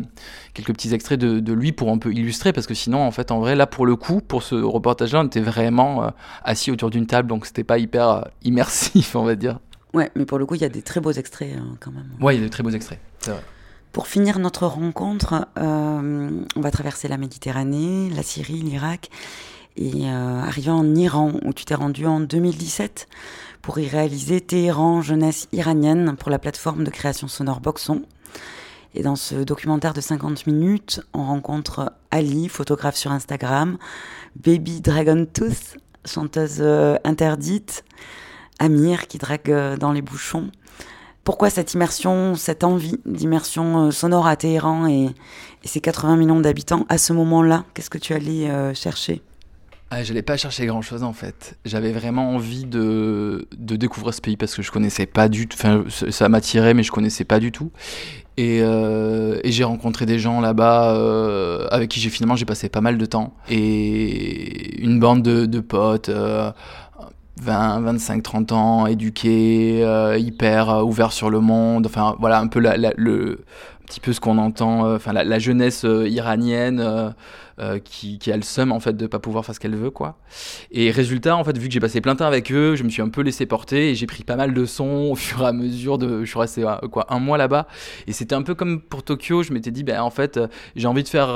[0.54, 3.32] quelques petits extraits de, de, lui pour un peu illustrer parce que sinon en fait
[3.32, 6.10] en vrai là pour le coup pour ce reportage là on était vraiment euh,
[6.44, 9.58] assis autour d'une table donc c'était pas hyper immersif on va dire
[9.94, 12.08] Ouais, mais pour le coup, il y a des très beaux extraits hein, quand même.
[12.20, 13.42] ouais il y a de très beaux extraits c'est vrai
[13.92, 19.10] Pour finir notre rencontre, euh, on va traverser la Méditerranée, la Syrie, l'Irak
[19.76, 23.06] et euh, arriver en Iran où tu t'es rendu en 2017
[23.60, 28.02] pour y réaliser Téhéran jeunesse iranienne pour la plateforme de création sonore Boxon.
[28.94, 33.76] Et dans ce documentaire de 50 minutes, on rencontre Ali, photographe sur Instagram,
[34.36, 37.84] Baby Dragon Tooth, chanteuse euh, interdite,
[38.58, 40.50] Amir qui drague euh, dans les bouchons.
[41.24, 45.10] Pourquoi cette immersion, cette envie d'immersion euh, sonore à Téhéran et,
[45.64, 47.64] ses 80 millions d'habitants à ce moment-là?
[47.74, 49.22] Qu'est-ce que tu allais euh, chercher?
[49.90, 51.56] Ah, j'allais pas chercher grand chose en fait.
[51.64, 55.56] J'avais vraiment envie de, de découvrir ce pays parce que je connaissais pas du tout.
[55.60, 57.70] Enfin, ça- m'attirait, mais je connaissais pas du tout.
[58.36, 62.96] Et, euh, j'ai rencontré des gens là-bas avec qui j'ai finalement j'ai passé pas mal
[62.96, 63.34] de temps.
[63.50, 66.10] Et une bande de, de potes.
[67.48, 72.38] Euh, 20, 25, 30 ans, éduqués, euh, hyper euh, ouverts sur le monde, enfin voilà
[72.40, 73.44] un peu la, la- le,
[73.82, 76.80] un petit peu ce qu'on entend, euh, enfin la, jeunesse iranienne
[77.58, 79.90] euh, qui, qui a le seum en fait de pas pouvoir faire ce qu'elle veut
[79.90, 80.18] quoi.
[80.70, 82.88] Et résultat en fait vu que j'ai passé plein de temps avec eux, je me
[82.88, 85.46] suis un peu laissé porter et j'ai pris pas mal de sons au fur et
[85.46, 87.66] à mesure de, je suis resté euh, quoi un mois là-bas
[88.06, 90.46] et c'était un peu comme pour Tokyo, je m'étais dit ben en fait euh,
[90.76, 91.28] j'ai envie de faire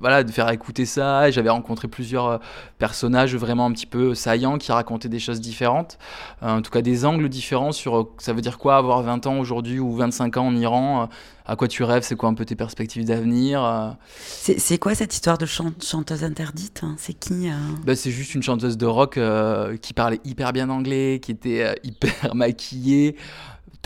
[0.00, 2.40] voilà de faire écouter ça j'avais rencontré plusieurs
[2.78, 5.98] personnages vraiment un petit peu saillants qui racontaient des choses différentes,
[6.42, 9.78] en tout cas des angles différents sur ça veut dire quoi avoir 20 ans aujourd'hui
[9.78, 11.08] ou 25 ans en Iran,
[11.46, 13.62] à quoi tu rêves, c'est quoi un peu tes perspectives d'avenir.
[13.64, 13.90] euh?
[14.18, 16.94] C'est quoi cette histoire de chan- chanteuse interdite hein?
[16.98, 17.52] C'est qui euh?
[17.84, 21.62] Bah, c'est juste une chanteuse de rock euh, qui parlait hyper bien anglais, qui était
[21.62, 23.16] euh, hyper maquillée,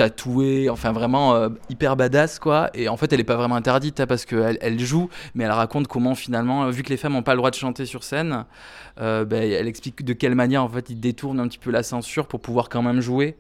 [0.00, 2.70] tatouée, enfin vraiment euh, hyper badass quoi.
[2.72, 5.50] Et en fait, elle est pas vraiment interdite hein, parce qu'elle elle joue, mais elle
[5.50, 8.02] raconte comment finalement, euh, vu que les femmes n'ont pas le droit de chanter sur
[8.02, 8.46] scène,
[8.98, 11.82] euh, bah, elle explique de quelle manière en fait ils détournent un petit peu la
[11.82, 13.36] censure pour pouvoir quand même jouer.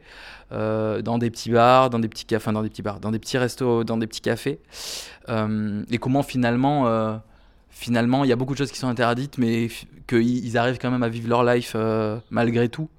[0.50, 3.20] dans des petits bars, dans des petits cafés, enfin, dans des petits bars, dans des
[3.20, 4.58] petits restos, dans des petits cafés,
[5.90, 7.20] et comment finalement
[7.70, 9.68] finalement, il y a beaucoup de choses qui sont interdites, mais
[10.06, 11.74] qu'ils ils arrivent quand même à vivre leur life
[12.30, 12.90] malgré tout.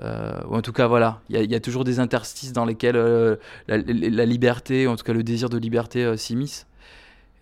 [0.00, 2.52] Euh, ou en tout cas, voilà, il y, a- il y a toujours des interstices
[2.52, 6.04] dans lesquels euh, la, la- la liberté, ou en tout cas le désir de liberté
[6.04, 6.66] euh, s'immisce.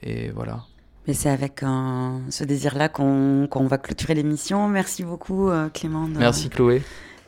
[0.03, 0.61] Et voilà.
[1.07, 4.69] Mais c'est avec un- ce désir-là qu'on va clôturer l'émission.
[4.69, 6.09] Merci beaucoup euh, Clément.
[6.09, 6.83] de- Merci Chloé.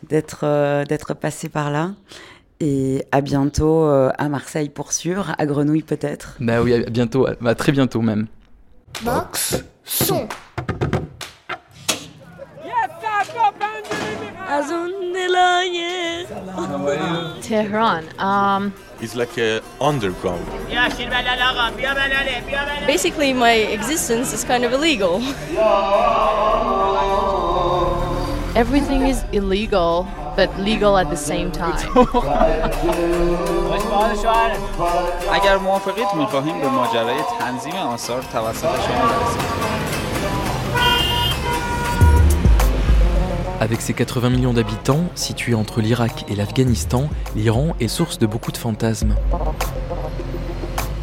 [0.08, 0.84] D'être euh,
[1.20, 1.92] passé par là.
[2.60, 6.36] Et à bientôt euh, à Marseille pour sûr, à Grenouille peut-être.
[6.40, 8.26] Bah oui, à bientôt, à très bientôt même.
[9.04, 10.26] Box son.
[17.41, 18.03] Tehran.
[18.19, 20.45] Um, It's like a underground.
[22.87, 25.21] Basically, my existence is kind of illegal.
[28.55, 31.77] everything is illegal, but legal at the same time.
[35.33, 39.66] اگر موافقید میخواهیم به ماجرای تنظیم آثار توسط شما برسیم
[43.60, 48.52] Avec ses 80 millions d'habitants, situé entre l'Irak et l'Afghanistan, l'Iran est source de beaucoup
[48.52, 49.16] de fantasmes.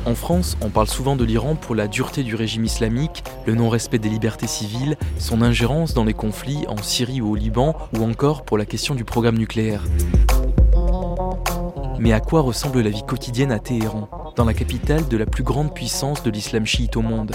[0.06, 4.00] En France, on parle souvent de l'Iran pour la dureté du régime islamique, le non-respect
[4.00, 8.44] des libertés civiles, son ingérence dans les conflits en Syrie ou au Liban, ou encore
[8.44, 9.84] pour la question du programme nucléaire.
[12.00, 14.08] Mais à quoi ressemble la vie quotidienne à Téhéran,
[14.38, 17.34] dans la capitale de la plus grande puissance de l'islam chiite au monde?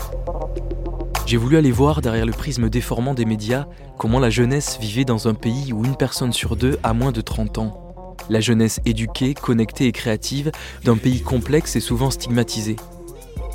[1.31, 3.67] J'ai voulu aller voir derrière le prisme déformant des médias
[3.99, 7.21] comment la jeunesse vivait dans un pays où une personne sur deux a moins de
[7.21, 8.17] 30 ans.
[8.29, 10.51] La jeunesse éduquée, connectée et créative
[10.83, 12.75] d'un pays complexe et souvent stigmatisé.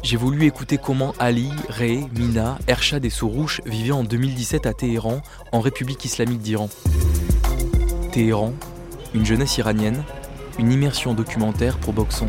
[0.03, 5.21] J'ai voulu écouter comment Ali, Ré, Mina, Ershad et Sourouche vivaient en 2017 à Téhéran,
[5.51, 6.69] en République islamique d'Iran.
[8.13, 8.53] Téhéran,
[9.13, 10.01] une jeunesse iranienne,
[10.59, 12.27] une immersion documentaire pour Boxon.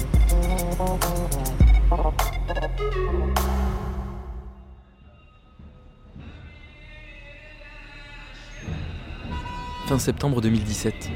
[9.87, 11.13] Fin septembre 2017.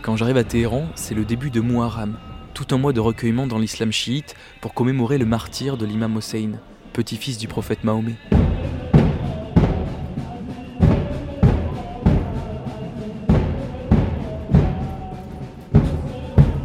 [0.00, 2.16] Quand j'arrive à Téhéran, c'est le début de Muharram,
[2.54, 6.52] tout un mois de recueillement dans l'islam chiite pour commémorer le martyr de l'imam Hossein,
[6.94, 8.14] petit-fils du prophète Mahomet.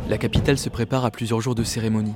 [0.07, 2.15] La capitale se prépare à plusieurs jours de cérémonie.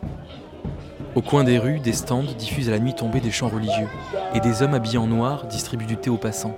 [1.16, 3.90] Au coin des rues, des stands diffusent à la nuit tombée des chants religieux,
[4.34, 6.58] et des hommes habillés en noir distribuent du thé aux passants.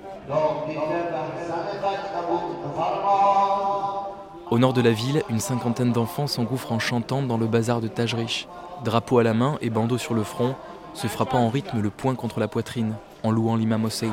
[4.50, 7.86] Au nord de la ville, une cinquantaine d'enfants s'engouffrent en chantant dans le bazar de
[7.86, 8.48] Tajrish,
[8.84, 10.56] drapeau à la main et bandeau sur le front,
[10.92, 14.10] se frappant en rythme le poing contre la poitrine, en louant l'imam Hossein.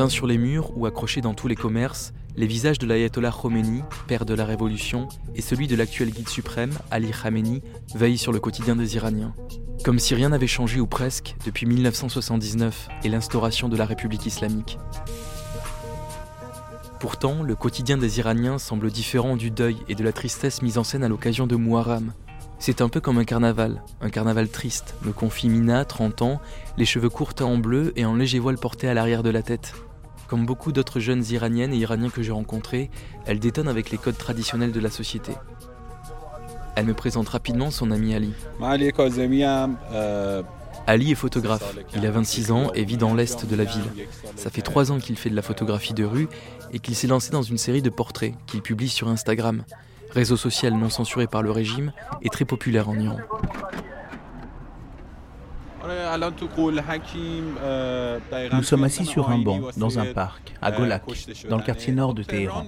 [0.00, 3.82] Peints sur les murs ou accrochés dans tous les commerces, les visages de l'ayatollah Khomeini,
[4.06, 7.60] père de la révolution, et celui de l'actuel guide suprême, Ali Khamenei,
[7.94, 9.34] veillent sur le quotidien des Iraniens.
[9.84, 14.78] Comme si rien n'avait changé ou presque depuis 1979 et l'instauration de la République islamique.
[16.98, 20.84] Pourtant, le quotidien des Iraniens semble différent du deuil et de la tristesse mise en
[20.84, 22.14] scène à l'occasion de Muharram,
[22.62, 26.42] c'est un peu comme un carnaval, un carnaval triste, me confie Mina, 30 ans,
[26.76, 29.72] les cheveux courts en bleu et en léger voile porté à l'arrière de la tête.
[30.30, 32.88] Comme beaucoup d'autres jeunes iraniennes et iraniens que j'ai rencontrés,
[33.26, 35.32] elle détonne avec les codes traditionnels de la société.
[36.76, 38.32] Elle me présente rapidement son ami Ali.
[40.86, 41.74] Ali est photographe.
[41.96, 43.82] Il a 26 ans et vit dans l'est de la ville.
[44.36, 46.28] Ça fait trois ans qu'il fait de la photographie de rue
[46.72, 49.64] et qu'il s'est lancé dans une série de portraits qu'il publie sur Instagram
[50.10, 51.92] réseau social non censuré par le régime
[52.22, 53.18] et très populaire en Iran.
[58.52, 61.04] Nous sommes assis sur un banc dans un parc, à Golak,
[61.48, 62.66] dans le quartier nord de Téhéran.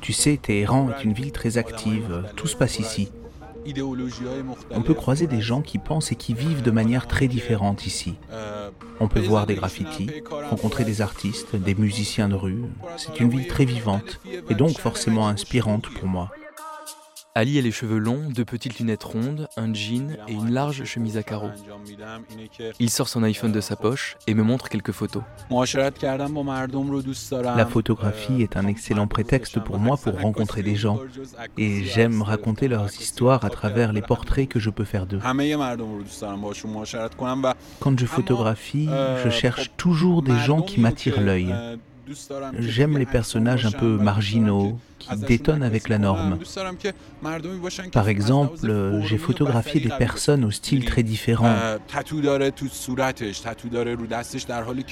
[0.00, 3.10] Tu sais, Téhéran est une ville très active, tout se passe ici.
[4.70, 8.14] On peut croiser des gens qui pensent et qui vivent de manière très différente ici.
[9.00, 10.10] On peut voir des graffitis,
[10.50, 12.62] rencontrer des artistes, des musiciens de rue.
[12.96, 16.30] C'est une ville très vivante et donc forcément inspirante pour moi.
[17.36, 21.16] Ali a les cheveux longs, deux petites lunettes rondes, un jean et une large chemise
[21.16, 21.50] à carreaux.
[22.78, 25.24] Il sort son iPhone de sa poche et me montre quelques photos.
[25.50, 25.66] La
[27.66, 31.00] photographie est un excellent prétexte pour moi pour rencontrer des gens
[31.58, 35.18] et j'aime raconter leurs histoires à travers les portraits que je peux faire d'eux.
[37.80, 38.88] Quand je photographie,
[39.24, 41.52] je cherche toujours des gens qui m'attirent l'œil.
[42.58, 46.38] J'aime les personnages un peu marginaux, qui détonnent avec la norme.
[47.92, 51.54] Par exemple, j'ai photographié des personnes au style très différent.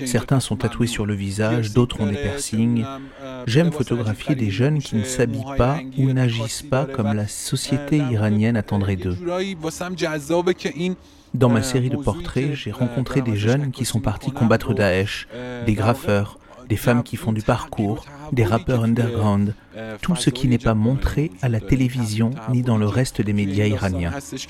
[0.04, 2.84] Certains sont tatoués sur le visage, d'autres ont des piercings.
[3.46, 8.56] J'aime photographier des jeunes qui ne s'habillent pas ou n'agissent pas comme la société iranienne
[8.56, 9.16] attendrait d'eux.
[11.34, 15.28] Dans ma série de portraits, j'ai rencontré des jeunes qui sont partis combattre Daesh,
[15.64, 19.54] des graffeurs, des femmes qui font du parcours, des rappeurs underground,
[20.00, 23.66] tout ce qui n'est pas montré à la télévision ni dans le reste des médias
[23.66, 24.12] iraniens.
[24.20, 24.46] Ce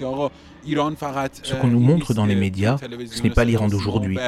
[1.55, 4.19] qu'on nous montre dans les médias, ce n'est pas l'Iran d'aujourd'hui.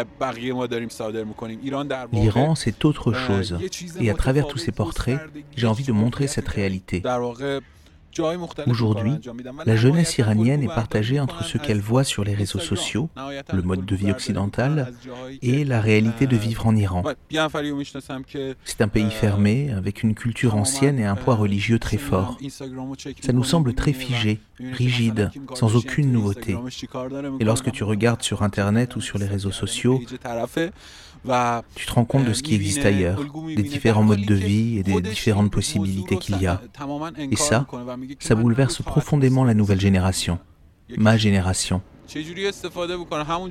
[2.12, 3.59] L'Iran, c'est autre chose.
[4.01, 5.20] Et à travers tous ces portraits,
[5.56, 7.02] j'ai envie de montrer cette réalité.
[8.66, 9.12] Aujourd'hui,
[9.66, 13.08] la jeunesse iranienne est partagée entre ce qu'elle voit sur les réseaux sociaux,
[13.52, 14.92] le mode de vie occidental,
[15.42, 17.02] et la réalité de vivre en Iran.
[18.64, 22.38] C'est un pays fermé, avec une culture ancienne et un poids religieux très fort.
[23.20, 24.40] Ça nous semble très figé,
[24.72, 26.56] rigide, sans aucune nouveauté.
[27.40, 30.00] Et lorsque tu regardes sur Internet ou sur les réseaux sociaux,
[31.74, 33.20] tu te rends compte de ce qui existe ailleurs,
[33.56, 36.60] des différents modes de vie et des différentes possibilités qu'il y a.
[37.30, 37.66] Et ça,
[38.18, 40.38] ça bouleverse profondément la nouvelle génération,
[40.96, 41.82] ma génération.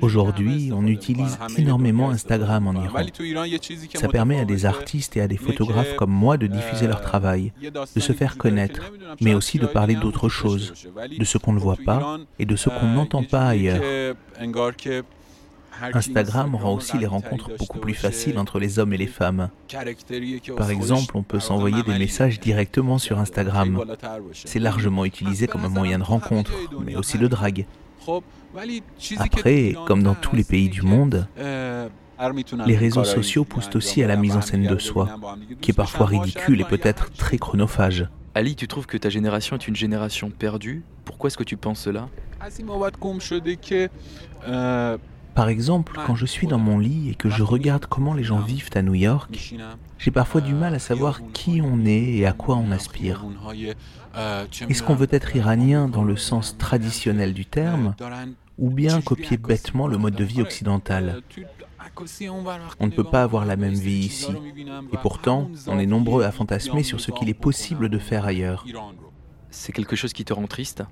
[0.00, 3.00] Aujourd'hui, on utilise énormément Instagram en Iran.
[3.94, 7.52] Ça permet à des artistes et à des photographes comme moi de diffuser leur travail,
[7.60, 10.72] de se faire connaître, mais aussi de parler d'autres choses,
[11.18, 13.82] de ce qu'on ne voit pas et de ce qu'on n'entend pas ailleurs.
[15.92, 19.50] Instagram rend aussi les rencontres beaucoup plus faciles entre les hommes et les femmes.
[20.56, 23.84] Par exemple, on peut s'envoyer des messages directement sur Instagram.
[24.32, 27.66] C'est largement utilisé comme un moyen de rencontre, mais aussi de drague.
[29.18, 31.26] Après, comme dans tous les pays du monde,
[32.66, 35.18] les réseaux sociaux poussent aussi à la mise en scène de soi,
[35.60, 38.08] qui est parfois ridicule et peut-être très chronophage.
[38.36, 40.82] Ali, tu trouves que ta génération est une génération perdue?
[41.04, 42.08] Pourquoi est-ce que tu penses cela?
[45.34, 48.40] Par exemple, quand je suis dans mon lit et que je regarde comment les gens
[48.40, 49.54] vivent à New York,
[49.98, 53.24] j'ai parfois du mal à savoir qui on est et à quoi on aspire.
[54.68, 57.94] Est-ce qu'on veut être iranien dans le sens traditionnel du terme
[58.58, 61.22] ou bien copier bêtement le mode de vie occidental
[62.80, 64.32] on ne peut pas avoir la même vie ici.
[64.92, 68.64] Et pourtant, on est nombreux à fantasmer sur ce qu'il est possible de faire ailleurs.
[69.50, 70.82] C'est quelque chose qui te rend triste?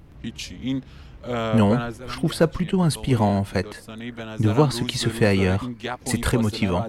[1.28, 3.86] Non, je trouve ça plutôt inspirant en fait,
[4.38, 5.68] de voir ce qui se fait ailleurs.
[6.04, 6.84] C'est très motivant.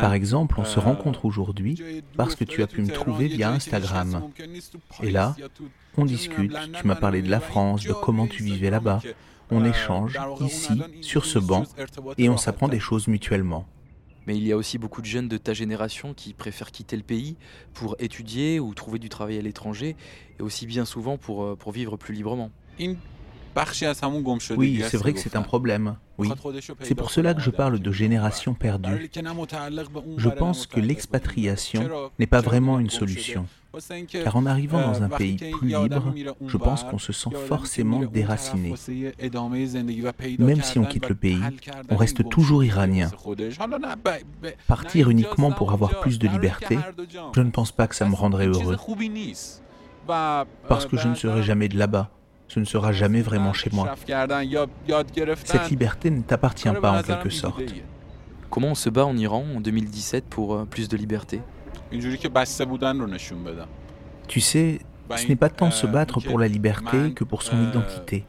[0.00, 1.82] Par exemple, on se rencontre aujourd'hui
[2.16, 4.22] parce que tu as pu me trouver via Instagram.
[5.02, 5.34] Et là,
[5.96, 9.00] on discute, tu m'as parlé de la France, de comment tu vivais là-bas
[9.52, 11.64] on échange ici, sur ce banc,
[12.18, 13.66] et on s'apprend des choses mutuellement.
[14.26, 17.02] Mais il y a aussi beaucoup de jeunes de ta génération qui préfèrent quitter le
[17.02, 17.36] pays
[17.74, 19.96] pour étudier ou trouver du travail à l'étranger,
[20.38, 22.50] et aussi bien souvent pour, euh, vivre plus librement.
[24.56, 25.96] Oui, c'est vrai que c'est un problème.
[26.18, 26.30] Oui.
[26.80, 29.10] C'est pour cela que je parle de génération perdue.
[30.16, 31.88] Je pense que l'expatriation
[32.18, 33.46] n'est pas vraiment une solution.
[34.24, 36.14] Car en arrivant dans un pays plus libre,
[36.46, 38.74] je pense qu'on se sent forcément déraciné.
[40.38, 41.40] Même si on quitte le pays,
[41.88, 43.10] on reste toujours iranien.
[44.66, 46.78] Partir uniquement pour avoir plus de liberté,
[47.34, 48.76] je ne pense pas que ça me rendrait heureux.
[50.06, 52.10] Parce que je ne serai jamais de là-bas
[52.52, 53.94] ce ne sera jamais vraiment chez moi.
[55.44, 57.62] Cette liberté ne t'appartient pas en quelque sorte.
[58.50, 61.40] Comment on se bat en Iran en 2017 pour euh, plus de liberté?
[64.28, 64.80] Tu sais,
[65.16, 68.26] ce n'est pas tant se battre pour la liberté que pour son identité,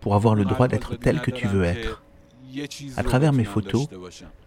[0.00, 2.04] pour avoir le droit d'être tel que tu veux être.
[2.96, 3.88] À travers mes photos,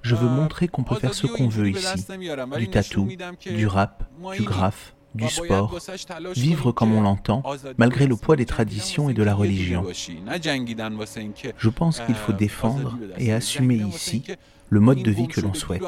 [0.01, 2.05] je veux montrer qu'on peut faire ce qu'on veut ici.
[2.57, 3.09] Du tatou,
[3.45, 4.05] du rap,
[4.37, 5.75] du graphe, du sport,
[6.35, 7.43] vivre comme on l'entend,
[7.77, 9.85] malgré le poids des traditions et de la religion.
[11.57, 14.23] Je pense qu'il faut défendre et assumer ici
[14.69, 15.83] le mode de vie que l'on souhaite.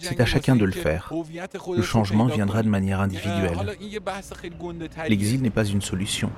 [0.00, 1.12] C'est à chacun de le faire.
[1.74, 3.76] Le changement viendra de manière individuelle.
[5.08, 6.30] L'exil n'est pas une solution.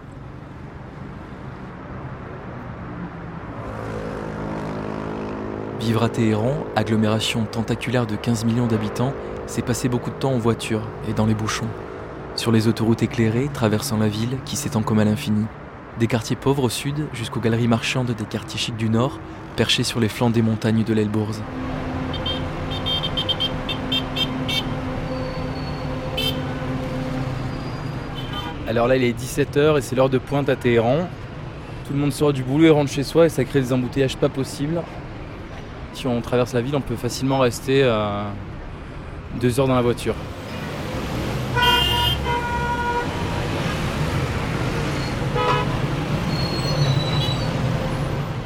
[5.80, 9.14] Vivre à Téhéran, agglomération tentaculaire de 15 millions d'habitants,
[9.48, 11.66] c'est passer beaucoup de temps en voiture et dans les bouchons.
[12.36, 15.46] Sur les autoroutes éclairées, traversant la ville qui s'étend comme à l'infini.
[15.98, 19.18] Des quartiers pauvres au sud jusqu'aux galeries marchandes des quartiers chics du nord,
[19.56, 21.42] perchés sur les flancs des montagnes de l'Elbourz.
[28.68, 31.08] Alors là, il est 17h et c'est l'heure de pointe à Téhéran.
[31.86, 34.18] Tout le monde sort du boulot et rentre chez soi et ça crée des embouteillages
[34.18, 34.82] pas possibles
[35.98, 38.22] si on traverse la ville, on peut facilement rester euh,
[39.38, 40.14] deux heures dans la voiture.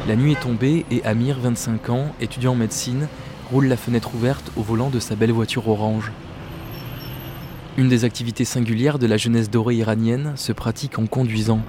[0.08, 3.08] La nuit est tombée et Amir, 25 ans, étudiant en médecine,
[3.50, 6.12] roule la fenêtre ouverte au volant de sa belle voiture orange.
[7.78, 11.60] Une des activités singulières de la jeunesse dorée iranienne se pratique en conduisant.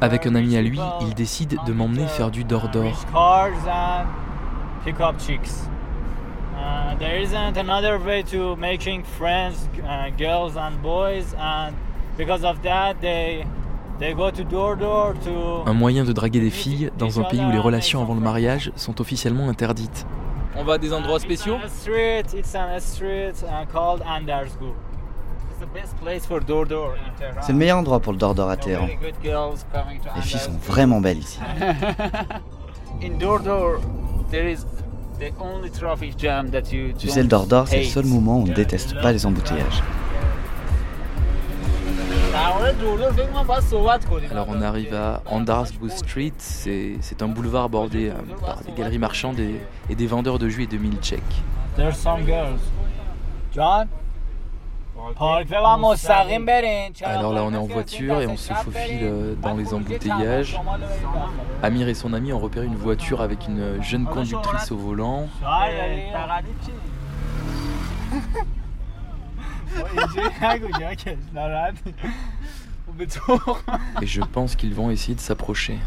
[0.00, 3.04] Avec un ami à lui, il décide de m'emmener faire du dor-dor.
[15.66, 18.72] Un moyen de draguer des filles dans un pays où les relations avant le mariage
[18.76, 20.06] sont officiellement interdites.
[20.56, 21.56] On va à des endroits spéciaux
[27.40, 28.88] c'est le meilleur endroit pour le Dordor à Téhéran.
[29.22, 31.38] Les filles sont vraiment belles ici.
[36.98, 39.82] Tu sais, le Dordor, c'est le seul moment où on ne déteste pas les embouteillages.
[44.30, 48.14] Alors on arrive à Andarsbou Street, c'est un boulevard bordé euh,
[48.44, 51.20] par des galeries marchandes et, des vendeurs de jus et de milkshakes.
[57.04, 60.58] Alors là, on est en voiture et on se faufile euh, dans les embouteillages.
[61.62, 65.28] Amir et son ami ont repéré une voiture avec une jeune conductrice au volant.
[74.02, 75.78] Et je pense qu'ils vont essayer de s'approcher.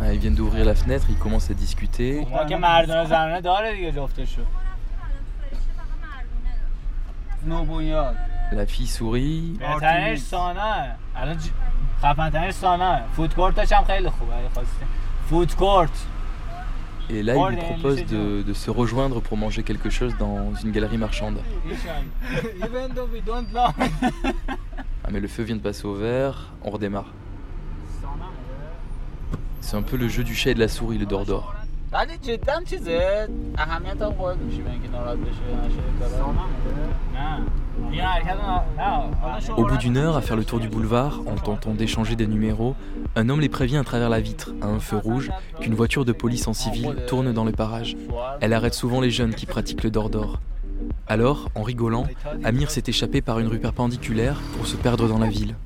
[0.00, 2.26] Ah, ils viennent d'ouvrir la fenêtre, ils commencent à discuter.
[8.52, 9.56] La fille sourit.
[17.08, 20.72] Et là, il lui propose de, de se rejoindre pour manger quelque chose dans une
[20.72, 21.38] galerie marchande.
[25.04, 27.06] Ah, mais le feu vient de passer au vert, on redémarre.
[29.66, 31.52] C'est un peu le jeu du chat et de la souris, le Dordor.
[39.56, 42.76] Au bout d'une heure, à faire le tour du boulevard, en tentant d'échanger des numéros,
[43.16, 46.12] un homme les prévient à travers la vitre, à un feu rouge, qu'une voiture de
[46.12, 47.96] police en civil tourne dans le parage.
[48.40, 50.38] Elle arrête souvent les jeunes qui pratiquent le Dordor.
[51.08, 52.06] Alors, en rigolant,
[52.44, 55.56] Amir s'est échappé par une rue perpendiculaire pour se perdre dans la ville.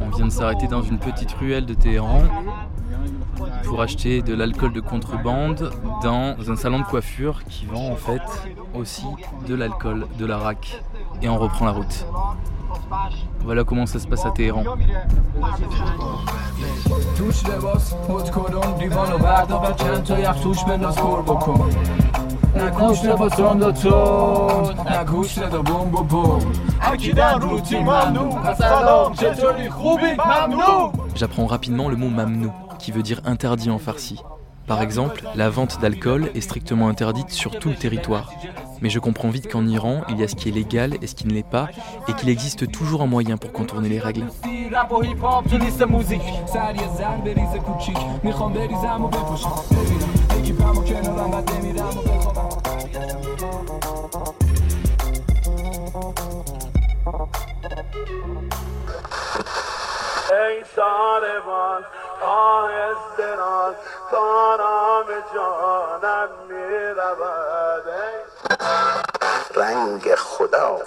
[0.00, 2.22] On vient de s'arrêter dans une petite ruelle de Téhéran
[3.64, 5.72] pour acheter de l'alcool de contrebande
[6.02, 8.22] dans un salon de coiffure qui vend en fait
[8.74, 9.04] aussi
[9.46, 10.82] de l'alcool, de l'arak.
[11.22, 12.06] Et on reprend la route.
[13.44, 14.64] Voilà comment ça se passe à Téhéran.
[31.14, 34.20] J'apprends rapidement le mot mamnou, qui veut dire interdit en farsi.
[34.69, 38.31] Par exemple, la vente d'alcool est strictement interdite sur tout le territoire.
[38.81, 41.13] Mais je comprends vite qu'en Iran, il y a ce qui est légal et ce
[41.13, 41.69] qui ne l'est pas,
[42.07, 44.25] et qu'il existe toujours un moyen pour contourner les règles.
[60.31, 61.81] ای ساربان
[62.21, 63.75] آهسته راز
[64.11, 67.87] تا نام جانم میرود
[69.55, 70.77] رنگ خدا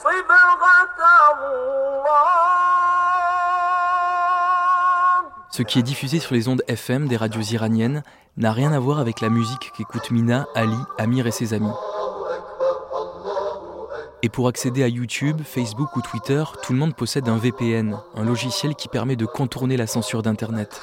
[5.51, 8.05] Ce qui est diffusé sur les ondes FM des radios iraniennes
[8.37, 11.73] n'a rien à voir avec la musique qu'écoutent Mina, Ali, Amir et ses amis.
[14.23, 18.25] Et pour accéder à YouTube, Facebook ou Twitter, tout le monde possède un VPN, un
[18.25, 20.81] logiciel qui permet de contourner la censure d'Internet.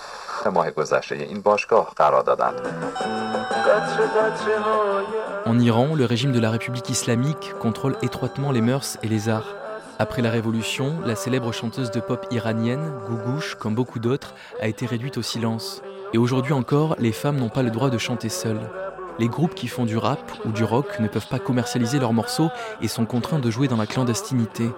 [5.46, 9.54] En Iran, le régime de la République islamique contrôle étroitement les mœurs et les arts.
[9.98, 14.86] Après la Révolution, la célèbre chanteuse de pop iranienne, Gougouche, comme beaucoup d'autres, a été
[14.86, 15.82] réduite au silence.
[16.14, 18.70] Et aujourd'hui encore, les femmes n'ont pas le droit de chanter seules.
[19.18, 22.48] Les groupes qui font du rap ou du rock ne peuvent pas commercialiser leurs morceaux
[22.80, 24.70] et sont contraints de jouer dans la clandestinité.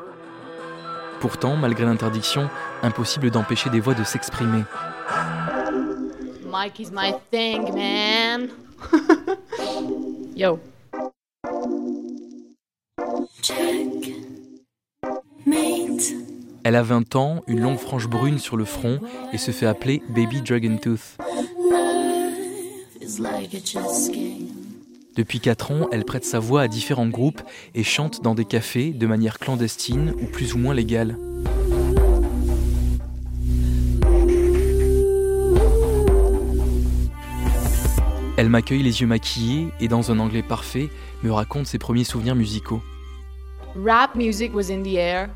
[1.20, 2.50] Pourtant, malgré l'interdiction,
[2.82, 4.64] impossible d'empêcher des voix de s'exprimer.
[6.52, 8.50] Mike is my thing, man.
[10.36, 10.58] Yo.
[16.62, 19.00] Elle a 20 ans, une longue frange brune sur le front
[19.32, 21.16] et se fait appeler Baby Dragon Tooth.
[25.16, 27.40] Depuis 4 ans, elle prête sa voix à différents groupes
[27.74, 31.16] et chante dans des cafés de manière clandestine ou plus ou moins légale.
[38.42, 40.90] Elle m'accueille les yeux maquillés et dans un anglais parfait
[41.22, 42.82] me raconte ses premiers souvenirs musicaux.
[43.76, 45.28] Rap music was in the air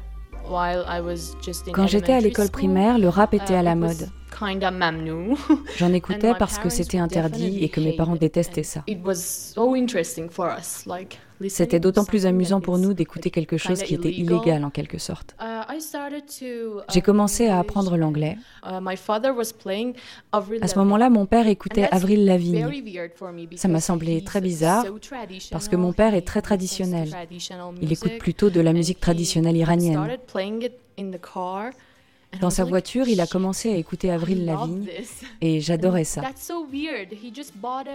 [0.50, 2.52] while I was just in Quand j'étais à elementary l'école school.
[2.52, 4.10] primaire, le rap était à la Uh, mode.
[5.78, 8.20] J'en écoutais parce que c'était interdit et que mes parents it.
[8.22, 8.82] détestaient ça.
[8.88, 9.14] It was
[9.54, 13.84] so interesting for us, like listening C'était d'autant plus amusant pour nous d'écouter quelque chose
[13.84, 15.36] qui était illégal en quelque sorte.
[15.68, 18.36] Uh, I started to, J'ai commencé à apprendre l'anglais.
[18.64, 18.78] uh,
[20.60, 22.66] À ce moment-là, mon père écoutait Avril Lavigne.
[23.56, 24.84] Ça m'a semblé très bizarre
[25.50, 27.10] parce que mon père est très traditionnel.
[27.80, 30.18] Il écoute plutôt de la musique traditionnelle iranienne.
[32.40, 34.86] Dans sa voiture, il a commencé à écouter Avril Lavigne
[35.40, 36.22] et j'adorais ça.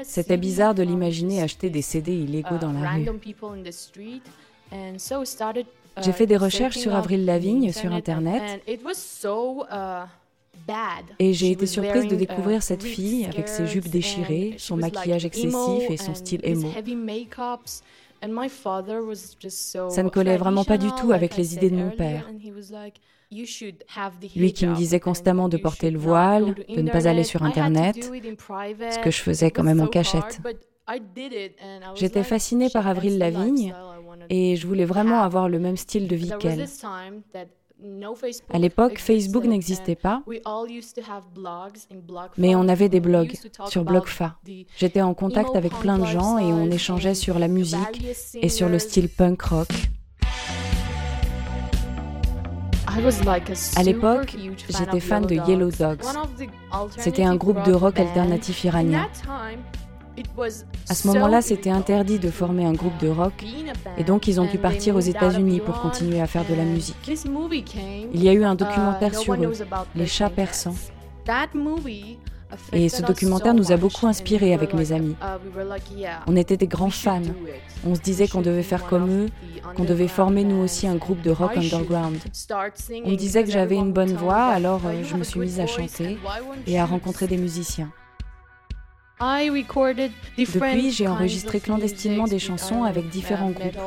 [0.04, 3.06] C'était bizarre de l'imaginer acheter des CD illégaux uh, dans la rue.
[5.96, 5.98] Random people in the street.
[5.98, 8.62] And so we started, uh, J'ai fait des recherches sur Avril Lavigne sur internet, Internet
[8.68, 10.08] and it was so, uh,
[10.68, 11.06] bad.
[11.20, 15.26] et j'ai été surprise de découvrir uh, cette fille avec ses jupes déchirées, son maquillage
[15.26, 16.42] excessif et son style
[19.50, 22.28] so Ça ne collait vraiment pas du tout avec les idées de mon père.
[22.30, 23.00] and he was like,
[24.36, 27.96] Lui qui me disait constamment de porter le voile, de ne pas aller sur Internet,
[28.04, 30.42] ce que je faisais quand même en cachette.
[31.96, 33.74] J'étais fascinée par Avril Lavigne
[34.30, 36.66] et je voulais vraiment avoir le même style de vie qu'elle.
[38.52, 40.22] À l'époque, Facebook n'existait pas,
[42.38, 43.34] mais on avait des blogs
[43.68, 44.38] sur BlogFa.
[44.78, 48.06] J'étais en contact avec plein de gens et on échangeait sur la musique
[48.36, 49.70] et sur le style punk rock.
[53.76, 54.36] À l'époque,
[54.70, 56.04] j'étais fan de Yellow Dogs.
[56.98, 59.08] C'était un groupe de rock alternatif iranien.
[60.90, 63.46] À ce moment-là, c'était interdit de former un groupe de rock
[63.98, 66.96] et donc ils ont dû partir aux États-Unis pour continuer à faire de la musique.
[68.14, 69.54] Il y a eu un documentaire sur eux,
[69.96, 70.76] Les chats persans.
[72.74, 75.16] Et ce documentaire nous a beaucoup inspirés avec mes amis.
[76.28, 77.22] On était des grands fans.
[77.86, 79.30] On se disait qu'on devait faire comme eux,
[79.76, 82.20] qu'on devait former nous aussi un groupe de rock underground.
[83.06, 85.68] On me disait que j'avais une bonne voix, alors euh, je me suis mise à
[85.68, 86.18] chanter
[86.68, 87.92] et à rencontrer des musiciens.
[90.38, 93.78] Depuis, j'ai enregistré clandestinement des chansons avec différents groupes.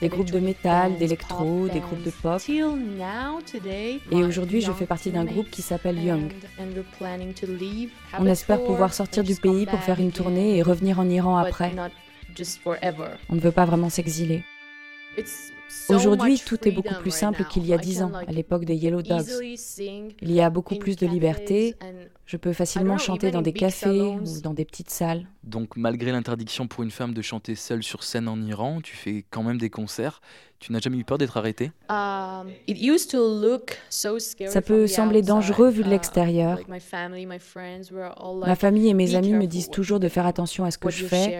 [0.00, 2.40] Des groupes de métal, d'électro, des groupes de pop.
[4.10, 6.32] Et aujourd'hui, je fais partie d'un groupe qui s'appelle Young.
[8.18, 11.72] On espère pouvoir sortir du pays pour faire une tournée et revenir en Iran après.
[13.28, 14.44] On ne veut pas vraiment s'exiler.
[15.90, 19.02] Aujourd'hui, tout est beaucoup plus simple qu'il y a dix ans, à l'époque des Yellow
[19.02, 19.28] Dogs.
[20.22, 21.76] Il y a beaucoup plus de liberté.
[22.28, 25.26] Je peux facilement chanter dans des cafés ou dans des petites salles.
[25.44, 29.24] Donc, malgré l'interdiction pour une femme de chanter seule sur scène en Iran, tu fais
[29.30, 30.20] quand même des concerts.
[30.58, 31.72] Tu n'as jamais eu peur d'être arrêtée?
[31.88, 32.44] Ça
[34.62, 36.60] peut sembler dangereux vu de l'extérieur.
[36.68, 36.80] Ma
[38.56, 41.34] famille et mes amis me disent toujours de faire attention à ce que je fais,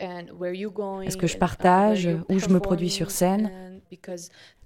[0.00, 3.80] à ce que je partage, où je me produis sur scène,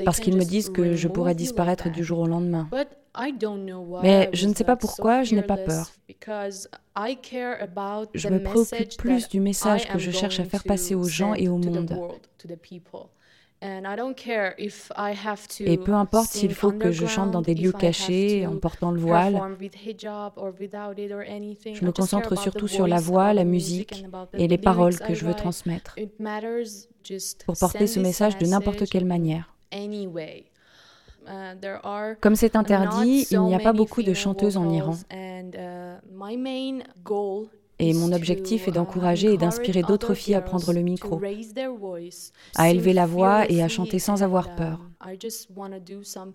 [0.05, 2.69] parce qu'ils me disent que je pourrais disparaître du jour au lendemain.
[4.03, 5.91] Mais je ne sais pas pourquoi je n'ai pas peur.
[8.15, 11.49] Je me préoccupe plus du message que je cherche à faire passer aux gens et
[11.49, 11.99] au monde.
[15.61, 18.99] Et peu importe s'il faut que je chante dans des lieux cachés, en portant le
[18.99, 19.41] voile,
[21.65, 25.35] je me concentre surtout sur la voix, la musique et les paroles que je veux
[25.35, 25.95] transmettre
[27.47, 29.55] pour porter ce message de n'importe quelle manière.
[32.21, 34.97] Comme c'est interdit, il n'y a pas beaucoup de chanteuses en Iran.
[37.79, 41.21] Et mon objectif est d'encourager et d'inspirer d'autres filles à prendre le micro,
[42.55, 44.79] à élever la voix et à chanter sans avoir peur.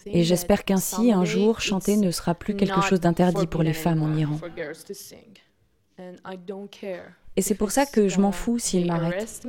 [0.07, 4.03] Et j'espère qu'ainsi, un jour, chanter ne sera plus quelque chose d'interdit pour les femmes
[4.03, 4.39] en Iran.
[7.37, 9.47] Et c'est pour ça que je m'en fous s'ils m'arrêtent.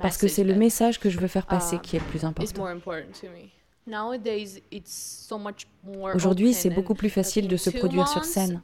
[0.00, 2.64] Parce que c'est le message que je veux faire passer qui est le plus important.
[6.14, 8.60] Aujourd'hui, c'est beaucoup plus facile de se produire sur scène.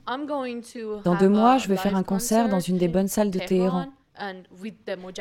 [1.04, 3.86] Dans deux mois, je vais faire un concert dans une des bonnes salles de Téhéran,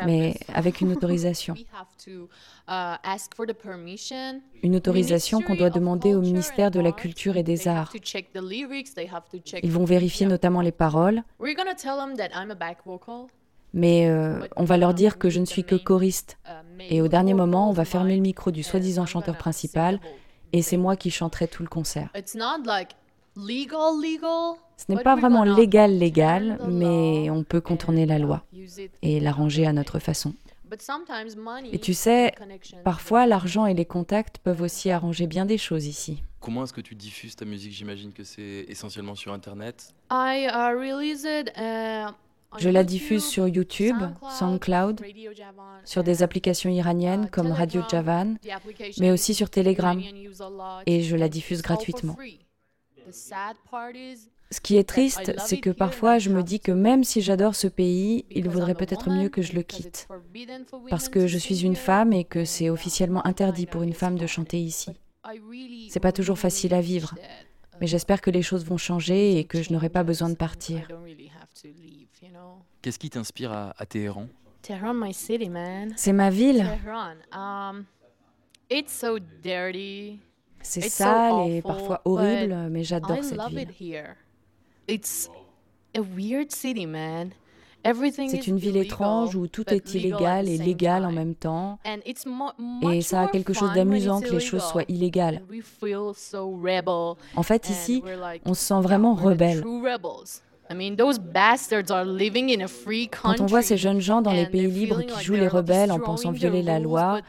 [0.05, 1.55] mais avec une autorisation.
[4.63, 7.93] Une autorisation qu'on doit demander au ministère de la Culture et des Arts.
[9.63, 11.23] Ils vont vérifier notamment les paroles
[13.73, 16.37] mais euh, on va leur dire que je ne suis que choriste.
[16.89, 19.99] Et au dernier moment, on va fermer le micro du soi-disant chanteur principal
[20.53, 22.09] et c'est moi qui chanterai tout le concert.
[24.77, 28.43] Ce n'est pas vraiment légal, légal, mais on peut contourner la loi
[29.01, 30.33] et l'arranger à notre façon.
[31.71, 32.33] Et tu sais,
[32.83, 36.23] parfois l'argent et les contacts peuvent aussi arranger bien des choses ici.
[36.39, 37.73] Comment est-ce que tu diffuses ta musique?
[37.73, 39.93] J'imagine que c'est essentiellement sur Internet.
[42.57, 43.97] Je la diffuse sur YouTube,
[44.37, 45.01] SoundCloud,
[45.85, 48.35] sur des applications iraniennes comme Radio Javan,
[48.99, 50.01] mais aussi sur Telegram,
[50.85, 52.17] et je la diffuse gratuitement.
[54.51, 57.67] Ce qui est triste, c'est que parfois je me dis que même si j'adore ce
[57.67, 60.07] pays, il vaudrait peut-être mieux que je le quitte,
[60.89, 64.27] parce que je suis une femme et que c'est officiellement interdit pour une femme de
[64.27, 64.91] chanter ici.
[65.89, 67.15] C'est pas toujours facile à vivre,
[67.79, 70.87] mais j'espère que les choses vont changer et que je n'aurai pas besoin de partir.
[72.81, 74.27] Qu'est-ce qui t'inspire à, Téhéran?
[75.95, 76.65] C'est ma ville.
[77.31, 77.85] Um,
[80.61, 83.67] c'est sale et parfois horrible, mais j'adore cette ville.
[87.83, 91.79] C'est une ville étrange où tout est illégal et légal en même temps.
[92.91, 95.41] Et ça a quelque chose d'amusant que les choses soient illégales.
[97.35, 98.03] En fait, ici,
[98.45, 99.63] on se sent vraiment rebelle.
[103.21, 105.99] Quand on voit ces jeunes gens dans les pays libres qui jouent les rebelles en
[105.99, 107.21] pensant violer la loi,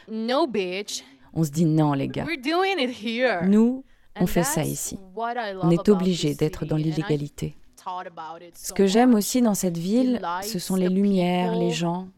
[1.35, 2.27] On se dit non, les gars.
[3.47, 3.85] Nous,
[4.21, 4.99] on fait ça ici.
[5.17, 7.57] On est obligé d'être dans l'illégalité.
[8.55, 12.09] Ce que j'aime aussi dans cette ville, ce sont les lumières, les gens.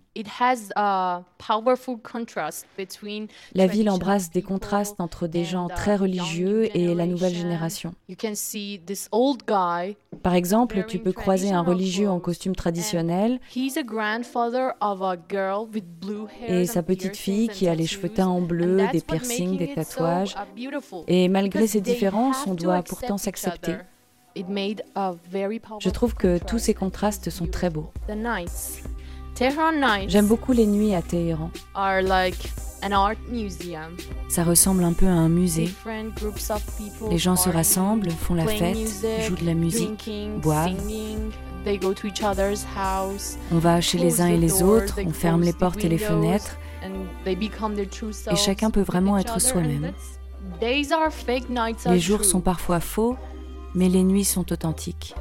[3.55, 7.95] La ville embrasse des contrastes entre des gens très religieux et la nouvelle génération.
[10.23, 13.41] Par exemple, tu peux croiser un religieux en costume traditionnel
[16.49, 20.37] et sa petite fille qui a les cheveux teints en bleu, des piercings, des tatouages.
[21.09, 23.77] Et malgré ces différences, on doit pourtant s'accepter.
[24.37, 27.91] Je trouve que tous ces contrastes sont très beaux.
[30.07, 31.51] J'aime beaucoup les nuits à Téhéran.
[34.29, 35.71] Ça ressemble un peu à un musée.
[37.11, 38.77] Les gens se rassemblent, font la fête,
[39.27, 40.77] jouent de la musique, boivent.
[43.53, 46.59] On va chez les uns et les autres, on ferme les portes et les fenêtres,
[48.31, 49.93] et chacun peut vraiment être soi-même.
[50.61, 53.17] Les jours sont parfois faux,
[53.75, 55.15] mais les nuits sont authentiques.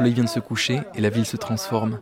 [0.00, 1.98] Soleil vient de se coucher et la ville se transforme.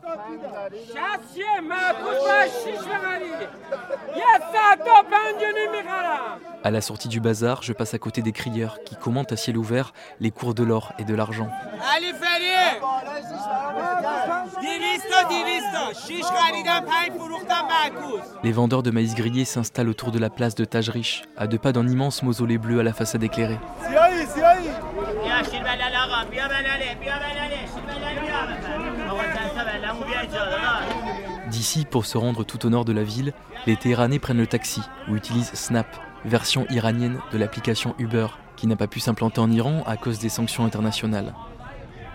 [6.63, 9.57] À la sortie du bazar, je passe à côté des crieurs qui commentent à ciel
[9.57, 11.49] ouvert les cours de l'or et de l'argent.
[18.45, 21.73] Les vendeurs de maïs grillé s'installent autour de la place de Tajrish, à deux pas
[21.73, 23.59] d'un immense mausolée bleu à la façade éclairée.
[31.59, 33.33] D'ici, pour se rendre tout au nord de la ville,
[33.67, 35.89] les Téhéranais prennent le taxi ou utilisent Snap,
[36.25, 40.29] version iranienne de l'application Uber, qui n'a pas pu s'implanter en Iran à cause des
[40.29, 41.35] sanctions internationales.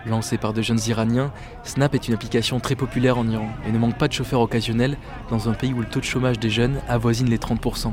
[0.06, 1.30] Lancée par de jeunes Iraniens,
[1.62, 4.96] Snap est une application très populaire en Iran et ne manque pas de chauffeurs occasionnels
[5.28, 7.92] dans un pays où le taux de chômage des jeunes avoisine les 30%.